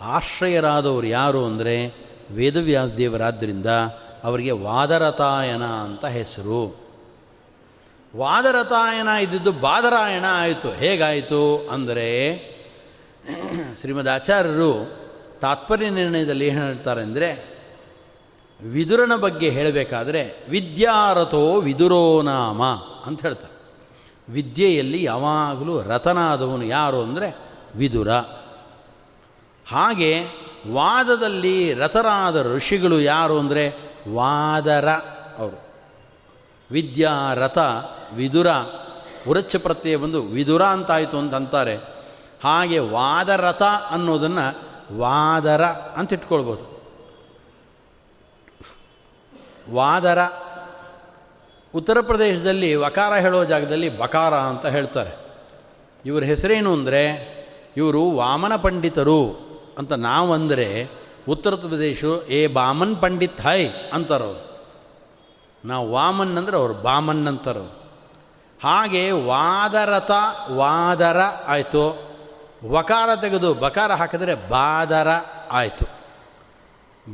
[0.00, 1.86] ಆಶ್ರಯರಾದವರು ಯಾರು ಅಂದರೆ
[2.30, 3.66] ವೇದವ್ಯಾಸದೇವರಾದ್ದರಿಂದ
[4.24, 6.76] ಅವರಿಗೆ ವಾದರತಾಯನ ಅಂತ ಹೆಸರು.
[8.16, 10.70] ವಾದರತಾಯನ ಇದ್ದಿದ್ದು ಬಾದರಾಯಣ ಆಯಿತು.
[10.70, 12.08] ಹೇಗಾಯಿತು ಅಂದರೆ
[13.80, 14.90] ಶ್ರೀಮದ್ ಆಚಾರ್ಯರು
[15.40, 17.58] ತಾತ್ಪರ್ಯ ನಿರ್ಣಯದಲ್ಲಿ ಏನು ಹೇಳ್ತಾರೆ ಅಂದರೆ,
[18.60, 22.62] ವಿದುರನ ಬಗ್ಗೆ ಹೇಳಬೇಕಾದ್ರೆ, ವಿದ್ಯಾರಥೋ ವಿದುರೋ ನಾಮ
[23.06, 23.58] ಅಂತ ಹೇಳ್ತಾರೆ.
[24.32, 27.36] ವಿದ್ಯೆಯಲ್ಲಿ ಯಾವಾಗಲೂ ರತನಾದವನು ಯಾರು ಅಂದರೆ,
[27.76, 28.10] ವಿದುರ.
[29.68, 30.24] ಹಾಗೆ
[30.72, 34.88] ವಾದದಲ್ಲಿ ರಥರಾದ ಋಷಿಗಳು ಯಾರು ಅಂದರೆ, ವಾದರ
[35.38, 35.60] ಅವರು.
[36.70, 37.58] ವಿದ್ಯಾರಥ
[38.14, 38.46] ವಿದುರ.
[39.28, 41.97] ಉರಚ್ಛ ಪ್ರತ್ಯಯ ಬಂದು ವಿದುರ ಅಂತಾಯಿತು ಅಂತ ಅಂತಾರೆ.
[42.42, 44.68] ಹಾಗೆ ವಾದರಥ ಅನ್ನೋದನ್ನು
[44.98, 46.78] ವಾದರ ಅಂತ ಇಟ್ಕೊಳ್ಬೋದು.
[49.74, 50.18] ವಾದರ.
[51.74, 55.18] ಉತ್ತರ ಪ್ರದೇಶದಲ್ಲಿ ವಕಾರ ಹೇಳೋ ಜಾಗದಲ್ಲಿ ಬಕಾರ ಅಂತ ಹೇಳ್ತಾರೆ.
[56.04, 57.04] ಇವ್ರ ಹೆಸರೇನು ಅಂದರೆ,
[57.76, 60.90] ಇವರು ವಾಮನ ಪಂಡಿತರು ಅಂತ ನಾವಂದರೆ
[61.28, 64.66] ಉತ್ತರ ಪ್ರದೇಶ ಏ ಬಾಮನ್ ಪಂಡಿತ್ ಹೈ ಅಂತಾರವ್ರು.
[65.64, 67.78] ನಾವು ವಾಮನ್ ಅಂದರೆ ಅವ್ರು ಬಾಮನ್ ಅಂತಾರವ್ರು.
[68.62, 70.10] ಹಾಗೆ ವಾದರಥ
[70.50, 72.07] ವಾದರ ಆಯಿತು.
[72.66, 75.08] ವಕಾರ ತೆಗೆದು ಬಕಾರ ಹಾಕಿದರೆ ಬಾದರ
[75.50, 75.84] ಆಯಿತು.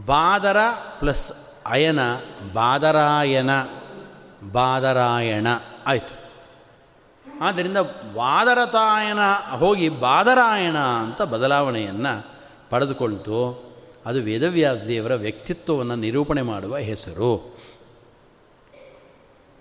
[0.06, 0.56] ಬಾದರ
[1.00, 1.32] ಪ್ಲಸ್
[1.66, 2.14] ಅಯನ
[2.54, 3.50] ಬಾದರಾಯನ
[4.52, 5.46] ಬಾದರಾಯಣ
[5.86, 6.24] ಆಯಿತು.
[7.40, 7.76] ಆದ್ದರಿಂದ
[8.14, 9.18] ವಾದರತಾಯನ
[9.58, 12.34] ಹೋಗಿ ಬಾದರಾಯಣ ಅಂತ ಬದಲಾವಣೆಯನ್ನು
[12.70, 13.64] ಪಡೆದುಕೊಳ್ತು
[14.06, 17.58] ಅದು ವೇದವ್ಯಾಸದೇವರ ವ್ಯಕ್ತಿತ್ವವನ್ನು ನಿರೂಪಣೆ ಮಾಡುವ ಹೆಸರು.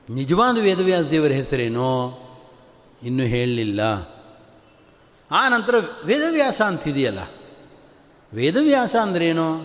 [0.09, 2.19] ನಿಜವಾದ ವೇದವ್ಯಾಸದೇವರ ಹೆಸರೇನು?
[3.03, 4.12] ಇನ್ನೂ ಹೇಳಲಿಲ್ಲ.
[5.33, 5.75] ಆ ನಂತರ
[6.05, 7.19] ವೇದವ್ಯಾಸ ಅಂತಿದೆಯಲ್ಲ?
[8.33, 9.61] ವೇದವ್ಯಾಸ ಅಂದ್ರೇನು?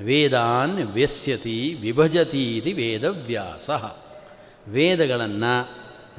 [0.00, 3.70] ವೇದಾನ್ ವ್ಯಸ್ಯತಿ ವಿಭಜತಿ ಇದು ವೇದವ್ಯಾಸ.
[4.68, 5.68] ವೇದಗಳನ್ನು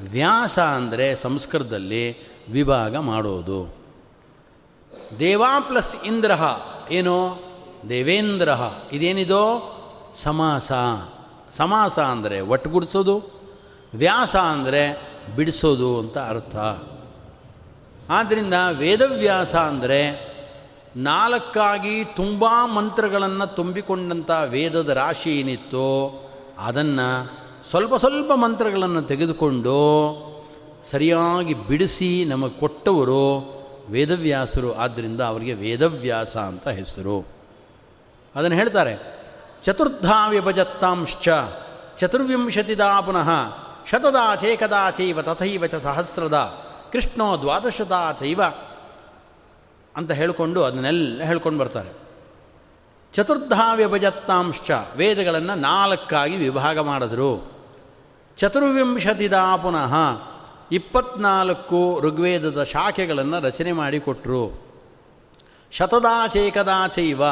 [0.00, 3.74] ವ್ಯಾಸ ಅಂದರೆ ಸಂಸ್ಕೃತದಲ್ಲಿ ವಿಭಾಗ ಮಾಡೋದು.
[5.18, 6.32] ದೇವಾ ಪ್ಲಸ್ ಇಂದ್ರ
[6.90, 7.38] ಏನು?
[7.88, 8.48] ದೇವೇಂದ್ರ.
[8.92, 9.70] ಇದೇನಿದೋ?
[10.14, 10.72] ಸಮಾಸ.
[11.56, 13.22] ಸಮಾಸ ಅಂದರೆ ಒಟ್ಟುಗೂಡಿಸೋದು
[13.94, 16.56] ವ್ಯಾಸ ಅಂದರೆ ಬಿಡಿಸೋದು ಅಂತ ಅರ್ಥ.
[18.10, 20.34] ಆದ್ದರಿಂದ ವೇದವ್ಯಾಸ ಅಂದರೆ
[20.96, 22.44] ನಾಲ್ಕಾಗಿ ತುಂಬ
[22.74, 26.20] ಮಂತ್ರಗಳನ್ನು ತುಂಬಿಕೊಂಡಂಥ ವೇದದ ರಾಶಿ ಏನಿತ್ತೋ
[26.58, 27.30] ಅದನ್ನು
[27.70, 29.74] ಸ್ವಲ್ಪ ಸ್ವಲ್ಪ ಮಂತ್ರಗಳನ್ನು ತೆಗೆದುಕೊಂಡು
[30.84, 33.54] ಸರಿಯಾಗಿ ಬಿಡಿಸಿ ನಮಗೆ ಕೊಟ್ಟವರು
[33.90, 34.74] ವೇದವ್ಯಾಸರು.
[34.74, 37.26] ಆದ್ದರಿಂದ ಅವರಿಗೆ ವೇದವ್ಯಾಸ ಅಂತ ಹೆಸರು.
[38.36, 38.96] ಅದನ್ನು ಹೇಳ್ತಾರೆ
[39.64, 41.28] ಚತುರ್ಧಾ ವಿಭಜತ್ತಾಂಶ್ಚ
[41.98, 43.30] ಚತುರ್ವಿಂಶತಿದಾ ಪುನಃ
[43.90, 46.63] ಶತದಾ ಚೇಕದಾ ಚೈವ ತಥೈವ ಚ ಸಹಸ್ರದ
[46.94, 48.40] ಕೃಷ್ಣೋ ದ್ವಾದಶದ ಚೈವ
[49.96, 51.88] ಅಂತ ಹೇಳಿಕೊಂಡು ಅದನ್ನೆಲ್ಲ ಹೇಳ್ಕೊಂಡು ಬರ್ತಾರೆ.
[53.14, 57.52] ಚತುರ್ಧಾ ವ್ಯಭಜತ್ತಾಂಶ ವೇದಗಳನ್ನು ನಾಲ್ಕಾಗಿ ವಿಭಾಗ ಮಾಡಿದ್ರು.
[58.36, 59.94] ಚತುರ್ವಿಂಶತಿದಾ ಪುನಃ
[60.72, 64.62] ಇಪ್ಪತ್ನಾಲ್ಕು ಋಗ್ವೇದದ ಶಾಖೆಗಳನ್ನು ರಚನೆ ಮಾಡಿಕೊಟ್ರು
[65.72, 67.22] ಶತದಾಚೇಕದಾಚೈವ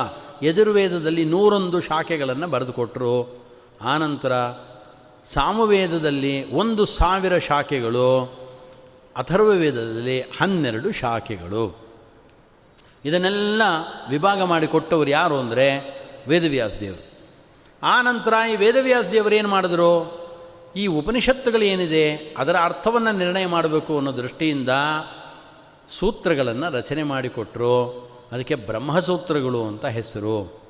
[0.42, 3.44] ಯಜುರ್ವೇದದಲ್ಲಿ ನೂರೊಂದು ಶಾಖೆಗಳನ್ನು ಬರೆದುಕೊಟ್ರು
[3.84, 4.32] ಆನಂತರ
[5.26, 8.41] ಸಾಮವೇದದಲ್ಲಿ ಒಂದು ಸಾವಿರ ಶಾಖೆಗಳು.
[9.16, 11.92] ಅಥರ್ವವೇದದಲ್ಲಿ ಹನ್ನೆರಡು ಶಾಖೆಗಳು.
[13.04, 13.62] ಇದನ್ನೆಲ್ಲ
[14.10, 15.66] ವಿಭಾಗ ಮಾಡಿಕೊಟ್ಟವರು ಯಾರು ಅಂದರೆ
[16.28, 17.12] ವೇದವ್ಯಾಸದೇವರು
[17.82, 20.22] ಆ ನಂತರ ಈ ವೇದವ್ಯಾಸದೇವರು ಏನು ಮಾಡಿದ್ರು?
[20.76, 24.68] ಈ ಉಪನಿಷತ್ತುಗಳು ಏನಿದೆ, ಅದರ ಅರ್ಥವನ್ನು ನಿರ್ಣಯ ಮಾಡಬೇಕು ಅನ್ನೋ ದೃಷ್ಟಿಯಿಂದ
[25.88, 27.74] ಸೂತ್ರಗಳನ್ನು ರಚನೆ ಮಾಡಿಕೊಟ್ರು
[28.32, 30.62] ಅದಕ್ಕೆ ಬ್ರಹ್ಮಸೂತ್ರಗಳು ಅಂತ ಹೆಸರು.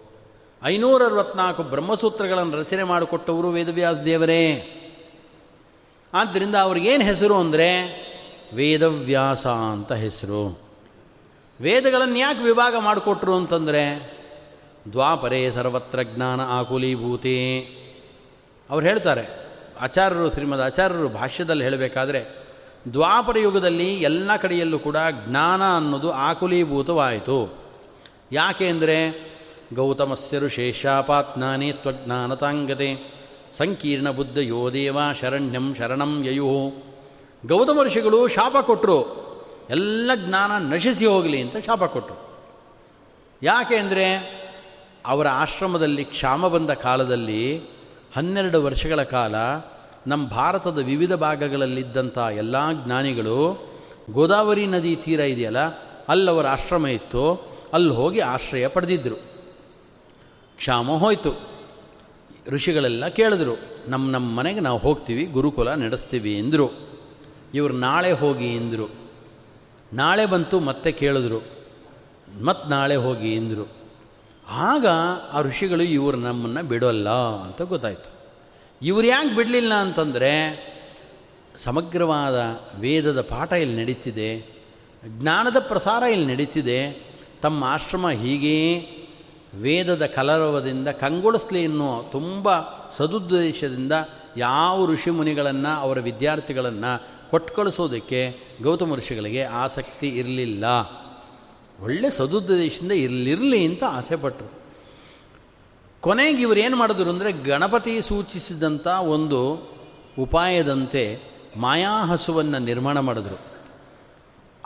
[0.64, 4.44] ಐನೂರ ಅರವತ್ನಾಲ್ಕು ಬ್ರಹ್ಮಸೂತ್ರಗಳನ್ನು ರಚನೆ ಮಾಡಿಕೊಟ್ಟವರು ವೇದವ್ಯಾಸದೇವರೇ
[6.14, 7.68] ಆದ್ದರಿಂದ ಅವ್ರಿಗೇನು ಹೆಸರು ಅಂದರೆ
[8.54, 10.60] ವೇದವ್ಯಾಸ ಅಂತ ಹೆಸರು.
[11.60, 14.12] ವೇದಗಳನ್ನು ಯಾಕೆ ವಿಭಾಗ ಮಾಡಿಕೊಟ್ರು ಅಂತಂದರೆ,
[14.92, 17.60] ದ್ವಾಪರೇ ಸರ್ವತ್ರ ಜ್ಞಾನ ಆಕುಲೀಭೂತಿ.
[18.70, 22.42] ಅವ್ರು ಹೇಳ್ತಾರೆ, ಆಚಾರ್ಯರು, ಶ್ರೀಮದ್ ಆಚಾರ್ಯರು ಭಾಷ್ಯದಲ್ಲಿ ಹೇಳಬೇಕಾದ್ರೆ,
[22.92, 24.96] ದ್ವಾಪರ ಯುಗದಲ್ಲಿ ಎಲ್ಲ ಕಡೆಯಲ್ಲೂ ಕೂಡ
[25.28, 27.64] ಜ್ಞಾನ ಅನ್ನೋದು ಆಕುಲೀಭೂತವಾಯಿತು.
[28.32, 29.32] ಯಾಕೆ ಅಂದರೆ
[29.74, 33.12] ಗೌತಮಸ್ಯರು ಋಷೇಶಾಪಾತ್ನಾನೇ ತ್ವಜ್ಞಾನತಾಂಗತೆ
[33.52, 36.72] ಸಂಕೀರ್ಣ ಬುದ್ಧ ಯೋ ದೇವ ಶರಣ್ಯಂ ಶರಣಂ ಯಯು.
[37.46, 39.22] ಗೌತಮ ಋಷಿಗಳು ಶಾಪ ಕೊಟ್ಟರು
[39.70, 42.16] ಎಲ್ಲ ಜ್ಞಾನ ನಶಿಸಿ ಹೋಗಲಿ ಅಂತ ಶಾಪ ಕೊಟ್ಟರು
[43.42, 44.06] ಯಾಕೆ ಅಂದರೆ
[45.06, 47.58] ಅವರ ಆಶ್ರಮದಲ್ಲಿ ಕ್ಷಾಮ ಬಂದ ಕಾಲದಲ್ಲಿ
[48.16, 49.34] ಹನ್ನೆರಡು ವರ್ಷಗಳ ಕಾಲ
[50.06, 53.38] ನಮ್ಮ ಭಾರತದ ವಿವಿಧ ಭಾಗಗಳಲ್ಲಿದ್ದಂಥ ಎಲ್ಲ ಜ್ಞಾನಿಗಳು
[54.10, 55.58] ಗೋದಾವರಿ ನದಿ ತೀರ ಇದೆಯಲ್ಲ,
[56.08, 57.24] ಅಲ್ಲವರ ಆಶ್ರಮ ಇತ್ತು,
[57.72, 59.14] ಅಲ್ಲಿ ಹೋಗಿ ಆಶ್ರಯ ಪಡೆದಿದ್ದರು
[60.56, 61.32] ಕ್ಷಾಮ ಹೋಯಿತು.
[62.48, 63.54] ಋಷಿಗಳೆಲ್ಲ ಕೇಳಿದ್ರು
[63.88, 66.91] ನಮ್ಮ ನಮ್ಮ ಮನೆಗೆ ನಾವು ಹೋಗ್ತೀವಿ, ಗುರುಕುಲ ನಡೆಸ್ತೀವಿ ಎಂದರು.
[67.54, 68.90] ಇವರು ನಾಳೆ ಹೋಗಿ ಎಂದರು
[69.92, 71.62] ನಾಳೆ ಬಂತು ಮತ್ತೆ ಕೇಳಿದ್ರು.
[72.44, 73.70] ಮತ್ತು ನಾಳೆ ಹೋಗಿ ಎಂದರು
[74.48, 74.86] ಆಗ
[75.32, 77.08] ಆ ಋಷಿಗಳು ಇವರು ನಮ್ಮನ್ನು ಬಿಡೋಲ್ಲ
[77.44, 78.10] ಅಂತ ಗೊತ್ತಾಯಿತು.
[78.82, 80.32] ಇವರು ಯಾಕೆ ಬಿಡಲಿಲ್ಲ ಅಂತಂದರೆ
[81.56, 82.40] ಸಮಗ್ರವಾದ
[82.80, 84.46] ವೇದದ ಪಾಠ ಇಲ್ಲಿ ನಡೀತಿದೆ,
[85.06, 87.12] ಜ್ಞಾನದ ಪ್ರಸಾರ ಇಲ್ಲಿ ನಡೀತಿದೆ.
[87.42, 88.78] ತಮ್ಮ ಆಶ್ರಮ ಹೀಗೆ
[89.62, 92.48] ವೇದದ ಕಲರವದಿಂದ ಕಂಗೊಳಿಸ್ಲಿ ಎನ್ನುವ ತುಂಬ
[92.96, 93.92] ಸದುದ್ದೇಶದಿಂದ
[94.36, 100.64] ಯಾವ ಋಷಿ ಮುನಿಗಳನ್ನು, ಅವರ ವಿದ್ಯಾರ್ಥಿಗಳನ್ನು ಕೊಟ್ಟು ಕಳಿಸೋದಕ್ಕೆ ಗೌತಮ ಋಷಿಗಳಿಗೆ ಆಸಕ್ತಿ ಇರಲಿಲ್ಲ.
[101.82, 104.50] ಒಳ್ಳೆ ಸದುದ್ದೇಶದಿಂದ ಇರಲಿರಲಿ ಅಂತ ಆಸೆಪಟ್ಟರು
[106.00, 109.70] ಕೊನೆಗೆ ಇವರು ಏನು ಮಾಡಿದ್ರು ಅಂದರೆ ಗಣಪತಿ ಸೂಚಿಸಿದಂಥ ಒಂದು
[110.18, 111.20] ಉಪಾಯದಂತೆ
[111.56, 113.38] ಮಾಯಾ ಹಸುವನ್ನು ನಿರ್ಮಾಣ ಮಾಡಿದ್ರು.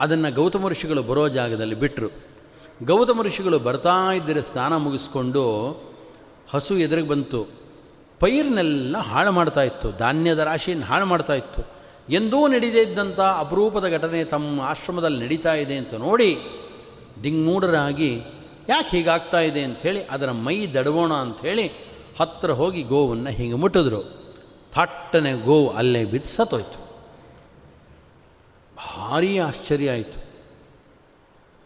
[0.01, 2.09] ಅದನ್ನು ಗೌತಮ ಋಷಿಗಳು ಬರೋ ಜಾಗದಲ್ಲಿ ಬಿಟ್ಟರು
[2.85, 5.45] ಗೌತಮ ಋಷಿಗಳು ಬರ್ತಾ ಇದ್ದರೆ ಸ್ನಾನ ಮುಗಿಸ್ಕೊಂಡು
[6.49, 7.47] ಹಸು ಎದುರಿಗೆ ಬಂತು.
[8.21, 9.93] ಪೈರ್ನೆಲ್ಲ ಹಾಳು ಮಾಡ್ತಾ ಇತ್ತು.
[9.93, 11.76] ಧಾನ್ಯದ ರಾಶಿಯನ್ನು ಹಾಳು ಮಾಡ್ತಾ ಇತ್ತು.
[12.11, 16.39] ಎಂದೂ ನಡೀದೇ ಇದ್ದಂಥ ಅಪರೂಪದ ಘಟನೆ ತಮ್ಮ ಆಶ್ರಮದಲ್ಲಿ ನಡೀತಾ ಇದೆ ಅಂತ ನೋಡಿ
[17.23, 18.23] ದಿಂಗ್ಮೂಢರಾಗಿ
[18.69, 21.73] ಯಾಕೆ ಹೀಗಾಗ್ತಾ ಇದೆ ಅಂಥೇಳಿ ಅದರ ಮೈ ದಡವೋಣ ಅಂಥೇಳಿ
[22.21, 24.03] ಹತ್ತಿರ ಹೋಗಿ ಗೋವನ್ನು ಹಿಂಗೆ ಮುಟ್ಟಿದ್ರು.
[24.73, 26.87] ಥಟ್ಟನೆ ಗೋವು ಅಲ್ಲೇ ಬಿದ್ದು ಸತ್ತೋಯ್ತು.
[28.77, 30.27] ಭಾರೀ ಆಶ್ಚರ್ಯ ಆಯಿತು.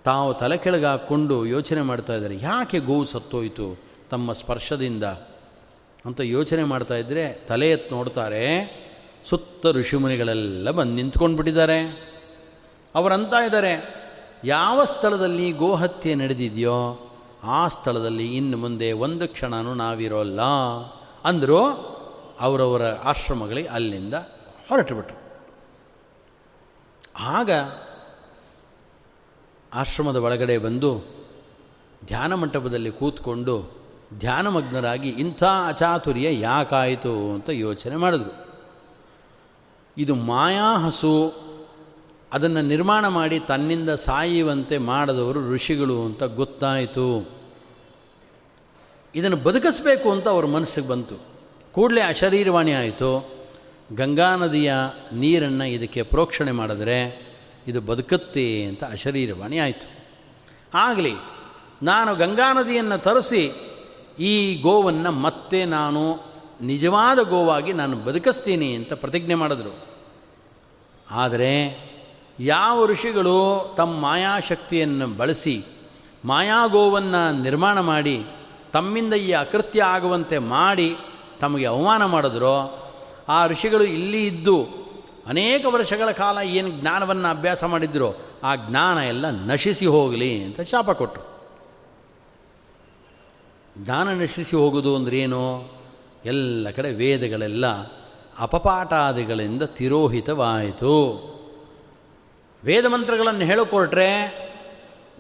[0.05, 3.81] ತಾವು ತಲೆ ಕೆಳಗಾಕ್ಕೊಂಡು ಯೋಚನೆ ಮಾಡ್ತಾ ಇದ್ದಾರೆ, ಯಾಕೆ ಗೋವು ಸತ್ತೋಯ್ತು
[4.11, 5.05] ತಮ್ಮ ಸ್ಪರ್ಶದಿಂದ
[6.05, 8.45] ಅಂತ ಯೋಚನೆ ಮಾಡ್ತಾ ಇದ್ದರೆ ತಲೆ ಎತ್ತು ನೋಡ್ತಾರೆ
[9.25, 12.11] ಸುತ್ತ ಋಷಿಮುನಿಗಳೆಲ್ಲ ಬಂದು ನಿಂತ್ಕೊಂಡು ಬಿಟ್ಟಿದ್ದಾರೆ
[12.95, 14.01] ಅವರಂತ ಇದ್ದಾರೆ,
[14.45, 16.99] ಯಾವ ಸ್ಥಳದಲ್ಲಿ ಗೋಹತ್ಯೆ ನಡೆದಿದೆಯೋ
[17.43, 20.41] ಆ ಸ್ಥಳದಲ್ಲಿ ಇನ್ನು ಮುಂದೆ ಒಂದು ಕ್ಷಣನೂ ನಾವಿರೋಲ್ಲ
[21.25, 21.65] ಅಂದರೂ
[22.41, 24.15] ಅವರವರ ಆಶ್ರಮಗಳಿಗೆ ಅಲ್ಲಿಂದ
[24.69, 25.17] ಹೊರಟುಬಿಟ್ರು.
[27.19, 27.51] ಆಗ
[29.75, 31.01] ಆಶ್ರಮದ ಒಳಗಡೆ ಬಂದು
[32.07, 33.81] ಧ್ಯಾನ ಮಂಟಪದಲ್ಲಿ ಕೂತ್ಕೊಂಡು
[34.19, 38.50] ಧ್ಯಾನಮಗ್ನರಾಗಿ ಇಂಥ ಅಚಾತುರ್ಯ ಯಾಕಾಯಿತು ಅಂತ ಯೋಚನೆ ಮಾಡಿದ್ರು.
[39.99, 41.35] ಇದು ಮಾಯಾ ಹಸು.
[42.33, 47.31] ಅದನ್ನು ನಿರ್ಮಾಣ ಮಾಡಿ ತನ್ನಿಂದ ಸಾಯುವಂತೆ ಮಾಡಿದವರು ಋಷಿಗಳು ಅಂತ ಗೊತ್ತಾಯಿತು.
[49.15, 51.15] ಇದನ್ನು ಬದುಕಿಸ್ಬೇಕು ಅಂತ ಅವ್ರ ಮನಸ್ಸಿಗೆ ಬಂತು.
[51.73, 53.41] ಕೂಡಲೇ ಅಶರೀರವಾಣಿ ಆಯಿತು.
[53.93, 54.75] ಗಂಗಾ ನದಿಯ
[55.13, 57.31] ನೀರನ್ನು ಇದಕ್ಕೆ ಪ್ರೋಕ್ಷಣೆ ಮಾಡಿದ್ರೆ
[57.69, 60.07] ಇದು ಬದುಕುತ್ತೆ ಅಂತ ಅಶರೀರವಾಣಿ ಆಯಿತು.
[60.75, 61.13] ಆಗಲಿ,
[61.83, 63.53] ನಾನು ಗಂಗಾ ನದಿಯನ್ನು ತರಿಸಿ
[64.19, 66.30] ಈ ಗೋವನ್ನು ಮತ್ತೆ ನಾನು
[66.61, 69.87] ನಿಜವಾದ ಗೋವಾಗಿ ನಾನು ಬದುಕಿಸ್ತೀನಿ ಅಂತ ಪ್ರತಿಜ್ಞೆ ಮಾಡಿದ್ರು.
[71.11, 71.53] ಆದರೆ
[72.41, 75.65] ಯಾವ ಋಷಿಗಳು ತಮ್ಮ ಮಾಯಾಶಕ್ತಿಯನ್ನು ಬಳಸಿ
[76.25, 78.25] ಮಾಯಾ ಗೋವನ್ನು ನಿರ್ಮಾಣ ಮಾಡಿ
[78.73, 80.97] ತಮ್ಮಿಂದ ಈ ಅಕೃತ್ಯ ಆಗುವಂತೆ ಮಾಡಿ
[81.41, 82.89] ತಮಗೆ ಅವಮಾನ ಮಾಡಿದ್ರೋ,
[83.29, 84.65] ಆ ಋಷಿಗಳು ಇಲ್ಲಿ ಇದ್ದು
[85.27, 91.31] ಅನೇಕ ವರ್ಷಗಳ ಕಾಲ ಏನು ಜ್ಞಾನವನ್ನು ಅಭ್ಯಾಸ ಮಾಡಿದ್ರೋ, ಆ ಜ್ಞಾನ ಎಲ್ಲ ನಶಿಸಿ ಹೋಗಲಿ ಅಂತ ಶಾಪ ಕೊಟ್ಟರು.
[93.85, 95.80] ಜ್ಞಾನ ನಶಿಸಿ ಹೋಗುವುದು ಅಂದ್ರೇನು
[96.25, 97.67] ಎಲ್ಲ ಕಡೆ ವೇದಗಳೆಲ್ಲ
[98.39, 101.31] ಅಪಪಾಠಾದಿಗಳಿಂದ ತಿರೋಹಿತವಾಯಿತು.
[102.65, 104.51] ವೇದ ಮಂತ್ರಗಳನ್ನು ಹೇಳಿಕೊಟ್ರೆ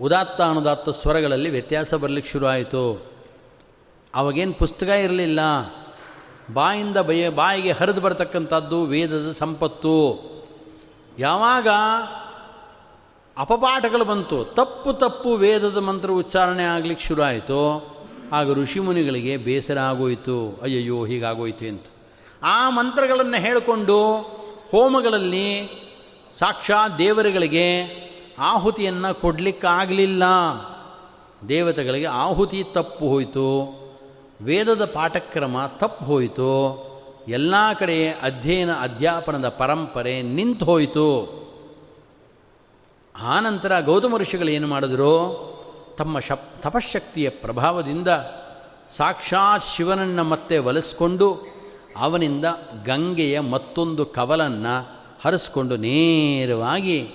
[0.01, 3.12] ಉದಾತ್ತ ಅನುದಾತ್ತ ಸ್ವರಗಳಲ್ಲಿ ವ್ಯತ್ಯಾಸ ಬರಲಿಕ್ಕೆ ಶುರುವಾಯಿತು.
[4.14, 5.40] ಅವಾಗೇನು ಪುಸ್ತಕ ಇರಲಿಲ್ಲ.
[6.53, 10.20] ಬಾಯಿಂದ ಬಯ, ಬಾಯಿಗೆ ಹರಿದು ಬರತಕ್ಕಂಥದ್ದು ವೇದದ ಸಂಪತ್ತು.
[11.18, 11.68] ಯಾವಾಗ
[13.38, 17.89] ಅಪಪಾಠಗಳು ಬಂತು, ತಪ್ಪು ತಪ್ಪು ವೇದದ ಮಂತ್ರ ಉಚ್ಚಾರಣೆ ಆಗಲಿಕ್ಕೆ ಶುರುವಾಯಿತು.
[18.32, 20.58] ಆಗ ಋಷಿಮುನಿಗಳಿಗೆ ಬೇಸರ ಆಗೋಯಿತು.
[20.62, 21.84] ಅಯ್ಯಯ್ಯೋ, ಹೀಗಾಗೋಯ್ತು ಅಂತ
[22.42, 24.12] ಆ ಮಂತ್ರಗಳನ್ನು ಹೇಳಿಕೊಂಡು
[24.70, 25.68] ಹೋಮಗಳಲ್ಲಿ
[26.34, 28.00] ಸಾಕ್ಷಾತ್ ದೇವರುಗಳಿಗೆ
[28.38, 30.22] ಆಹುತಿಯನ್ನು ಕೊಡಲಿಕ್ಕಾಗಲಿಲ್ಲ.
[31.48, 33.80] ದೇವತೆಗಳಿಗೆ ಆಹುತಿ ತಪ್ಪು ಹೋಯಿತು.
[34.42, 36.90] ವೇದದ ಪಾಠಕ್ರಮ ತಪ್ಪು ಹೋಯಿತು.
[37.28, 41.40] ಎಲ್ಲ ಕಡೆ ಅಧ್ಯಯನ, ಅಧ್ಯಾಪನದ ಪರಂಪರೆ ನಿಂತು ಹೋಯಿತು.
[43.22, 45.50] ಆನಂತರ ಗೌತಮ ಋಷಿಗಳು ಏನು ಮಾಡಿದ್ರು?
[45.99, 48.09] ತಮ್ಮ ಶಪ್ ತಪಶಕ್ತಿಯ ಪ್ರಭಾವದಿಂದ
[48.91, 51.47] ಸಾಕ್ಷಾತ್ ಶಿವನನ್ನು ಮತ್ತೆ ಒಲಿಸ್ಕೊಂಡು
[51.97, 52.45] ಅವನಿಂದ
[52.84, 57.09] ಗಂಗೆಯ ಮತ್ತೊಂದು ಕವಲನ್ನು ಹರಿಸ್ಕೊಂಡು ನೇರವಾಗಿ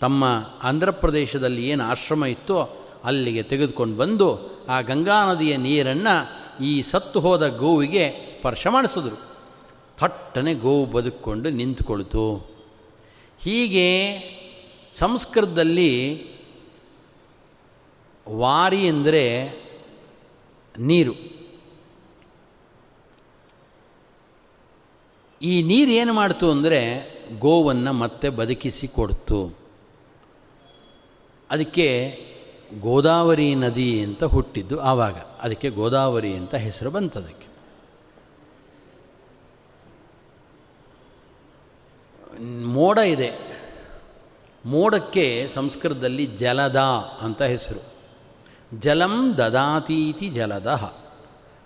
[0.00, 0.24] ತಮ್ಮ
[0.62, 2.70] ಆಂಧ್ರ ಪ್ರದೇಶದಲ್ಲಿ ಏನು ಆಶ್ರಮ ಇತ್ತೋ
[3.04, 9.16] ಅಲ್ಲಿಗೆ ತೆಗೆದುಕೊಂಡು ಬಂದು ಆ ಗಂಗಾ ನದಿಯ ನೀರನ್ನು ಈ ಸತ್ತು ಹೋದ ಗೋವಿಗೆ ಸ್ಪರ್ಶ ಮಾಡಿಸಿದ್ರು.
[9.98, 12.36] ಥಟ್ಟನೆ ಗೋವು ಬದುಕೊಂಡು ನಿಂತುಕೊಳ್ತು.
[13.38, 14.18] ಹೀಗೆ
[14.92, 16.24] ಸಂಸ್ಕೃತದಲ್ಲಿ
[18.28, 19.50] ವಾರಿ ಅಂದರೆ
[20.78, 21.12] ನೀರು.
[25.42, 26.80] ಈ ನೀರು ಏನು ಮಾಡ್ತು ಅಂದರೆ
[27.38, 29.58] ಗೋವನ್ನು ಮತ್ತೆ ಬದುಕಿಸಿ ಕೊಡ್ತು.
[31.50, 32.18] ಅದಕ್ಕೆ
[32.80, 35.14] ಗೋದಾವರಿ ನದಿ ಅಂತ ಹುಟ್ಟಿದ್ದು ಆವಾಗ.
[35.14, 37.46] ಅದಕ್ಕೆ ಗೋದಾವರಿ ಅಂತ ಹೆಸರು ಬಂತದಕ್ಕೆ
[42.64, 43.38] ಮೋಡ ಇದೆ.
[44.64, 46.80] ಮೋಡಕ್ಕೆ ಸಂಸ್ಕೃತದಲ್ಲಿ ಜಲದ
[47.20, 47.95] ಅಂತ ಹೆಸರು.
[48.78, 50.94] ಜಲಂ ದದಾತೀತಿ ಜಲದ.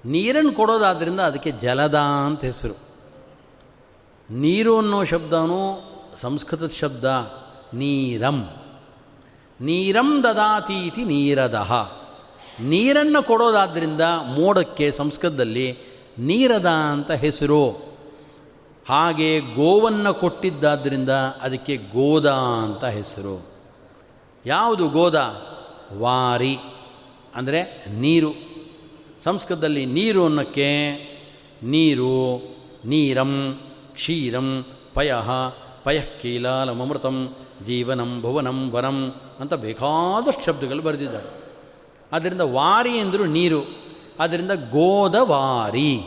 [0.04, 2.74] ನೀರನ್ನು ಕೊಡೋದಾದ್ದರಿಂದ ಅದಕ್ಕೆ ಜಲದ ಅಂತ ಹೆಸರು.
[4.30, 5.80] ನೀರು ಅನ್ನೋ ಶಬ್ದನೂ
[6.16, 7.04] ಸಂಸ್ಕೃತದ ಶಬ್ದ
[7.74, 8.50] ನೀರಂ.
[9.60, 11.92] ನೀರಂ ದದಾತೀತಿ ನೀರದಹ
[12.60, 15.78] ನೀರನ್ನು ಕೊಡೋದಾದ್ದರಿಂದ ಮೋಡಕ್ಕೆ, ಸಂಸ್ಕೃತದಲ್ಲಿ
[16.18, 17.70] ನೀರದ ಅಂತ ಹೆಸರು.
[18.88, 21.10] ಹಾಗೆ ಗೋವನ್ನು ಕೊಟ್ಟಿದ್ದಾದ್ದರಿಂದ
[21.42, 23.46] ಅದಕ್ಕೆ ಗೋದ ಅಂತ ಹೆಸರು.
[24.46, 25.14] ಯಾವುದು ಗೋದ?
[25.98, 26.58] ವಾರಿ.
[27.34, 28.32] ಅಂದರೆ ನೀರು.
[29.24, 30.92] ಸಂಸ್ಕೃತದಲ್ಲಿ ನೀರು ಅನ್ನೋಕ್ಕೆ
[31.62, 32.36] ನೀರು,
[32.84, 33.60] ನೀರಂ,
[33.94, 34.64] ಕ್ಷೀರಂ,
[34.94, 35.30] ಪಯಃ
[35.84, 41.40] ಪಯಃಕೀಲಾಲಮೃತಂ ಜೀವನಂ, ಭುವನಂ, ವರಂ ಅಂತ ಬೇಕಾದಷ್ಟು ಶಬ್ದಗಳು ಬರೆದಿದ್ದಾರೆ.
[42.12, 43.64] ಆದ್ದರಿಂದ ವಾರಿ ಎಂದರು ನೀರು
[44.20, 46.00] ಆದ್ದರಿಂದ ಗೋದವಾರಿ.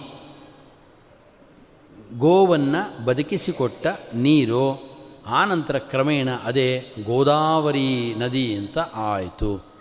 [2.18, 4.94] ಗೋವನ್ನು ಬದುಕಿಸಿಕೊಟ್ಟ ನೀರು
[5.28, 9.73] ಆನಂತರ ಕ್ರಮೇಣ ಅದೇ ಗೋದಾವರಿ ನದಿ ಅಂತ ಆಯಿತು.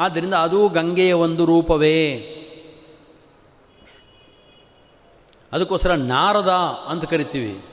[0.00, 2.30] ಆದ್ದರಿಂದ ಅದು ಗಂಗೆಯ ಒಂದು ರೂಪವೇ.
[5.52, 6.50] ಅದಕ್ಕೋಸ್ಕರ ನಾರದ
[6.88, 7.64] ಅಂತ ಕರಿತೀವಿ.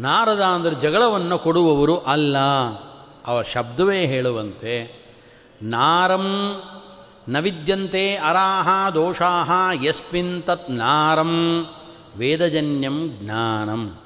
[0.00, 2.38] ನಾರದ ಅಂದರೆ ಜಗಳವನ್ನು ಕೊಡುವವರು ಅಲ್ಲ.
[3.26, 5.06] ಅವ ಶಬ್ದವೇ ಹೇಳುವಂತೆ.
[5.62, 6.54] ನಾರಂ
[7.28, 9.50] ನ ವಿದ್ಯಂತೆ ಅರಾಹ ದೋಷಾಹ
[9.84, 11.66] ಯಸ್ಮಿನ್ ತತ್ ನಾರಂ
[12.16, 14.00] ವೇದಜನ್ಯಂ ಜ್ಞಾನಂ.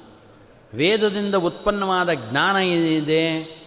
[0.74, 3.59] ವೇದದಿಂದ ಉತ್ಪನ್ನವಾದ ಜ್ಞಾನ ಏನಿದೆ?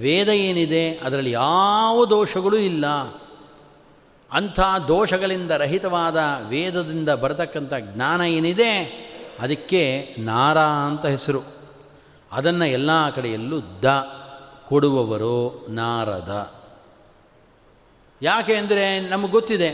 [0.00, 2.86] ವೇದ ಏನಿದೆ, ಅದರಲ್ಲಿ ಯಾವ ದೋಷಗಳೂ ಇಲ್ಲ.
[4.32, 6.18] ಅಂಥ ದೋಷಗಳಿಂದ ರಹಿತವಾದ
[6.48, 8.72] ವೇದದಿಂದ ಬರತಕ್ಕಂಥ ಜ್ಞಾನ ಏನಿದೆ,
[9.40, 11.42] ಅದಕ್ಕೆ ನಾರ ಅಂತ ಹೆಸರು.
[12.32, 13.84] ಅದನ್ನು ಎಲ್ಲ ಕಡೆಯಲ್ಲೂ ದ
[14.68, 16.52] ಕೊಡುವವರು ನಾರದ.
[18.22, 19.70] ಯಾಕೆ ಅಂದರೆ ನಮಗೆ ಗೊತ್ತಿದೆ,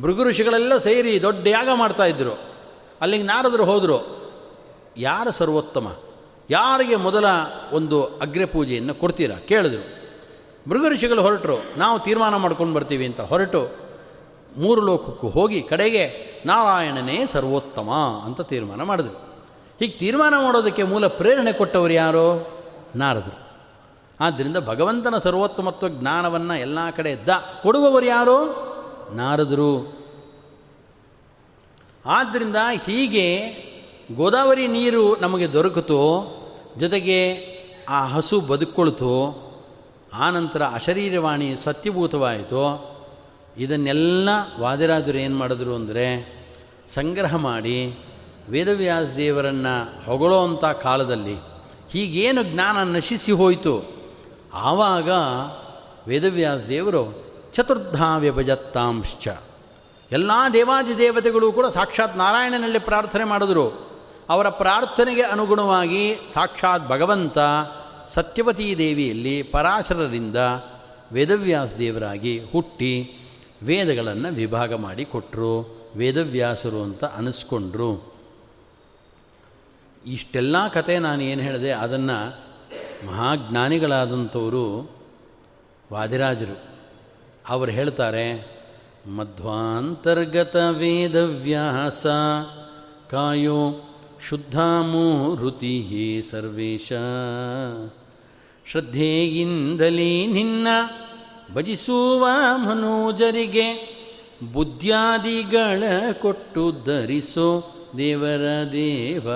[0.00, 2.34] ಭೃಗು ಋಷಿಗಳೆಲ್ಲ ಸೇರಿ ದೊಡ್ಡ ಯಾಗ ಮಾಡ್ತಾಯಿದ್ರು
[3.00, 3.98] ಅಲ್ಲಿಗೆ ನಾರದರು ಹೋದರು.
[4.96, 5.88] ಯಾರು ಸರ್ವೋತ್ತಮ?
[6.50, 7.24] ಯಾರಿಗೆ ಮೊದಲ
[7.72, 9.36] ಒಂದು ಅಗ್ರಪೂಜೆಯನ್ನು ಕೊಡ್ತೀರಾ?
[9.36, 10.02] ಕೇಳಿದ್ರು.
[10.70, 11.78] ಮೃಗ ಋಷಿಗಳು ಹೊರಟರು.
[11.78, 13.70] ನಾವು ತೀರ್ಮಾನ ಮಾಡ್ಕೊಂಡು ಬರ್ತೀವಿ ಅಂತ ಹೊರಟು
[14.56, 17.90] ಮೂರು ಲೋಕಕ್ಕೂ ಹೋಗಿ ಕಡೆಗೆ ನಾರಾಯಣನೇ ಸರ್ವೋತ್ತಮ
[18.24, 19.32] ಅಂತ ತೀರ್ಮಾನ ಮಾಡಿದ್ರು.
[19.80, 22.48] ಹೀಗೆ ತೀರ್ಮಾನ ಮಾಡೋದಕ್ಕೆ ಮೂಲ ಪ್ರೇರಣೆ ಕೊಟ್ಟವರು ಯಾರು?
[22.96, 23.42] ನಾರದರು.
[24.20, 27.28] ಆದ್ದರಿಂದ ಭಗವಂತನ ಸರ್ವೋತ್ತಮತ್ವ ಜ್ಞಾನವನ್ನು ಎಲ್ಲ ಕಡೆ ದ
[27.62, 28.72] ಕೊಡುವವರು ಯಾರು?
[29.14, 30.02] ನಾರದರು.
[32.06, 33.38] ಆದ್ದರಿಂದ ಹೀಗೆ
[34.10, 35.98] ಗೋದಾವರಿ ನೀರು ನಮಗೆ ದೊರಕಿತು
[36.78, 37.18] ಜೊತೆಗೆ
[37.88, 39.12] ಆ ಹಸು ಬದುಕೊಳ್ತು
[40.14, 42.62] ಆನಂತರ ಅಶರೀರವಾಣಿ ಸತ್ಯಭೂತವಾಯಿತು,
[43.58, 44.28] ಇದನ್ನೆಲ್ಲ
[44.60, 46.06] ವಾದಿರಾಜರು ಏನು ಮಾಡಿದ್ರು ಅಂದರೆ
[46.88, 47.98] ಸಂಗ್ರಹ ಮಾಡಿ
[48.48, 51.36] ವೇದವ್ಯಾಸ ದೇವರನ್ನು ಹೊಗಳೋ ಅಂಥ ಕಾಲದಲ್ಲಿ
[51.90, 53.84] ಹೀಗೇನು ಜ್ಞಾನ ನಶಿಸಿ ಹೋಯಿತು.
[54.54, 55.10] ಆವಾಗ
[56.08, 57.02] ವೇದವ್ಯಾಸ ದೇವರು
[57.52, 59.28] ಚತುರ್ಧಾ ವ್ಯಭಜತ್ತಾಂಶ್ಚ
[60.12, 63.91] ಎಲ್ಲ ದೇವಾದಿ ದೇವತೆಗಳು ಕೂಡ ಸಾಕ್ಷಾತ್ ನಾರಾಯಣನಲ್ಲಿ ಪ್ರಾರ್ಥನೆ ಮಾಡಿದ್ರು.
[64.32, 67.38] ಅವರ ಪ್ರಾರ್ಥನೆಗೆ ಅನುಗುಣವಾಗಿ ಸಾಕ್ಷಾತ್ ಭಗವಂತ
[68.08, 70.36] ಸತ್ಯವತೀ ದೇವಿಯಲ್ಲಿ ಪರಾಶರರಿಂದ
[71.12, 72.92] ವೇದವ್ಯಾಸ ದೇವರಾಗಿ ಹುಟ್ಟಿ
[73.62, 75.52] ವೇದಗಳನ್ನು ವಿಭಾಗ ಮಾಡಿ ಕೊಟ್ಟರು
[75.96, 77.90] ವೇದವ್ಯಾಸರು ಅಂತ ಅನಿಸ್ಕೊಂಡ್ರು.
[80.06, 82.18] ಇಷ್ಟೆಲ್ಲ ಕತೆ ನಾನು ಏನು ಹೇಳಿದೆ, ಅದನ್ನು
[83.06, 84.66] ಮಹಾಜ್ಞಾನಿಗಳಾದಂಥವರು
[85.92, 86.56] ವಾದಿರಾಜರು
[87.48, 88.26] ಅವರು ಹೇಳ್ತಾರೆ,
[89.16, 92.06] ಮಧ್ವಾಂತರ್ಗತ ವೇದವ್ಯಾಸ
[93.10, 93.60] ಕಾಯೋ
[94.28, 96.92] ಶುದ್ಧಾಮೂರುತಿ ಸರ್ವೇಶ.
[98.70, 100.68] ಶ್ರದ್ಧೆಯಿಂದಲೇ ನಿನ್ನ
[101.54, 103.92] ಭಜಿಸುವ ಮನೋಜರಿಗೆ
[104.52, 105.82] ಬುದ್ಧ್ಯಾದಿಗಳ
[106.12, 109.28] ಕೊಟ್ಟು ಧರಿಸೋ ದೇವರ ದೇವ.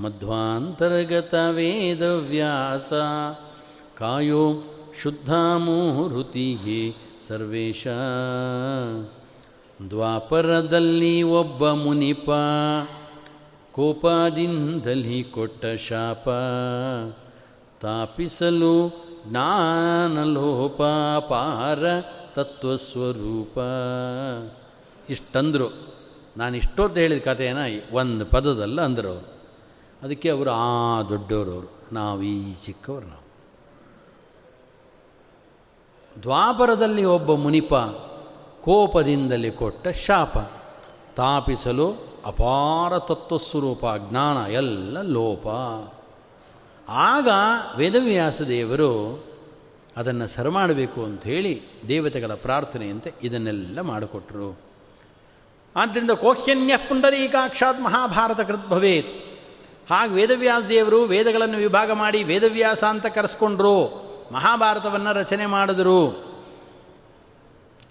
[0.00, 2.92] ಮಧ್ವಾಂತರ್ಗತ ವೇದವ್ಯಾಸ,
[3.98, 4.62] ಕಾಯೋ
[5.02, 6.96] ಶುದ್ಧಾಮೂರುತಿ ಹೇ
[7.28, 7.86] ಸರ್ವೇಶ.
[9.90, 12.30] ದ್ವಾಪರದಲ್ಲಿ ಒಬ್ಬ ಮುನಿಪ
[13.78, 16.28] ಕೋಪದಿಂದಲಿ ಕೊಟ್ಟ ಶಾಪ.
[17.80, 18.88] ತಾಪಿಸಲು
[19.26, 20.82] ಜ್ಞಾನಲೋಪ
[21.28, 21.84] ಪಾರ
[22.34, 23.58] ತತ್ವಸ್ವರೂಪ.
[25.10, 25.94] ಇಷ್ಟಂದರು.
[26.36, 29.32] ನಾನು ಇಷ್ಟೊತ್ತು ಹೇಳಿದ ಕಥೆಯನ್ನು ಒಂದು ಪದದಲ್ಲ ಅಂದರು ಅವರು.
[30.02, 31.72] ಅದಕ್ಕೆ ಅವರು, ಆ ದೊಡ್ಡವರು ಅವರು.
[31.92, 33.26] ನಾವು ಈ ಚಿಕ್ಕವರು ನಾವು.
[36.22, 37.74] ದ್ವಾಪರದಲ್ಲಿ ಒಬ್ಬ ಮುನಿಪ
[38.60, 40.36] ಕೋಪದಿಂದಲೇ ಕೊಟ್ಟ ಶಾಪ.
[41.16, 45.46] ತಾಪಿಸಲು ಅಪಾರ ತತ್ವಸ್ವರೂಪ, ಜ್ಞಾನ, ಎಲ್ಲ ಲೋಪ.
[46.88, 47.28] ಆಗ
[47.76, 49.24] ವೇದವ್ಯಾಸ ದೇವರು
[49.96, 54.60] ಅದನ್ನು ಸರಮಾಡಬೇಕು ಅಂಥೇಳಿ ದೇವತೆಗಳ ಪ್ರಾರ್ಥನೆಯಂತೆ ಇದನ್ನೆಲ್ಲ ಮಾಡಿಕೊಟ್ರು.
[55.76, 59.40] ಆದ್ದರಿಂದ ಕೋಹ್ಯನ್ಯ ಪುಂಡರೀಕಾಕ್ಷಾತ್ ಮಹಾಭಾರತ ಕೃತ್ ಭವೇತ್.
[59.92, 63.84] ಹಾಗೆ ವೇದವ್ಯಾಸ ದೇವರು ವೇದಗಳನ್ನು ವಿಭಾಗ ಮಾಡಿ ವೇದವ್ಯಾಸ ಅಂತ ಕರೆಸ್ಕೊಂಡ್ರು.
[64.32, 66.06] ಮಹಾಭಾರತವನ್ನು ರಚನೆ ಮಾಡಿದ್ರು.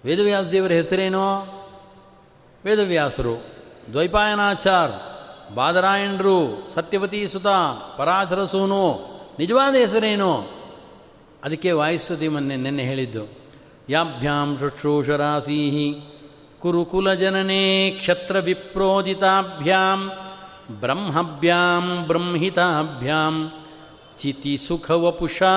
[0.04, 1.40] ವೇದವ್ಯಾಸ ದೇವರ ಹೆಸರೇನು?
[2.64, 3.57] ವೇದವ್ಯಾಸರು.
[3.92, 4.92] ದ್ವೈಪಾಯನಾಚಾರ್,
[5.54, 7.46] ಬಾದರಾಯಣರು, ಸತ್ಯವತಿ ಸುತ
[7.98, 8.84] ಪರಾಶರ ಸೂನು
[9.38, 10.50] ನಿಜವಾದ ಹೆಸರೇನು?
[11.44, 13.28] ಅದಕ್ಕೆ ವಾಯುಸ್ತುತಿ ಮೊನ್ನೆ ನೆನ್ನೆ ಹೇಳಿದ್ದು,
[13.88, 15.94] ಯಾಭ್ಯಾಂ ಶುಶ್ರೂಷರಾಸೀ
[16.60, 20.12] ಕುರುಕುಲಜನನೇ ಕ್ಷತ್ರವಿಪ್ರೋದಿತಾಭ್ಯಾಂ
[20.80, 23.52] ಬ್ರಹ್ಮಭ್ಯಾಂ ಬ್ರಹ್ಮಿತಾಭ್ಯಾಂ,
[24.18, 25.54] ಚಿತಿಸುಖವಪುಷಾ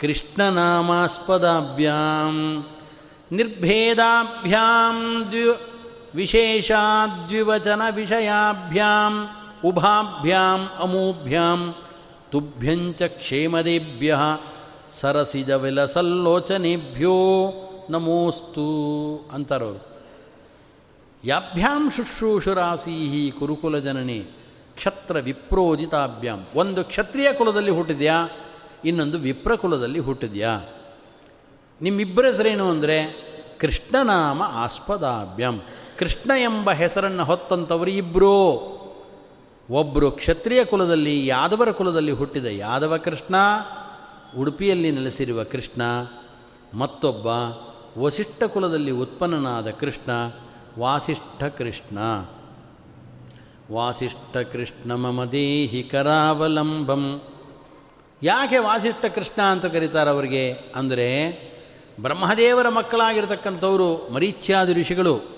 [0.00, 2.34] ಕೃಷ್ಣನಾಮಾಸ್ಪದಾಭ್ಯಾಂ,
[3.32, 5.44] ನಿರ್ಭೇದಾಭ್ಯಾಂ ದ್ವಿ
[6.14, 9.28] ವಿಶೇಷಾದ್ವಿವಚನ ವಿಷಯಾಭ್ಯಾಂ,
[9.64, 11.74] ಉಭಾಭ್ಯಾಂ, ಅಮೂಭ್ಯಾಂ,
[12.30, 14.16] ತುಭ್ಯಂಚ ಕ್ಷೇಮದೇಭ್ಯ
[14.90, 17.16] ಸರಸಿಜ ವಿಲಸಲ್ಲೋಚನೆಭ್ಯೋ
[17.90, 18.66] ನಮೋಸ್ತು
[19.32, 19.88] ಅಂತಾರವರು.
[21.24, 24.20] ಯಾಭ್ಯಾಂ ಶುಶ್ರೂಷುರಾಸೀಹಿ ಕುರುಕುಲ ಜನನಿ
[24.76, 28.28] ಕ್ಷತ್ರ ವಿಪ್ರೋದಿತಾಭ್ಯಾಂ ಒಂದು ಕ್ಷತ್ರಿಯ ಕುಲದಲ್ಲಿ ಹುಟ್ಟಿದ್ಯಾ?
[28.84, 30.60] ಇನ್ನೊಂದು ವಿಪ್ರ ಕುಲದಲ್ಲಿ ಹುಟ್ಟಿದ್ಯಾ?
[31.82, 33.28] ನಿಮ್ಮಿಬ್ಬರ ಹೆಸರೇನು ಅಂದರೆ
[33.60, 35.60] ಕೃಷ್ಣನಾಮ ಆಸ್ಪದಾಭ್ಯಂ.
[35.98, 38.78] ಕೃಷ್ಣ ಎಂಬ ಹೆಸರನ್ನು ಹೊತ್ತಂಥವರು ಇಬ್ಬರು
[39.70, 43.34] ಒಬ್ಬರು ಕ್ಷತ್ರಿಯ ಕುಲದಲ್ಲಿ, ಯಾದವರ ಕುಲದಲ್ಲಿ ಹುಟ್ಟಿದ ಯಾದವ ಕೃಷ್ಣ,
[44.38, 45.82] ಉಡುಪಿಯಲ್ಲಿ ನೆಲೆಸಿರುವ ಕೃಷ್ಣ,
[46.74, 47.26] ಮತ್ತೊಬ್ಬ
[48.00, 50.10] ವಸಿಷ್ಠ ಕುಲದಲ್ಲಿ ಉತ್ಪನ್ನನಾದ ಕೃಷ್ಣ,
[50.78, 51.98] ವಾಸಿಷ್ಠ ಕೃಷ್ಣ.
[53.72, 57.22] ವಾಸಿಷ್ಠ ಕೃಷ್ಣ ಮಮ ದೇಹಿ ಕರಾವಲಂಬಂ.
[58.22, 60.52] ಯಾಕೆ ವಾಸಿಷ್ಠ ಕೃಷ್ಣ ಅಂತ ಕರೀತಾರೆ ಅವರಿಗೆ?
[60.52, 61.08] ಅಂದರೆ
[62.00, 65.37] ಬ್ರಹ್ಮದೇವರ ಮಕ್ಕಳಾಗಿರ್ತಕ್ಕಂಥವರು ಮರೀಚ್ಯಾದಿ ಋಷಿಗಳು.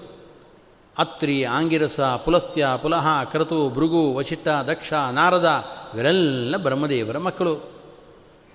[0.99, 5.65] ಅತ್ರಿ, ಆಂಗಿರಸ, ಪುಲಸ್ತ್ಯ, ಪುಲಹ, ಕ್ರತು, ಭೃಗು, ವಶಿಷ್ಠ, ದಕ್ಷ, ನಾರದ
[5.95, 7.73] ಇವರೆಲ್ಲ ಬ್ರಹ್ಮದೇವರ ಮಕ್ಕಳು.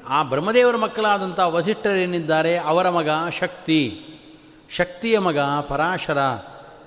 [0.07, 2.57] ಆ ಬ್ರಹ್ಮದೇವರ ಮಕ್ಕಳಾದಂಥ ವಸಿಷ್ಠರೇನಿದ್ದಾರೆ?
[2.57, 3.09] ಅವರ ಮಗ
[3.39, 4.01] ಶಕ್ತಿ.
[4.69, 6.17] ಶಕ್ತಿಯ ಮಗ ಪರಾಶರ.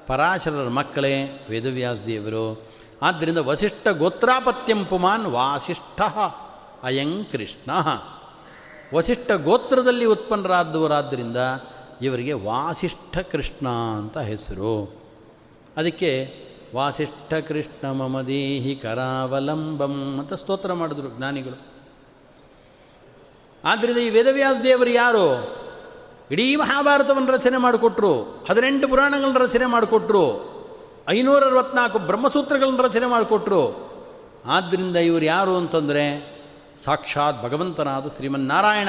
[0.07, 2.69] ಪರಾಶರರ ಮಕ್ಕಳೇ ವೇದವ್ಯಾಸದೇವರು
[3.03, 6.01] ಆದ್ದರಿಂದ ವಸಿಷ್ಠ ಗೋತ್ರಾಪತ್ಯಂ ಪುಮಾನ್ ವಾಸಿಷ್ಠ
[6.83, 7.71] ಅಯಂ ಕೃಷ್ಣ.
[8.95, 11.37] ವಸಿಷ್ಠ ಗೋತ್ರದಲ್ಲಿ ಉತ್ಪನ್ನರಾದವರಾದ್ದರಿಂದ
[12.03, 15.08] ಇವರಿಗೆ ವಾಸಿಷ್ಠ ಕೃಷ್ಣ ಅಂತ ಹೆಸರು.
[15.79, 16.35] ಅದಕ್ಕೆ
[16.75, 21.67] ವಾಸಿಷ್ಠ ಕೃಷ್ಣ ಮಮ ದೇಹಿ ಕರಾವಲಂಬಂ ಅಂತ ಸ್ತೋತ್ರ ಮಾಡಿದ್ರು ಜ್ಞಾನಿಗಳು.
[23.65, 25.59] ಆದ್ದರಿಂದ ಈ ವೇದವ್ಯಾಸ ದೇವರು ಯಾರು?
[26.31, 30.49] ಇಡೀ ಮಹಾಭಾರತವನ್ನು ರಚನೆ ಮಾಡಿಕೊಟ್ರು, ಹದಿನೆಂಟು ಪುರಾಣಗಳನ್ನು ರಚನೆ ಮಾಡಿಕೊಟ್ರು,
[31.09, 33.89] ಐನೂರ ಅರವತ್ನಾಲ್ಕು ಬ್ರಹ್ಮಸೂತ್ರಗಳನ್ನು ರಚನೆ ಮಾಡಿಕೊಟ್ರು.
[34.47, 36.39] ಆದ್ದರಿಂದ ಇವರು ಯಾರು ಅಂತಂದರೆ
[36.85, 38.89] ಸಾಕ್ಷಾತ್ ಭಗವಂತನಾದ ಶ್ರೀಮನ್ನಾರಾಯಣ.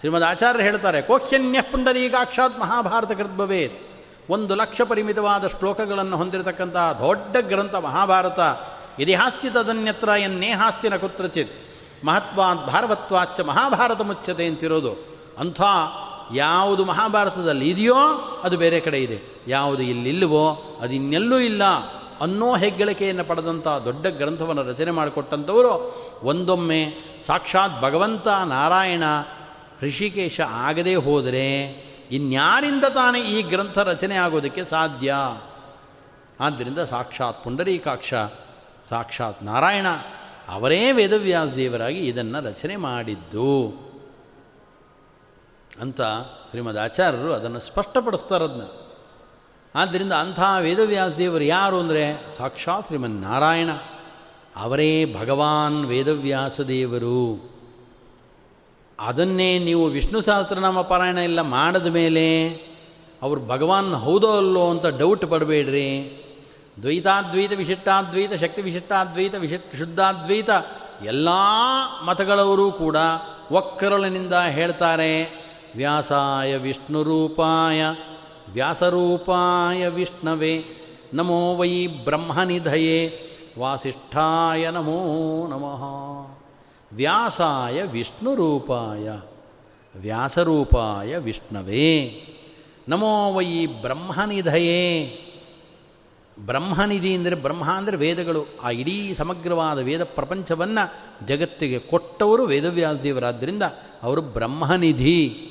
[0.00, 3.12] ಶ್ರೀಮದ್ ಆಚಾರ್ಯ ಹೇಳ್ತಾರೆ, ಕೋಹ್ಯನ್ಯ ಪುಂಡರೀಕಾಕ್ಷಾತ್ ಮಹಾಭಾರತ
[4.30, 8.40] ಒಂದು ಲಕ್ಷ ಪರಿಮಿತವಾದ ಶ್ಲೋಕಗಳನ್ನು ಹೊಂದಿರತಕ್ಕಂಥ ದೊಡ್ಡ ಗ್ರಂಥ ಮಹಾಭಾರತ
[9.00, 11.52] ಇತಿಹಾಸ್ತಿ ತದನ್ಯತ್ರ ಎನ್ನೇಹಾಸ್ತಿನ ಕುತ್ರಚಿತ್
[12.04, 14.92] ಮಹತ್ವಾ ಭಾರವತ್ವಾಚ್ಚ ಮಹಾಭಾರತ ಮುಚ್ಚತೆ ಅಂತಿರೋದು.
[15.38, 15.60] ಅಂಥ
[16.34, 17.94] ಯಾವುದು ಮಹಾಭಾರತದಲ್ಲಿ ಇದೆಯೋ
[18.42, 19.44] ಅದು ಬೇರೆ ಕಡೆ ಇದೆ.
[19.46, 21.64] ಯಾವುದು ಇಲ್ಲಿಲ್ಲವೋ ಅದು ಇನ್ನೆಲ್ಲೂ ಇಲ್ಲ
[22.20, 26.94] ಅನ್ನೋ ಹೆಗ್ಗಳಿಕೆಯನ್ನು ಪಡೆದಂಥ ದೊಡ್ಡ ಗ್ರಂಥವನ್ನು ರಚನೆ ಮಾಡಿಕೊಟ್ಟಂಥವರು ಒಂದೊಮ್ಮೆ
[27.26, 29.02] ಸಾಕ್ಷಾತ್ ಭಗವಂತ ನಾರಾಯಣ
[29.82, 35.14] ಋಷಿಕೇಶ ಆಗದೇ ಹೋದರೆ ಇನ್ಯಾರಿಂದ ತಾನೇ ಈ ಗ್ರಂಥ ರಚನೆ ಆಗೋದಕ್ಕೆ ಸಾಧ್ಯ?
[36.40, 38.14] ಆದ್ದರಿಂದ ಸಾಕ್ಷಾತ್ ಪುಂಡರೀಕಾಕ್ಷ,
[38.88, 39.86] ಸಾಕ್ಷಾತ್ ನಾರಾಯಣ
[40.48, 40.92] ಅವರೇ
[41.54, 43.88] ದೇವರಾಗಿ ಇದನ್ನು ರಚನೆ ಮಾಡಿದ್ದು.
[45.80, 46.00] ಅಂತ
[46.50, 48.62] ಶ್ರೀಮದ್ ಆಚಾರ್ಯರು ಅದನ್ನು ಸ್ಪಷ್ಟಪಡಿಸ್ತಾರದನ್ನ
[49.74, 53.70] ಆದ್ದರಿಂದ ಅಂಥ ವೇದವ್ಯಾಸ ದೇವರು ಯಾರು ಅಂದರೆ ಸಾಕ್ಷಾತ್ ಶ್ರೀಮನ್ ನಾರಾಯಣ
[54.56, 57.57] ಅವರೇ ಭಗವಾನ್ ವೇದವ್ಯಾಸ ದೇವರು.
[59.00, 62.48] ಅದನ್ನೇ ನೀವು ವಿಷ್ಣು ಸಹಸ್ರನಾಮ ಪಾರಾಯಣ ಎಲ್ಲ ಮಾಡಿದ ಮೇಲೆ
[63.22, 66.24] ಅವರು ಭಗವಾನ್ ಹೌದೋ ಅಲ್ಲೋ ಅಂತ ಡೌಟ್ ಪಡಬೇಡ್ರಿ.
[66.82, 70.50] ದ್ವೈತಾದ್ವೈತ, ವಿಶಿಷ್ಟಾದ್ವೈತ ಶಕ್ತಿ ವಿಶಿಷ್ಟಾದ್ವೈತ ವಿಶಿಷ್ಟ, ಶುದ್ಧಾದ್ವೈತ
[71.04, 71.28] ಎಲ್ಲ
[72.06, 72.96] ಮತಗಳವರು ಕೂಡ
[73.50, 75.22] ಒಕ್ಕರಳಿನಿಂದ ಹೇಳ್ತಾರೆ,
[75.76, 77.82] ವ್ಯಾಸಾಯ ವಿಷ್ಣು ರೂಪಾಯ,
[78.52, 80.64] ವ್ಯಾಸರೂಪಾಯ ವಿಷ್ಣವೇ,
[81.14, 86.37] ನಮೋ ವೈ ಬ್ರಹ್ಮನಿಧಯೇ, ವಾಸಿಷ್ಠಾಯ ನಮೋ ನಮಃ.
[86.92, 89.08] ವ್ಯಾಸಾಯ ವಿಷ್ಣು ವಿಷ್ಣುರೂಪಾಯ.
[90.00, 92.24] ವ್ಯಾಸರೂಪಾಯ ವಿಷ್ಣವೇ.
[92.88, 95.18] ನಮೋ ವೈ ಬ್ರಹ್ಮನಿಧಯೇ.
[96.46, 98.44] ಬ್ರಹ್ಮನಿಧಿ ಅಂದರೆ ಬ್ರಹ್ಮ ಅಂದರೆ ವೇದಗಳು.
[98.62, 100.94] ಆ ಇಡೀ ಸಮಗ್ರವಾದ ವೇದ ಪ್ರಪಂಚವನ್ನು
[101.26, 103.62] ಜಗತ್ತಿಗೆ ಕೊಟ್ಟವರು ವೇದವ್ಯಾಸದೇವರಾದ್ದರಿಂದ
[104.02, 105.50] ಅವರು ಬ್ರಹ್ಮನಿಧಿ.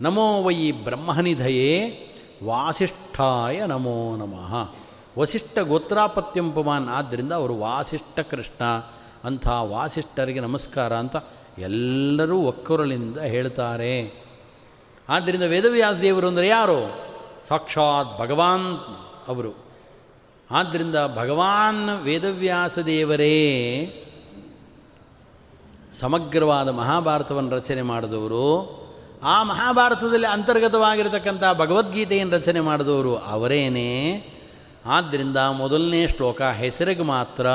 [0.00, 2.06] ನಮೋ ವೈ ಬ್ರಹ್ಮನಿಧಯೇ
[2.44, 4.74] ವಾಸಿಷ್ಠಾಯ ನಮೋ ನಮಃ.
[5.18, 8.62] ವಸಿಷ್ಠ ಗೋತ್ರಾಪತ್ಯಂಪಮಾನ್ ಆದ್ದರಿಂದ ಅವರು ವಾಸಿಷ್ಠ ಕೃಷ್ಣ.
[9.24, 11.16] ಅಂಥ ವಾಸಿಷ್ಠರಿಗೆ ನಮಸ್ಕಾರ ಅಂತ
[11.58, 14.26] ಎಲ್ಲರೂ ಒಕ್ಕರುಳಿಂದ ಹೇಳ್ತಾರೆ.
[15.08, 16.94] ಆದ್ದರಿಂದ ವೇದವ್ಯಾಸ ದೇವರು ಅಂದರೆ ಯಾರು?
[17.48, 18.76] ಸಾಕ್ಷಾತ್ ಭಗವಾನ್
[19.28, 19.54] ಅವರು.
[20.50, 23.42] ಆದ್ದರಿಂದ ಭಗವಾನ್ ವೇದವ್ಯಾಸ ದೇವರೇ
[26.00, 28.86] ಸಮಗ್ರವಾದ ಮಹಾಭಾರತವನ್ನು ರಚನೆ ಮಾಡಿದವರು.
[29.22, 34.24] ಆ ಮಹಾಭಾರತದಲ್ಲಿ ಅಂತರ್ಗತವಾಗಿರತಕ್ಕಂಥ ಭಗವದ್ಗೀತೆಯನ್ನು ರಚನೆ ಮಾಡಿದವರು ಅವರೇನೇ.
[34.86, 37.46] ಆದ್ದರಿಂದ ಮೊದಲನೇ ಶ್ಲೋಕ, ಹೆಸರಿಗೆ ಮಾತ್ರ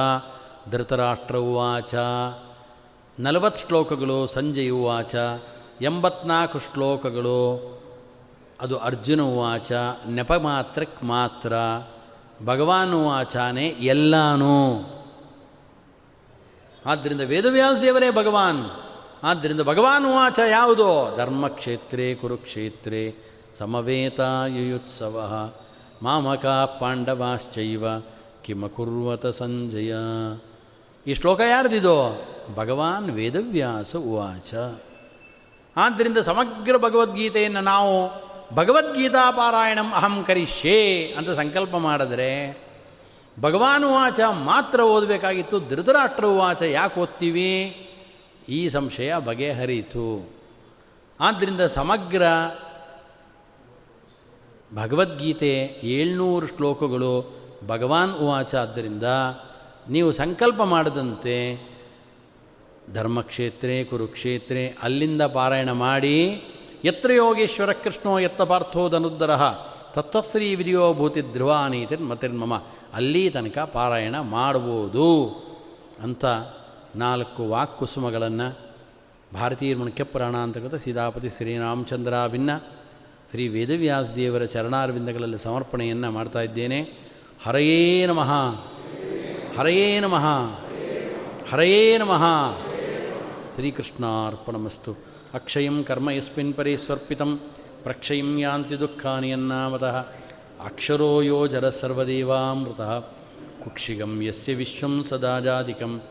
[0.69, 1.95] ಧೃತರಾಷ್ಟ್ರ ಉವಾಚ.
[3.19, 5.15] ನಲವತ್ತು ಶ್ಲೋಕಗಳು ಸಂಜೆ ಉವಾಚ.
[5.81, 7.71] ಎಂಬತ್ನಾಲ್ಕು ಶ್ಲೋಕಗಳು
[8.61, 9.71] ಅದು ಅರ್ಜುನ ಉವಾಚ.
[10.09, 11.53] ನೆಪ ಮಾತ್ರಕ್ ಮಾತ್ರ.
[12.45, 14.79] ಭಗವಾನ್ ವಾಚಾನೆ ಎಲ್ಲಾನು.
[16.85, 18.65] ಆದ್ದರಿಂದ ವೇದವ್ಯಾಸ ದೇವರೇ ಭಗವಾನ್.
[19.23, 21.17] ಆದ್ದರಿಂದ ಭಗವಾನ್ ವಾಚ ಯಾವುದು?
[21.17, 23.15] ಧರ್ಮಕ್ಷೇತ್ರೇ ಕುರುಕ್ಷೇತ್ರೇ
[23.57, 25.49] ಸಮವೇತಾಯುತ್ಸವ
[26.01, 27.83] ಮಾಮಕ ಪಾಂಡವಾಶ್ಚೈವ
[28.43, 29.93] ಕಿಮಕುರ್ವತ ಸಂಜಯ.
[31.07, 32.23] ಈ ಶ್ಲೋಕ ಯಾರ್ದಿದು?
[32.55, 34.53] ಭಗವಾನ್ ವೇದವ್ಯಾಸ ಉವಾಚ.
[35.77, 38.09] ಆದ್ದರಿಂದ ಸಮಗ್ರ ಭಗವದ್ಗೀತೆಯನ್ನು ನಾವು
[38.55, 42.63] ಭಗವದ್ಗೀತಾ ಪಾರಾಯಣಂ ಅಹಂ ಕರಿಷ್ಯೇ ಅಂತ ಸಂಕಲ್ಪ ಮಾಡಿದ್ರೆ,
[43.39, 47.87] ಭಗವಾನ್ ಉವಾಚ ಮಾತ್ರ ಓದಬೇಕಾಗಿತ್ತು, ಧೃತರಾಷ್ಟ್ರ ಉವಾಚ ಯಾಕೆ ಓದ್ತೀವಿ?
[48.49, 50.29] ಈ ಸಂಶಯ ಬಗೆಹರಿಯಿತು
[51.19, 52.23] ಆದ್ದರಿಂದ ಸಮಗ್ರ
[54.75, 59.03] ಭಗವದ್ಗೀತೆ ಏಳ್ನೂರು ಶ್ಲೋಕಗಳು ಭಗವಾನ್ ಉವಾಚ ಆದ್ದರಿಂದ
[59.89, 61.71] ನೀವು ಸಂಕಲ್ಪ ಮಾಡದಂತೆ
[62.93, 66.43] ಧರ್ಮಕ್ಷೇತ್ರೇ, ಕುರುಕ್ಷೇತ್ರೇ, ಅಲ್ಲಿಂದ ಪಾರಾಯಣ ಮಾಡಿ,
[66.85, 69.35] ಯತ್ರ ಯೋಗೇಶ್ವರ ಕೃಷ್ಣೋ ಯತ್ತ ಪಾರ್ಥೋ ಧನುದ್ದರ
[69.93, 71.21] ತತ್ತಶ್ರೀ ವಿಧಿಯೋ ಭೂತಿ
[72.27, 72.55] ಮಮ
[72.93, 75.25] ಅಲ್ಲಿ ತನಕ ಪಾರಾಯಣ ಮಾಡ್ಬೋದು
[76.03, 76.25] ಅಂತ
[76.95, 78.71] ನಾಲ್ಕು ವಾಕ್ಕುಸುಮಗಳನ್ನು
[79.33, 82.57] ಭಾರತೀಯ ಮುಖ್ಯ ಪುರಾಣ ಅಂತಕ್ಕಂಥ ಸೀತಾಪತಿ ಶ್ರೀರಾಮಚಂದ್ರಾಭಿನ್ನ
[83.29, 86.81] ಶ್ರೀ ವೇದವ್ಯಾಸ ದೇವರ ಚರಣಾರ್ವಿಂದಗಳಲ್ಲಿ ಸಮರ್ಪಣೆಯನ್ನು ಮಾಡ್ತಾ ಇದ್ದೇನೆ.
[87.43, 88.31] ಹರಯೇ ನಮಃ.
[89.57, 90.49] ಹರಯೇ ನಮಃ.
[91.51, 92.23] ಹರಯೇ ನಮಃ.
[93.55, 94.95] ಶ್ರೀಕೃಷ್ಣಾರ್ಪಣಮಸ್ತು.
[95.33, 97.39] ಅಕ್ಷಯಂ ಕರ್ಮ ಯಸ್ಮಿನ್ ಪರಿ ಸ್ವರ್ಪಿತಂ.
[97.83, 100.05] ಪ್ರಕ್ಷಯಂ ಯಾಂತಿ ದುಃಖಾನಿ ಯನ್ನಾಮತಃ
[100.65, 103.03] ಅಕ್ಷರೋ ಯೋ ಜರಸರ್ವದೇವಾಮೃತಃ
[103.63, 106.01] ಕುಕ್ಷಿಗಂ ಯಸ್ಯ ವಿಶ್ವಂ ಸದಾಜಾಧಿಕಂ.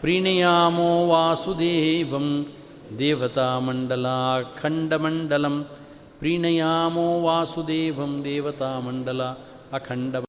[0.00, 2.46] ಪ್ರೀಣಯಾಮೋ ವಾಸುದೇವಂ.
[2.98, 5.66] ದೇವತಾಮಂಡಲಾಖಂಡಮಂಡಲಂ.
[6.18, 9.22] ಪ್ರೀಣಯಾಮೋ ವಾಸುದೇವಂ ದೇವತಾಮಂಡಲ
[9.72, 10.16] ಅಖಂಡ